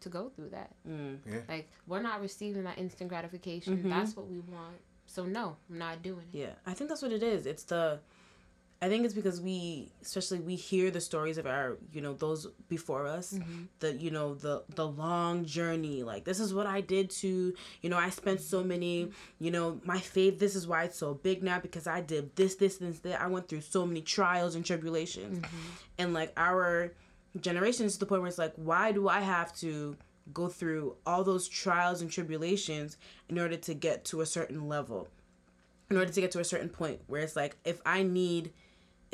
to 0.00 0.08
go 0.08 0.28
through 0.28 0.50
that? 0.50 0.70
Mm. 0.88 1.18
yeah 1.26 1.40
Like 1.48 1.68
we're 1.86 2.02
not 2.02 2.20
receiving 2.20 2.64
that 2.64 2.78
instant 2.78 3.08
gratification. 3.08 3.88
That's 3.88 4.16
what 4.16 4.28
we 4.28 4.38
want. 4.40 4.76
So 5.06 5.24
no, 5.24 5.56
I'm 5.70 5.78
not 5.78 6.02
doing 6.02 6.26
it. 6.32 6.38
Yeah, 6.38 6.52
I 6.66 6.74
think 6.74 6.88
that's 6.90 7.02
what 7.02 7.12
it 7.12 7.22
is. 7.22 7.46
It's 7.46 7.64
the, 7.64 7.98
I 8.84 8.88
think 8.90 9.06
it's 9.06 9.14
because 9.14 9.40
we, 9.40 9.90
especially 10.02 10.40
we 10.40 10.56
hear 10.56 10.90
the 10.90 11.00
stories 11.00 11.38
of 11.38 11.46
our, 11.46 11.78
you 11.90 12.02
know, 12.02 12.12
those 12.12 12.48
before 12.68 13.06
us, 13.06 13.32
mm-hmm. 13.32 13.62
the, 13.80 13.94
you 13.94 14.10
know, 14.10 14.34
the 14.34 14.62
the 14.74 14.86
long 14.86 15.46
journey. 15.46 16.02
Like 16.02 16.24
this 16.24 16.38
is 16.38 16.52
what 16.52 16.66
I 16.66 16.82
did 16.82 17.08
to, 17.22 17.54
you 17.80 17.88
know, 17.88 17.96
I 17.96 18.10
spent 18.10 18.42
so 18.42 18.62
many, 18.62 19.10
you 19.38 19.50
know, 19.50 19.80
my 19.84 19.98
faith. 19.98 20.38
This 20.38 20.54
is 20.54 20.66
why 20.66 20.84
it's 20.84 20.98
so 20.98 21.14
big 21.14 21.42
now 21.42 21.60
because 21.60 21.86
I 21.86 22.02
did 22.02 22.36
this, 22.36 22.56
this, 22.56 22.78
and 22.82 22.92
that. 22.96 23.22
I 23.22 23.26
went 23.28 23.48
through 23.48 23.62
so 23.62 23.86
many 23.86 24.02
trials 24.02 24.54
and 24.54 24.66
tribulations, 24.66 25.38
mm-hmm. 25.38 25.68
and 25.96 26.12
like 26.12 26.34
our 26.36 26.92
generation 27.40 27.86
is 27.86 27.94
to 27.94 28.00
the 28.00 28.06
point 28.06 28.20
where 28.20 28.28
it's 28.28 28.36
like, 28.36 28.52
why 28.56 28.92
do 28.92 29.08
I 29.08 29.20
have 29.20 29.56
to 29.60 29.96
go 30.34 30.48
through 30.48 30.96
all 31.06 31.24
those 31.24 31.48
trials 31.48 32.02
and 32.02 32.10
tribulations 32.10 32.98
in 33.30 33.38
order 33.38 33.56
to 33.56 33.72
get 33.72 34.04
to 34.06 34.20
a 34.20 34.26
certain 34.26 34.68
level? 34.68 35.08
in 35.90 35.96
order 35.96 36.10
to 36.10 36.20
get 36.20 36.30
to 36.32 36.40
a 36.40 36.44
certain 36.44 36.68
point 36.68 37.00
where 37.06 37.20
it's 37.20 37.36
like 37.36 37.56
if 37.64 37.80
I 37.84 38.02
need 38.02 38.52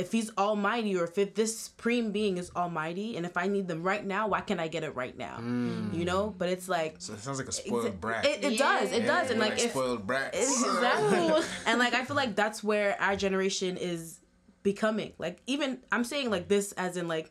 if 0.01 0.13
he's 0.13 0.31
almighty 0.39 0.97
or 0.97 1.05
if 1.05 1.35
this 1.35 1.59
supreme 1.59 2.11
being 2.11 2.39
is 2.39 2.51
almighty 2.57 3.19
and 3.19 3.27
if 3.27 3.37
I 3.37 3.49
need 3.49 3.69
them 3.69 3.83
right 3.83 4.05
now, 4.05 4.29
why 4.29 4.41
can't 4.41 4.59
I 4.59 4.67
get 4.67 4.83
it 4.83 4.97
right 4.97 5.17
now? 5.17 5.37
Mm. 5.39 5.95
You 5.95 6.07
know? 6.07 6.35
But 6.37 6.49
it's 6.49 6.69
like 6.69 6.97
so 6.99 7.13
it 7.13 7.21
sounds 7.21 7.39
like 7.39 7.49
a 7.49 7.53
spoiled 7.53 8.01
brat. 8.01 8.25
it, 8.25 8.43
it 8.43 8.59
does, 8.59 8.91
it 8.93 9.03
Yeah, 9.03 9.07
does. 9.07 9.31
And 9.31 9.39
We're 9.39 9.47
like 9.47 9.63
if 9.63 9.73
spoiled 9.73 10.07
brats 10.07 10.39
exactly. 10.39 11.45
And 11.67 11.79
like 11.79 11.95
i 11.95 12.05
feel 12.05 12.17
like 12.17 12.35
that's 12.35 12.65
where 12.65 13.01
our 13.01 13.15
generation 13.15 13.77
is 13.77 14.21
becoming. 14.63 15.13
Like 15.19 15.43
even 15.47 15.79
i'm 15.93 16.05
saying 16.05 16.31
like 16.31 16.49
this 16.49 16.73
as 16.73 16.97
in 16.97 17.07
like 17.07 17.31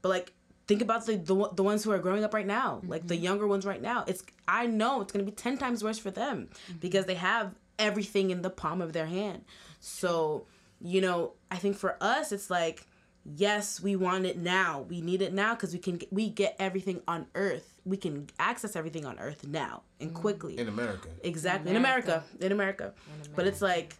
but 0.00 0.08
like 0.08 0.32
think 0.66 0.80
about 0.80 1.04
the 1.04 1.16
the, 1.16 1.50
the 1.54 1.62
ones 1.62 1.84
who 1.84 1.92
are 1.92 1.98
growing 1.98 2.24
up 2.24 2.32
right 2.32 2.46
now 2.46 2.80
like 2.86 3.06
the 3.06 3.14
mm-hmm. 3.14 3.24
younger 3.24 3.46
ones 3.46 3.66
right 3.66 3.82
now. 3.82 4.04
It's 4.06 4.22
i 4.48 4.66
know 4.66 5.02
it's 5.02 5.12
going 5.12 5.24
to 5.24 5.30
be 5.30 5.36
10 5.36 5.58
times 5.58 5.84
worse 5.84 5.98
for 5.98 6.10
them 6.10 6.48
mm-hmm. 6.50 6.78
because 6.78 7.04
they 7.04 7.16
have 7.16 7.54
everything 7.78 8.30
in 8.30 8.40
the 8.40 8.50
palm 8.50 8.80
of 8.80 8.94
their 8.94 9.06
hand. 9.06 9.44
So 9.80 10.46
you 10.80 11.00
know 11.00 11.32
i 11.50 11.56
think 11.56 11.76
for 11.76 11.96
us 12.00 12.32
it's 12.32 12.50
like 12.50 12.86
yes 13.24 13.80
we 13.80 13.94
want 13.94 14.24
it 14.24 14.38
now 14.38 14.86
we 14.88 15.00
need 15.00 15.20
it 15.20 15.32
now 15.34 15.54
because 15.54 15.72
we 15.72 15.78
can 15.78 16.00
we 16.10 16.30
get 16.30 16.56
everything 16.58 17.00
on 17.06 17.26
earth 17.34 17.74
we 17.84 17.96
can 17.96 18.26
access 18.38 18.74
everything 18.74 19.04
on 19.04 19.18
earth 19.18 19.46
now 19.46 19.82
and 20.00 20.10
mm. 20.10 20.14
quickly 20.14 20.58
in 20.58 20.68
america 20.68 21.08
Exactly. 21.28 21.70
In 21.70 21.76
America. 21.76 22.24
In 22.40 22.52
America. 22.52 22.94
But 23.34 23.46
it's 23.46 23.62
like 23.62 23.96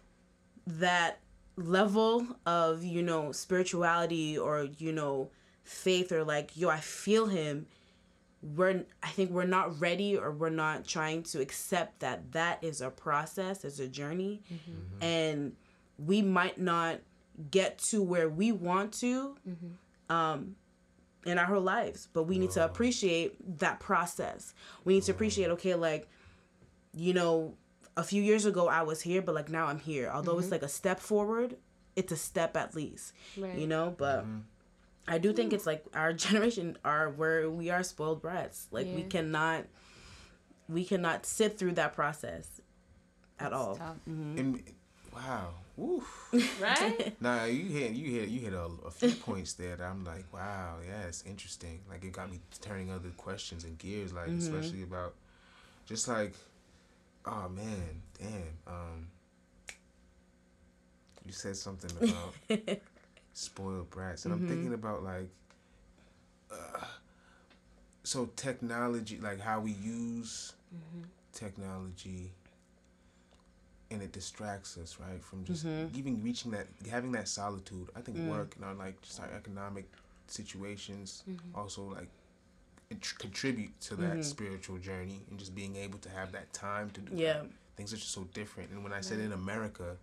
that 0.67 1.19
level 1.55 2.25
of, 2.45 2.83
you 2.83 3.01
know, 3.01 3.31
spirituality 3.31 4.37
or, 4.37 4.67
you 4.77 4.91
know, 4.91 5.29
faith 5.63 6.11
or 6.11 6.23
like, 6.23 6.55
yo, 6.55 6.69
I 6.69 6.79
feel 6.79 7.27
him. 7.27 7.67
We're 8.41 8.85
I 9.03 9.09
think 9.09 9.31
we're 9.31 9.45
not 9.45 9.79
ready 9.81 10.17
or 10.17 10.31
we're 10.31 10.49
not 10.49 10.87
trying 10.87 11.23
to 11.23 11.41
accept 11.41 11.99
that 11.99 12.31
that 12.31 12.63
is 12.63 12.79
a 12.79 12.89
process, 12.89 13.65
it's 13.65 13.79
a 13.79 13.87
journey. 13.87 14.41
Mm-hmm. 14.45 14.71
Mm-hmm. 14.71 15.03
And 15.03 15.55
we 16.05 16.21
might 16.21 16.59
not 16.59 16.99
get 17.51 17.77
to 17.77 18.01
where 18.01 18.27
we 18.29 18.51
want 18.51 18.93
to 18.93 19.35
mm-hmm. 19.47 20.15
um 20.15 20.55
in 21.25 21.37
our 21.37 21.45
whole 21.45 21.61
lives 21.61 22.07
but 22.13 22.23
we 22.23 22.37
need 22.39 22.51
to 22.51 22.63
appreciate 22.63 23.59
that 23.59 23.79
process. 23.79 24.53
We 24.85 24.95
need 24.95 25.03
to 25.03 25.11
appreciate 25.11 25.49
okay 25.51 25.75
like 25.75 26.07
you 26.93 27.13
know 27.13 27.53
a 27.97 28.03
few 28.03 28.23
years 28.23 28.45
ago 28.45 28.67
i 28.67 28.81
was 28.81 29.01
here 29.01 29.21
but 29.21 29.35
like 29.35 29.49
now 29.49 29.67
i'm 29.67 29.79
here. 29.79 30.09
Although 30.13 30.37
it's 30.37 30.45
mm-hmm. 30.45 30.53
like 30.53 30.63
a 30.63 30.69
step 30.69 30.99
forward 30.99 31.57
it's 31.95 32.11
a 32.11 32.17
step 32.17 32.55
at 32.55 32.75
least 32.75 33.13
Right. 33.37 33.57
you 33.57 33.67
know? 33.67 33.93
But 33.97 34.21
mm-hmm. 34.21 34.39
i 35.07 35.17
do 35.17 35.33
think 35.33 35.53
it's 35.53 35.65
like 35.65 35.85
our 35.93 36.13
generation 36.25 36.77
are 36.83 37.09
where 37.09 37.49
we 37.49 37.69
are 37.69 37.83
spoiled 37.83 38.21
brats. 38.21 38.67
Like 38.71 38.87
we 38.95 39.03
cannot 39.03 39.65
we 40.69 40.85
cannot 40.85 41.25
sit 41.25 41.57
through 41.57 41.73
that 41.73 41.93
process 41.95 42.61
at 43.39 43.47
It's 43.47 43.55
all. 43.55 43.75
tough. 43.75 43.97
And 44.05 44.61
wow, 45.13 45.49
woo. 45.79 46.03
Right? 46.61 47.19
Nah, 47.21 47.45
you 47.45 47.65
hit 47.65 47.91
you 47.93 48.19
hit 48.19 48.29
you 48.29 48.39
hit 48.41 48.53
a, 48.53 48.69
a 48.85 48.91
few 48.91 49.11
points 49.11 49.53
there 49.53 49.75
that 49.75 49.83
I'm 49.83 50.03
like, 50.03 50.25
wow, 50.33 50.75
yeah, 50.85 51.07
it's 51.07 51.23
interesting. 51.25 51.79
Like 51.89 52.03
it 52.03 52.11
got 52.11 52.29
me 52.29 52.39
turning 52.61 52.91
other 52.91 53.09
questions 53.17 53.63
and 53.63 53.77
gears, 53.77 54.13
like 54.13 54.27
especially 54.27 54.83
about 54.83 55.15
just 55.85 56.07
like, 56.07 56.33
oh 57.25 57.49
man, 57.49 58.01
damn. 58.19 58.57
Um, 58.67 59.07
you 61.25 61.31
said 61.31 61.55
something 61.55 61.91
about 62.09 62.79
spoiled 63.33 63.89
brats, 63.89 64.25
and 64.25 64.33
I'm 64.33 64.47
thinking 64.47 64.73
about 64.73 65.03
like, 65.03 65.29
uh, 66.51 66.85
so 68.03 68.29
technology, 68.35 69.19
like 69.21 69.39
how 69.39 69.59
we 69.61 69.71
use 69.71 70.53
technology 71.33 72.31
and 73.91 74.01
it 74.01 74.11
distracts 74.11 74.77
us 74.77 74.97
right 74.99 75.23
from 75.23 75.43
just 75.43 75.65
mm-hmm. 75.65 75.97
even 75.97 76.21
reaching 76.23 76.51
that 76.51 76.67
having 76.89 77.11
that 77.13 77.27
solitude. 77.27 77.89
I 77.95 78.01
think 78.01 78.17
mm. 78.17 78.29
work 78.29 78.55
and 78.55 78.65
our 78.65 78.73
like 78.73 79.01
just 79.01 79.19
our 79.19 79.29
economic 79.35 79.85
situations 80.27 81.23
mm-hmm. 81.29 81.57
also 81.59 81.83
like 81.95 82.07
it 82.89 83.01
tr- 83.01 83.17
contribute 83.17 83.79
to 83.81 83.95
that 83.95 84.11
mm-hmm. 84.11 84.21
spiritual 84.21 84.77
journey 84.77 85.21
and 85.29 85.39
just 85.39 85.55
being 85.55 85.75
able 85.75 85.99
to 85.99 86.09
have 86.09 86.31
that 86.31 86.51
time 86.53 86.89
to 86.91 87.01
do 87.01 87.11
Yeah. 87.15 87.33
that. 87.33 87.45
things 87.75 87.93
are 87.93 87.97
just 87.97 88.11
so 88.11 88.27
different. 88.33 88.71
And 88.71 88.83
when 88.83 88.93
i 88.93 89.01
said 89.01 89.19
in 89.19 89.31
america 89.31 89.97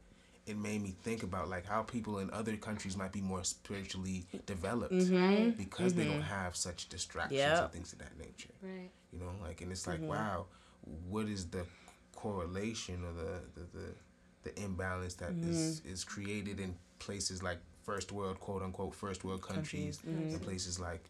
it 0.47 0.57
made 0.57 0.81
me 0.81 0.95
think 1.03 1.25
about 1.25 1.49
like 1.49 1.67
how 1.67 1.83
people 1.83 2.21
in 2.21 2.31
other 2.31 2.57
countries 2.57 2.97
might 2.97 3.11
be 3.13 3.21
more 3.21 3.43
spiritually 3.43 4.25
developed 4.47 4.93
because 5.59 5.95
they 5.95 6.05
don't 6.05 6.23
have 6.23 6.55
such 6.55 6.89
distractions 6.89 7.41
Yep. 7.41 7.63
and 7.65 7.73
things 7.73 7.93
of 7.93 7.99
that 7.99 8.17
nature. 8.19 8.51
Right. 8.63 8.91
you 9.13 9.19
know 9.19 9.31
like 9.43 9.61
and 9.61 9.73
it's 9.73 9.87
like 9.87 10.01
wow 10.01 10.47
what 11.09 11.27
is 11.27 11.47
the 11.47 11.65
correlation 12.27 13.05
or 13.05 13.13
the 13.23 13.33
the 13.55 13.79
the, 13.79 13.87
the 14.45 14.65
imbalance 14.65 15.15
that 15.15 15.33
is 15.51 15.81
mm-hmm. 15.81 15.93
is 15.93 16.05
created 16.05 16.61
in 16.61 16.75
places 16.99 17.43
like 17.43 17.59
first 17.85 18.13
world 18.13 18.41
quote 18.41 18.63
unquote 18.63 18.95
first 18.95 19.25
world 19.25 19.43
countries, 19.43 20.01
and 20.07 20.31
mm-hmm. 20.31 20.45
places 20.45 20.81
like 20.81 21.05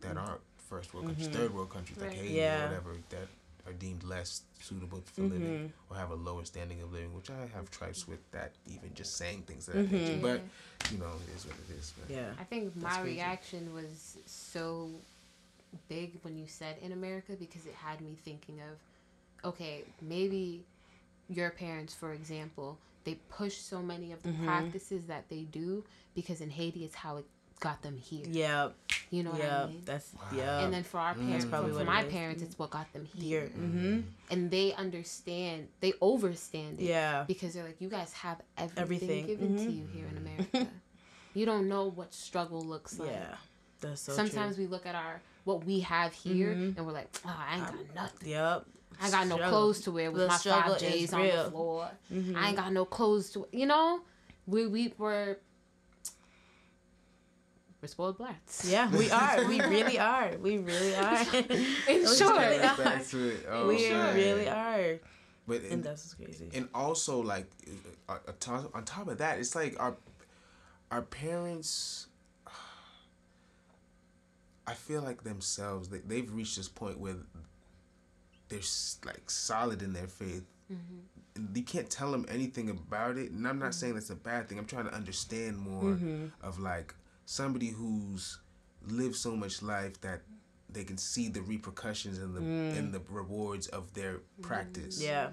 that 0.00 0.14
mm-hmm. 0.14 0.28
aren't 0.28 0.40
first 0.68 0.92
world 0.92 1.06
countries 1.06 1.28
third 1.28 1.54
world 1.54 1.70
countries 1.70 1.98
like 1.98 2.12
Haiti 2.12 2.34
Yeah. 2.34 2.60
or 2.60 2.68
whatever 2.68 2.96
that 3.10 3.28
are 3.66 3.72
deemed 3.72 4.02
less 4.04 4.42
suitable 4.60 5.02
for 5.14 5.22
living 5.22 5.72
or 5.90 5.96
have 5.96 6.10
a 6.10 6.14
lower 6.14 6.44
standing 6.44 6.80
of 6.82 6.92
living 6.92 7.14
which 7.14 7.30
I 7.30 7.40
have 7.54 7.70
tribes 7.70 8.08
with 8.08 8.22
that 8.32 8.52
even 8.66 8.90
just 8.94 9.16
saying 9.16 9.42
things 9.42 9.68
of 9.68 9.74
that 9.74 9.92
nature 9.92 10.18
but 10.22 10.40
you 10.92 10.98
know 10.98 11.12
it 11.24 11.36
is 11.36 11.46
what 11.46 11.56
it 11.68 11.78
is 11.78 11.92
man. 11.98 12.18
yeah. 12.18 12.30
I 12.40 12.44
think 12.44 12.74
my 12.76 12.90
crazy. 12.90 13.16
reaction 13.16 13.74
was 13.74 14.18
so 14.26 14.90
big 15.88 16.18
when 16.22 16.36
you 16.36 16.46
said 16.46 16.76
in 16.82 16.92
America 16.92 17.32
because 17.38 17.66
it 17.66 17.74
had 17.74 18.00
me 18.00 18.16
thinking 18.24 18.60
of, 18.60 18.76
okay, 19.44 19.84
maybe 20.02 20.64
your 21.28 21.50
parents, 21.50 21.94
for 21.94 22.12
example, 22.12 22.78
they 23.04 23.14
push 23.30 23.56
so 23.56 23.80
many 23.82 24.12
of 24.12 24.22
the 24.22 24.30
Mm-hmm. 24.30 24.46
practices 24.46 25.04
that 25.06 25.28
they 25.28 25.42
do 25.42 25.84
because 26.14 26.40
in 26.40 26.50
Haiti 26.50 26.84
it's 26.84 26.94
how 26.94 27.16
it 27.18 27.24
got 27.60 27.82
them 27.82 27.96
here. 27.96 28.24
yeah 28.28 28.68
You 29.10 29.22
know 29.24 29.30
what 29.30 29.40
yeah 29.40 29.62
I 29.64 29.66
mean? 29.66 29.82
that's 29.84 30.12
yeah 30.34 30.60
and 30.60 30.72
then 30.72 30.84
for 30.84 30.98
our 31.00 31.14
parents, 31.14 31.44
probably 31.44 31.72
for 31.72 31.84
my 31.84 32.02
it 32.02 32.06
is. 32.06 32.12
parents, 32.12 32.42
it's 32.42 32.58
what 32.58 32.70
got 32.70 32.92
them 32.92 33.04
here 33.04 33.40
here. 33.40 33.48
mm-hmm. 33.48 34.00
And 34.30 34.50
they 34.50 34.74
understand, 34.74 35.68
they 35.80 35.92
overstand 36.00 36.80
it. 36.80 36.84
yeah 36.84 37.24
Because 37.26 37.54
they're 37.54 37.64
like, 37.64 37.80
you 37.80 37.88
guys 37.88 38.12
have 38.12 38.38
everything, 38.56 38.82
Everything, 38.82 39.26
given 39.26 39.56
to 39.56 39.62
mhm. 39.64 39.76
you 39.78 39.86
here 39.92 40.06
in 40.10 40.16
America. 40.18 40.68
you 41.34 41.46
don't 41.46 41.68
know 41.68 41.90
what 41.90 42.12
struggle 42.14 42.62
looks 42.62 42.98
like. 42.98 43.10
yeah 43.10 43.34
that's 43.80 44.02
so 44.02 44.12
Sometimes 44.12 44.56
true. 44.56 44.64
we 44.64 44.70
look 44.70 44.86
at 44.86 44.94
our 44.94 45.20
what 45.44 45.64
we 45.64 45.80
have 45.80 46.12
here 46.12 46.50
and 46.52 46.76
we're 46.84 46.92
like, 46.92 47.08
oh, 47.26 47.34
I 47.48 47.56
ain't 47.56 47.64
got 47.64 47.94
nothing. 47.94 48.28
yep 48.28 48.66
I 49.00 49.10
got 49.10 49.26
no 49.28 49.36
Struggle. 49.36 49.58
clothes 49.58 49.80
to 49.82 49.90
wear 49.92 50.10
with 50.10 50.22
The 50.22 50.28
my 50.28 50.36
five 50.38 50.78
J's 50.80 51.12
on 51.12 51.20
the 51.22 51.26
real. 51.28 51.50
floor. 51.50 51.90
Mhm. 52.12 52.36
I 52.36 52.48
ain't 52.48 52.56
got 52.56 52.72
no 52.72 52.84
clothes 52.84 53.30
to, 53.32 53.46
you 53.52 53.66
know. 53.66 54.00
We 54.46 54.66
we 54.66 54.94
were 54.98 55.38
we're 57.80 57.88
spoiled 57.88 58.18
brats. 58.18 58.64
yeah 58.68 58.90
we 58.90 59.10
are 59.22 59.44
we 59.46 59.60
really 59.60 59.98
are 59.98 60.36
we 60.38 60.58
really 60.58 60.96
are 60.96 61.22
In 61.34 61.46
We 62.02 62.06
short, 62.16 62.38
really 62.38 62.58
are. 62.58 62.76
back. 62.76 63.04
Oh, 63.50 63.68
we 63.68 63.90
man. 63.90 64.14
really 64.16 64.48
are 64.48 64.98
but 65.46 65.62
and 65.62 65.84
that's 65.84 66.02
what's 66.04 66.14
crazy 66.14 66.48
and 66.54 66.68
also 66.74 67.20
like 67.22 67.46
uh, 68.08 68.14
uh, 68.14 68.18
on 68.28 68.34
top- 68.40 68.74
on 68.74 68.84
top 68.84 69.08
of 69.08 69.18
that 69.18 69.38
it's 69.38 69.54
like 69.54 69.76
our 69.78 69.96
our 70.90 71.02
parents 71.02 72.08
i 74.66 74.74
feel 74.74 75.02
like 75.02 75.22
themselves 75.22 75.88
they, 75.88 75.98
they've 75.98 76.32
reached 76.32 76.56
this 76.56 76.68
point 76.68 76.98
where 76.98 77.16
they're 78.48 78.60
like 79.04 79.30
solid 79.30 79.82
in 79.82 79.92
their 79.92 80.06
faith. 80.06 80.44
Mm-hmm. 80.72 80.98
And 81.36 81.56
you 81.56 81.62
can't 81.62 81.88
tell 81.88 82.10
them 82.10 82.26
anything 82.28 82.68
about 82.68 83.16
it 83.16 83.30
and 83.30 83.46
i'm 83.46 83.60
not 83.60 83.66
mm-hmm. 83.66 83.72
saying 83.72 83.94
that's 83.94 84.10
a 84.10 84.16
bad 84.16 84.48
thing. 84.48 84.58
I'm 84.58 84.66
trying 84.66 84.86
to 84.86 84.94
understand 84.94 85.58
more 85.58 85.94
mm-hmm. 85.94 86.26
of 86.42 86.58
like 86.58 86.94
somebody 87.24 87.68
who's 87.68 88.38
lived 88.86 89.16
so 89.16 89.36
much 89.36 89.62
life 89.62 90.00
that 90.00 90.22
they 90.70 90.84
can 90.84 90.98
see 90.98 91.28
the 91.28 91.42
repercussions 91.42 92.18
and 92.18 92.34
the 92.34 92.40
mm. 92.40 92.78
and 92.78 92.92
the 92.92 93.00
rewards 93.08 93.68
of 93.68 93.92
their 93.94 94.20
practice. 94.42 95.02
Yeah. 95.02 95.30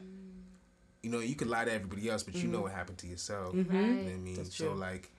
You 1.03 1.11
know, 1.11 1.19
you 1.19 1.35
could 1.35 1.49
lie 1.49 1.65
to 1.65 1.71
everybody 1.71 2.09
else, 2.09 2.23
but 2.23 2.35
you 2.35 2.47
know 2.47 2.61
what 2.61 2.71
happened 2.71 2.97
to 2.99 3.07
yourself. 3.07 3.53
Right. 3.53 3.65
You 3.65 3.81
know 3.81 4.03
what 4.03 4.13
I 4.13 4.17
mean? 4.17 4.35
That's 4.35 4.55
so 4.55 4.69
true. 4.69 4.75
like 4.75 5.11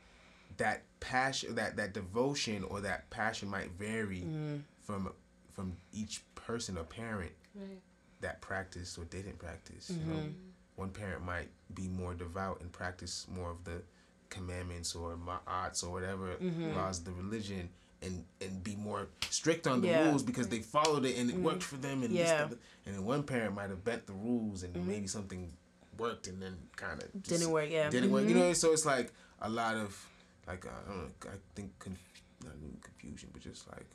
that 0.57 0.83
passion 1.01 1.55
that 1.57 1.77
that 1.77 1.93
devotion 1.93 2.65
or 2.65 2.81
that 2.81 3.09
passion 3.11 3.49
might 3.49 3.71
vary 3.73 4.23
mm. 4.23 4.63
from 4.83 5.13
from 5.53 5.77
each 5.93 6.23
person 6.35 6.77
or 6.77 6.85
parent. 6.85 7.33
Right. 7.55 7.81
That 8.21 8.41
practiced 8.41 8.99
or 8.99 9.05
didn't 9.05 9.39
practice. 9.39 9.91
You 9.91 10.13
know, 10.13 10.21
mm-hmm. 10.21 10.31
one 10.77 10.91
parent 10.91 11.25
might 11.25 11.49
be 11.75 11.89
more 11.89 12.15
devout 12.15 12.61
and 12.61 12.73
practice 12.73 13.27
more 13.35 13.51
of 13.51 13.65
the 13.65 13.83
commandments 14.31 14.95
or 14.95 15.17
arts 15.47 15.83
or 15.83 15.93
whatever 15.93 16.35
mm-hmm. 16.35 16.75
laws 16.77 16.99
of 16.99 17.05
the 17.07 17.13
religion. 17.13 17.69
And, 18.03 18.25
and 18.43 18.63
be 18.63 18.77
more 18.77 19.09
strict 19.31 19.67
on 19.67 19.81
the 19.81 19.89
Yeah. 19.89 20.11
rules 20.11 20.23
because 20.23 20.49
they 20.49 20.59
followed 20.59 21.07
it 21.07 21.17
and 21.17 21.31
it 21.31 21.37
worked 21.37 21.61
mm. 21.61 21.63
for 21.63 21.77
them 21.77 22.03
and 22.03 22.13
this, 22.13 22.29
Yeah. 22.29 22.45
that, 22.45 22.59
and 22.85 22.95
then 22.95 23.05
one 23.05 23.23
parent 23.23 23.55
might 23.55 23.71
have 23.71 23.83
bent 23.85 24.07
the 24.07 24.13
rules 24.13 24.63
and 24.63 24.75
mm-hmm. 24.75 24.87
maybe 24.87 25.07
something 25.07 25.51
worked 25.99 26.27
and 26.27 26.41
then 26.41 26.57
kind 26.77 27.03
of 27.03 27.23
didn't 27.23 27.51
work 27.51 27.71
yeah 27.71 27.89
didn't 27.89 28.13
work. 28.13 28.29
You 28.29 28.35
know, 28.35 28.53
so 28.53 28.73
it's 28.73 28.85
like 28.85 29.13
a 29.41 29.49
lot 29.49 29.77
of 29.77 29.99
like 30.47 30.67
uh, 30.67 30.69
I 30.69 30.89
don't 30.89 30.99
know. 30.99 31.11
I 31.25 31.37
think 31.55 31.77
conf- 31.79 32.23
not 32.45 32.55
even 32.63 32.77
confusion, 32.83 33.31
but 33.33 33.43
just 33.43 33.67
like 33.69 33.87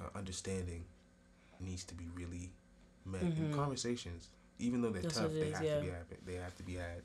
uh, 0.00 0.18
understanding 0.18 0.84
needs 1.60 1.84
to 1.84 1.94
be 1.94 2.08
really 2.14 2.50
met 3.06 3.22
mm-hmm. 3.22 3.46
in 3.46 3.54
conversations. 3.54 4.28
Even 4.58 4.80
though 4.80 4.90
they're 4.90 5.02
That's 5.02 5.18
tough, 5.18 5.32
they 5.32 5.40
is, 5.40 5.56
have 5.56 5.64
yeah. 5.64 5.74
to 5.76 5.80
be 5.82 5.88
had. 5.88 6.06
They 6.24 6.34
have 6.34 6.56
to 6.56 6.62
be 6.62 6.74
had. 6.74 7.02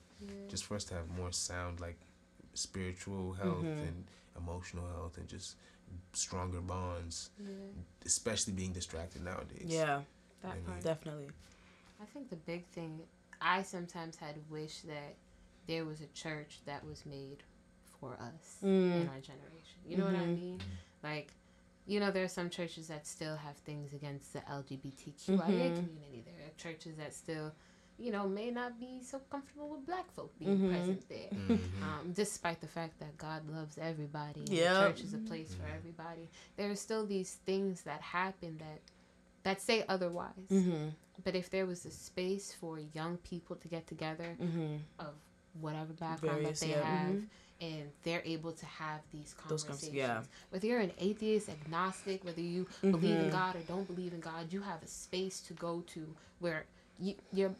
Just 0.49 0.66
for 0.66 0.76
us 0.76 0.84
to 0.86 0.93
have 0.93 1.10
more 1.18 1.32
sound, 1.32 1.80
like 1.80 1.97
spiritual 2.54 3.34
health 3.34 3.58
mm-hmm. 3.58 3.88
and 3.88 4.06
emotional 4.38 4.88
health, 4.88 5.18
and 5.18 5.28
just 5.28 5.56
stronger 6.14 6.62
bonds. 6.62 7.30
Especially 8.06 8.54
being 8.54 8.72
distracted 8.72 9.24
nowadays. 9.24 9.66
yeah 9.66 10.02
That 10.41 10.54
Maybe. 10.56 10.66
part. 10.66 10.84
definitely 10.84 11.30
I 12.02 12.06
think 12.06 12.30
the 12.30 12.36
big 12.36 12.66
thing 12.68 12.99
I 13.41 13.62
sometimes 13.64 14.16
had 14.16 14.36
wished 14.49 14.88
that 14.88 15.16
there 15.68 15.86
was 15.86 16.02
a 16.02 16.08
church 16.08 16.60
that 16.66 16.86
was 16.86 17.06
made 17.06 17.43
for 17.99 18.14
us 18.14 18.58
mm. 18.64 18.68
in 18.68 19.10
our 19.10 19.20
generation. 19.20 19.80
You 19.86 19.97
know 19.97 20.06
what 20.06 20.16
I 20.16 20.20
mm-hmm. 20.20 20.34
mean? 20.34 20.60
Like, 21.04 21.34
you 21.88 22.00
know, 22.00 22.12
there 22.12 22.24
are 22.24 22.28
some 22.30 22.50
churches 22.50 22.88
that 22.88 23.06
still 23.08 23.36
have 23.36 23.56
things 23.58 23.94
against 23.94 24.34
the 24.34 24.40
LGBTQIA 24.42 25.38
community. 25.76 26.24
There 26.26 26.48
are 26.48 26.54
churches 26.58 26.96
that 26.98 27.14
still, 27.14 27.52
you 27.98 28.12
know, 28.12 28.28
may 28.28 28.52
not 28.52 28.80
be 28.80 29.02
so 29.04 29.20
comfortable 29.30 29.70
with 29.70 29.86
black 29.86 30.12
folk 30.12 30.32
being 30.40 30.70
present 30.70 31.08
there. 31.10 31.30
Um, 31.84 32.12
despite 32.14 32.62
the 32.62 32.68
fact 32.68 33.00
that 33.00 33.18
God 33.18 33.42
loves 33.50 33.78
everybody 33.78 34.40
and 34.42 34.48
the 34.48 34.56
church 34.56 35.02
is 35.02 35.14
a 35.14 35.18
place 35.18 35.54
for 35.56 35.66
everybody. 35.76 36.30
There 36.58 36.70
are 36.72 36.76
still 36.76 37.06
these 37.06 37.38
things 37.46 37.82
that 37.84 38.02
happen 38.02 38.58
that 38.60 38.80
that 39.44 39.60
say 39.62 39.84
otherwise. 39.90 40.50
mm-hmm. 40.52 40.90
But 41.24 41.36
if 41.36 41.50
there 41.50 41.66
was 41.66 41.86
a 41.86 41.92
space 41.92 42.54
for 42.60 42.80
young 42.94 43.18
people 43.18 43.56
to 43.58 43.68
get 43.68 43.88
together 43.88 44.38
Mm-hmm. 44.42 44.76
of 45.00 45.14
whatever 45.60 45.94
background 45.94 46.42
Various, 46.42 46.60
that 46.60 46.66
they 46.68 46.72
yeah, 46.74 46.84
have. 46.84 47.16
And 47.62 47.91
they're 48.03 48.24
able 48.26 48.51
to 48.51 48.66
have 48.66 49.01
these 49.14 49.36
conversations, 49.38 49.80
convers- 49.82 49.95
yeah. 49.95 50.22
whether 50.49 50.68
you're 50.68 50.80
an 50.80 50.91
atheist, 50.99 51.47
agnostic, 51.47 52.24
whether 52.26 52.41
you 52.41 52.68
believe 52.82 53.03
in 53.03 53.18
mm-hmm. 53.18 53.30
God 53.30 53.55
or 53.55 53.59
don't 53.59 53.88
believe 53.88 54.14
in 54.14 54.20
God, 54.20 54.51
you 54.51 54.62
have 54.62 54.82
a 54.84 54.88
space 54.88 55.39
to 55.41 55.53
go 55.53 55.84
to 55.93 56.14
where 56.39 56.66
you, 56.99 57.16
you're 57.32 57.55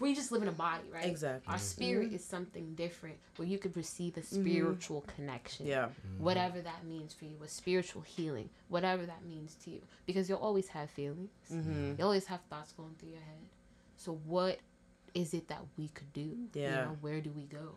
we 0.00 0.14
just 0.14 0.32
live 0.32 0.42
in 0.42 0.48
a 0.48 0.52
body, 0.52 0.82
right? 0.92 1.04
Exactly. 1.04 1.52
Our 1.52 1.58
spirit 1.58 2.08
mm-hmm. 2.08 2.16
is 2.16 2.24
something 2.24 2.74
different 2.74 3.16
where 3.36 3.46
you 3.46 3.56
could 3.56 3.76
receive 3.76 4.16
a 4.16 4.20
mm-hmm. 4.20 4.42
spiritual 4.42 5.04
connection. 5.14 5.66
Yeah. 5.66 5.88
Whatever 6.18 6.60
that 6.60 6.84
means 6.84 7.14
for 7.14 7.24
you, 7.24 7.36
a 7.44 7.48
spiritual 7.48 8.02
healing, 8.02 8.50
whatever 8.68 9.06
that 9.06 9.24
means 9.24 9.54
to 9.64 9.70
you. 9.70 9.80
Because 10.04 10.28
you'll 10.28 10.38
always 10.38 10.66
have 10.68 10.90
feelings. 10.90 11.30
Mm-hmm. 11.52 11.94
You 11.98 12.04
always 12.04 12.26
have 12.26 12.40
thoughts 12.50 12.72
going 12.72 12.94
through 12.98 13.10
your 13.10 13.20
head. 13.20 13.48
So 13.96 14.18
what 14.24 14.58
is 15.14 15.34
it 15.34 15.46
that 15.48 15.60
we 15.78 15.88
could 15.88 16.12
do? 16.12 16.20
You 16.20 16.48
Yeah. 16.52 16.84
know, 16.86 16.96
where 17.00 17.20
do 17.20 17.30
we 17.30 17.44
go? 17.44 17.76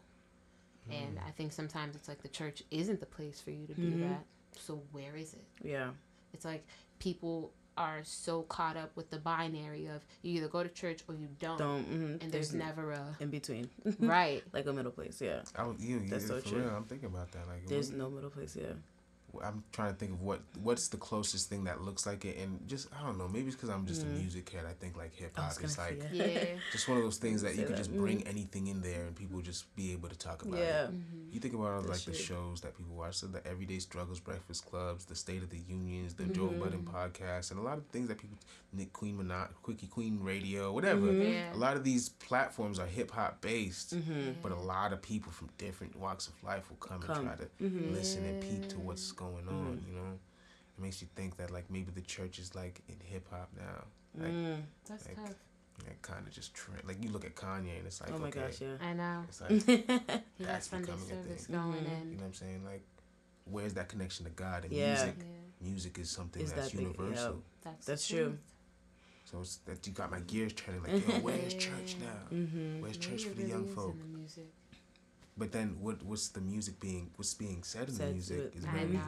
And 0.91 1.19
I 1.27 1.31
think 1.31 1.51
sometimes 1.53 1.95
it's 1.95 2.07
like 2.07 2.21
the 2.21 2.27
church 2.29 2.63
isn't 2.71 2.99
the 2.99 3.05
place 3.05 3.39
for 3.41 3.51
you 3.51 3.67
to 3.67 3.73
do 3.73 3.91
Mhm. 3.91 4.09
that. 4.09 4.25
So 4.59 4.81
where 4.91 5.15
is 5.15 5.33
it? 5.33 5.45
Yeah. 5.63 5.91
It's 6.33 6.45
like 6.45 6.65
people 6.99 7.53
are 7.77 8.03
so 8.03 8.41
caught 8.43 8.75
up 8.75 8.93
with 8.97 9.09
the 9.09 9.17
binary 9.19 9.85
of 9.87 10.05
you 10.21 10.33
either 10.37 10.49
go 10.49 10.63
to 10.63 10.69
church 10.69 11.01
or 11.07 11.15
you 11.15 11.27
don't. 11.39 11.57
Don't. 11.57 11.85
mhm. 11.89 12.21
And 12.21 12.31
there's 12.31 12.53
never 12.53 12.91
a 12.91 13.15
in 13.21 13.29
between. 13.29 13.69
right. 13.99 14.43
like 14.53 14.65
a 14.65 14.73
middle 14.73 14.91
place. 14.91 15.21
Yeah. 15.21 15.43
I 15.55 15.63
was, 15.63 15.83
you, 15.83 15.99
That's 16.09 16.27
so 16.27 16.41
true. 16.41 16.59
real. 16.59 16.69
I'm 16.75 16.83
thinking 16.85 17.07
about 17.07 17.31
that. 17.31 17.47
Like, 17.47 17.65
There's 17.67 17.89
what- 17.89 17.97
no 17.97 18.09
middle 18.09 18.29
place. 18.31 18.55
Yeah. 18.55 18.73
I'm 19.43 19.63
trying 19.71 19.91
to 19.93 19.97
think 19.97 20.11
of 20.13 20.21
what 20.21 20.41
what's 20.61 20.87
the 20.89 20.97
closest 20.97 21.49
thing 21.49 21.63
that 21.65 21.81
looks 21.81 22.05
like 22.05 22.25
it, 22.25 22.37
and 22.37 22.67
just 22.67 22.87
I 22.97 23.05
don't 23.05 23.17
know. 23.17 23.27
Maybe 23.27 23.47
it's 23.47 23.55
because 23.55 23.69
I'm 23.69 23.85
just 23.85 24.03
a 24.03 24.05
music 24.05 24.49
head. 24.49 24.65
I 24.67 24.73
think 24.73 24.97
like 24.97 25.13
hip 25.15 25.35
Mm. 25.35 25.39
I 25.39 25.41
hop 25.43 25.61
was 25.61 25.71
is 25.71 25.77
like 25.77 26.01
yeah. 26.11 26.25
Yeah. 26.25 26.45
just 26.71 26.87
one 26.87 26.97
of 26.97 27.03
those 27.03 27.17
things 27.17 27.41
that 27.43 27.55
you 27.55 27.63
can 27.63 27.71
that. 27.73 27.77
just 27.77 27.95
bring 27.95 28.25
anything 28.27 28.67
in 28.67 28.81
there, 28.81 29.05
and 29.05 29.15
people 29.15 29.41
just 29.41 29.73
be 29.75 29.91
able 29.93 30.09
to 30.09 30.17
talk 30.17 30.43
about 30.43 30.59
Yeah. 30.59 30.85
it. 30.85 30.91
You 31.31 31.39
think 31.39 31.53
about 31.53 31.71
all 31.71 31.81
That's 31.81 32.07
like 32.07 32.15
the 32.17 32.21
shows 32.21 32.61
that 32.61 32.75
people 32.77 32.95
watch, 32.95 33.15
so 33.15 33.27
the 33.27 33.45
Everyday 33.47 33.79
Struggles 33.79 34.19
Breakfast 34.19 34.65
Clubs, 34.65 35.05
the 35.05 35.15
State 35.15 35.43
of 35.43 35.49
the 35.49 35.59
Unions, 35.59 36.13
the 36.15 36.25
Joe 36.25 36.47
Mm-hmm. 36.47 36.59
Budden 36.59 36.83
podcast, 36.83 37.51
and 37.51 37.59
a 37.59 37.63
lot 37.63 37.77
of 37.77 37.85
things 37.87 38.07
that 38.07 38.17
people, 38.17 38.37
Nick 38.71 38.93
Queen 38.93 39.17
Monot, 39.17 39.49
Quickie 39.63 39.87
Queen 39.87 40.19
Radio, 40.21 40.71
whatever. 40.71 41.07
Mm-hmm. 41.07 41.21
Yeah. 41.33 41.53
A 41.53 41.57
lot 41.57 41.75
of 41.75 41.83
these 41.83 42.09
platforms 42.09 42.77
are 42.79 42.85
hip 42.85 43.11
hop 43.11 43.41
based, 43.41 43.95
Mm-hmm. 43.95 44.33
but 44.43 44.51
a 44.51 44.55
lot 44.59 44.93
of 44.93 45.01
people 45.01 45.31
from 45.31 45.49
different 45.57 45.95
walks 45.95 46.27
of 46.27 46.33
life 46.43 46.69
will 46.69 46.77
come, 46.77 47.01
Come. 47.01 47.17
and 47.27 47.37
try 47.37 47.45
to 47.45 47.51
Mm-hmm. 47.63 47.93
listen 47.93 48.25
and 48.25 48.41
peep 48.41 48.69
to 48.69 48.79
what's 48.79 49.11
going 49.11 49.47
on. 49.47 49.83
You 49.87 49.95
know, 49.95 50.19
it 50.77 50.81
makes 50.81 51.01
you 51.01 51.07
think 51.15 51.37
that 51.37 51.49
like 51.51 51.65
maybe 51.71 51.91
the 51.93 52.01
church 52.01 52.37
is 52.39 52.53
like 52.55 52.81
in 52.87 52.95
hip 53.03 53.27
hop 53.31 53.49
now. 53.57 53.83
Like, 54.23 54.33
Mm. 54.33 54.61
That's 54.87 55.05
Like, 55.07 55.15
tough. 55.15 55.33
like 55.87 56.01
kind 56.01 56.27
of 56.27 56.31
just 56.33 56.53
trend. 56.53 56.81
Like 56.87 57.03
you 57.03 57.09
look 57.09 57.25
at 57.25 57.35
Kanye 57.35 57.77
and 57.77 57.87
it's 57.87 58.01
like, 58.01 58.11
Oh 58.13 58.17
my 58.19 58.27
okay, 58.27 58.41
gosh. 58.41 58.61
Yeah. 58.61 58.75
I 58.81 58.93
know. 58.93 59.23
it's 59.27 59.41
like 59.89 60.23
That's 60.39 60.67
becoming 60.67 60.93
a 60.93 61.35
thing. 61.35 61.55
going 61.55 61.73
Mhm. 61.73 62.11
you 62.11 62.17
know 62.17 62.21
what 62.21 62.25
I'm 62.27 62.33
saying? 62.33 62.63
Like, 62.65 62.83
where's 63.45 63.73
that 63.75 63.89
connection 63.89 64.25
to 64.25 64.31
God 64.31 64.65
and 64.65 64.73
Yeah. 64.73 64.93
music? 64.93 65.15
Yeah. 65.19 65.25
Music 65.69 65.97
is 65.99 66.09
something 66.09 66.41
Is 66.41 66.53
that's 66.53 66.71
that 66.71 66.77
big, 66.77 66.85
universal. 66.87 67.33
yeah. 67.33 67.39
That's, 67.63 67.85
That's 67.85 68.07
the 68.07 68.15
true. 68.15 68.37
Truth. 69.29 69.37
So 69.37 69.41
it's 69.41 69.55
that 69.65 69.87
you 69.87 69.93
got 69.93 70.11
my 70.11 70.19
gears 70.21 70.53
turning. 70.53 70.83
Like, 70.83 71.07
yo, 71.07 71.15
where's 71.19 71.53
church 71.67 71.95
now? 72.01 72.35
Mm-hmm. 72.37 72.81
Where's 72.81 72.97
church 72.97 73.23
it 73.25 73.29
for 73.29 73.35
the 73.35 73.41
really 73.43 73.49
young 73.51 73.65
folk? 73.67 73.95
the. 74.35 74.41
But 75.37 75.51
then 75.51 75.77
what? 75.79 76.03
What's 76.03 76.29
the 76.29 76.41
music 76.41 76.79
being? 76.79 77.09
What's 77.15 77.33
being 77.33 77.63
said 77.63 77.87
in 77.89 77.93
Said 77.95 78.09
the 78.09 78.13
music 78.13 78.37
it. 78.39 78.53
is 78.57 78.65
I 78.65 78.71
very 78.71 78.85
know. 78.87 78.99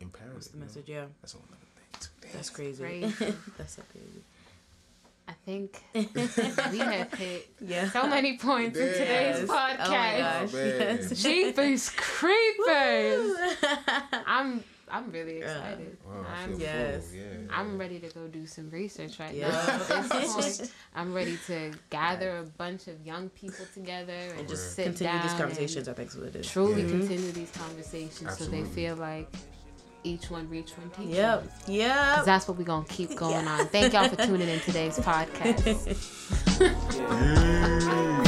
imperative. 0.00 0.34
What's 0.36 0.48
the 0.48 0.54
you 0.56 0.60
know? 0.60 0.66
message? 0.66 0.88
Yeah. 0.88 1.04
That's 1.20 1.34
a 1.34 1.36
whole 1.38 1.46
other 1.50 1.58
thing. 1.74 2.10
too. 2.22 2.28
That's 2.32 2.50
crazy. 2.50 2.82
Crazy. 2.82 3.34
That's 3.58 3.74
so 3.76 3.82
crazy. 3.92 4.22
I 5.28 5.32
think 5.44 5.82
we 6.72 6.78
have 6.78 7.12
hit 7.14 7.48
Yeah. 7.60 7.90
so 7.90 8.06
many 8.06 8.38
points 8.38 8.78
in 8.78 8.86
today's 8.92 9.40
Yes. 9.40 9.48
podcast. 9.48 9.86
Oh 9.86 9.90
my 9.90 10.18
gosh. 10.18 10.54
Oh, 10.54 10.56
yes. 10.64 11.22
Jeepers 11.22 11.90
creepers. 11.96 13.36
I'm 14.24 14.62
I'm 14.88 15.10
really 15.10 15.40
Yeah. 15.40 15.50
excited. 15.58 15.96
Wow, 16.06 16.24
I 16.28 16.42
I'm, 16.42 16.50
feel 16.50 16.60
Yes. 16.60 17.06
full. 17.08 17.18
Yeah. 17.18 17.24
I'm 17.50 17.76
ready 17.78 17.98
to 18.00 18.08
go 18.10 18.28
do 18.28 18.46
some 18.46 18.70
research 18.70 19.18
right 19.18 19.34
Yeah. 19.34 19.48
now. 19.88 20.02
Point, 20.08 20.72
I'm 20.94 21.12
ready 21.12 21.36
to 21.48 21.72
gather 21.90 22.38
a 22.38 22.44
bunch 22.44 22.86
of 22.86 23.04
young 23.04 23.28
people 23.30 23.64
together 23.74 24.12
and 24.12 24.38
and 24.40 24.48
just 24.48 24.62
just 24.62 24.76
sit 24.76 24.84
continue 24.84 25.12
down 25.12 25.22
these 25.22 25.32
and 25.32 25.40
conversations. 25.40 25.88
I 25.88 25.92
think 25.92 26.10
is 26.10 26.16
what 26.16 26.26
it 26.28 26.36
is. 26.36 26.46
Truly 26.50 26.82
Yeah. 26.82 26.88
continue 26.90 27.32
these 27.32 27.50
conversations 27.50 28.38
so 28.38 28.44
they 28.46 28.62
feel 28.64 28.94
like 28.96 29.28
each 30.04 30.30
one 30.30 30.48
reach 30.48 30.70
one 30.78 30.88
teach 30.90 31.16
Yep. 31.16 31.40
one. 31.40 31.48
'Cause 31.48 31.68
Yep. 31.68 32.24
that's 32.24 32.46
what 32.46 32.56
we're 32.56 32.62
gonna 32.64 32.84
keep 32.86 33.16
going 33.16 33.48
on. 33.48 33.66
Thank 33.66 33.92
y'all 33.92 34.08
for 34.08 34.14
tuning 34.24 34.48
in 34.48 34.60
today's 34.60 34.98
podcast. 35.00 35.66
Yeah. 36.60 38.22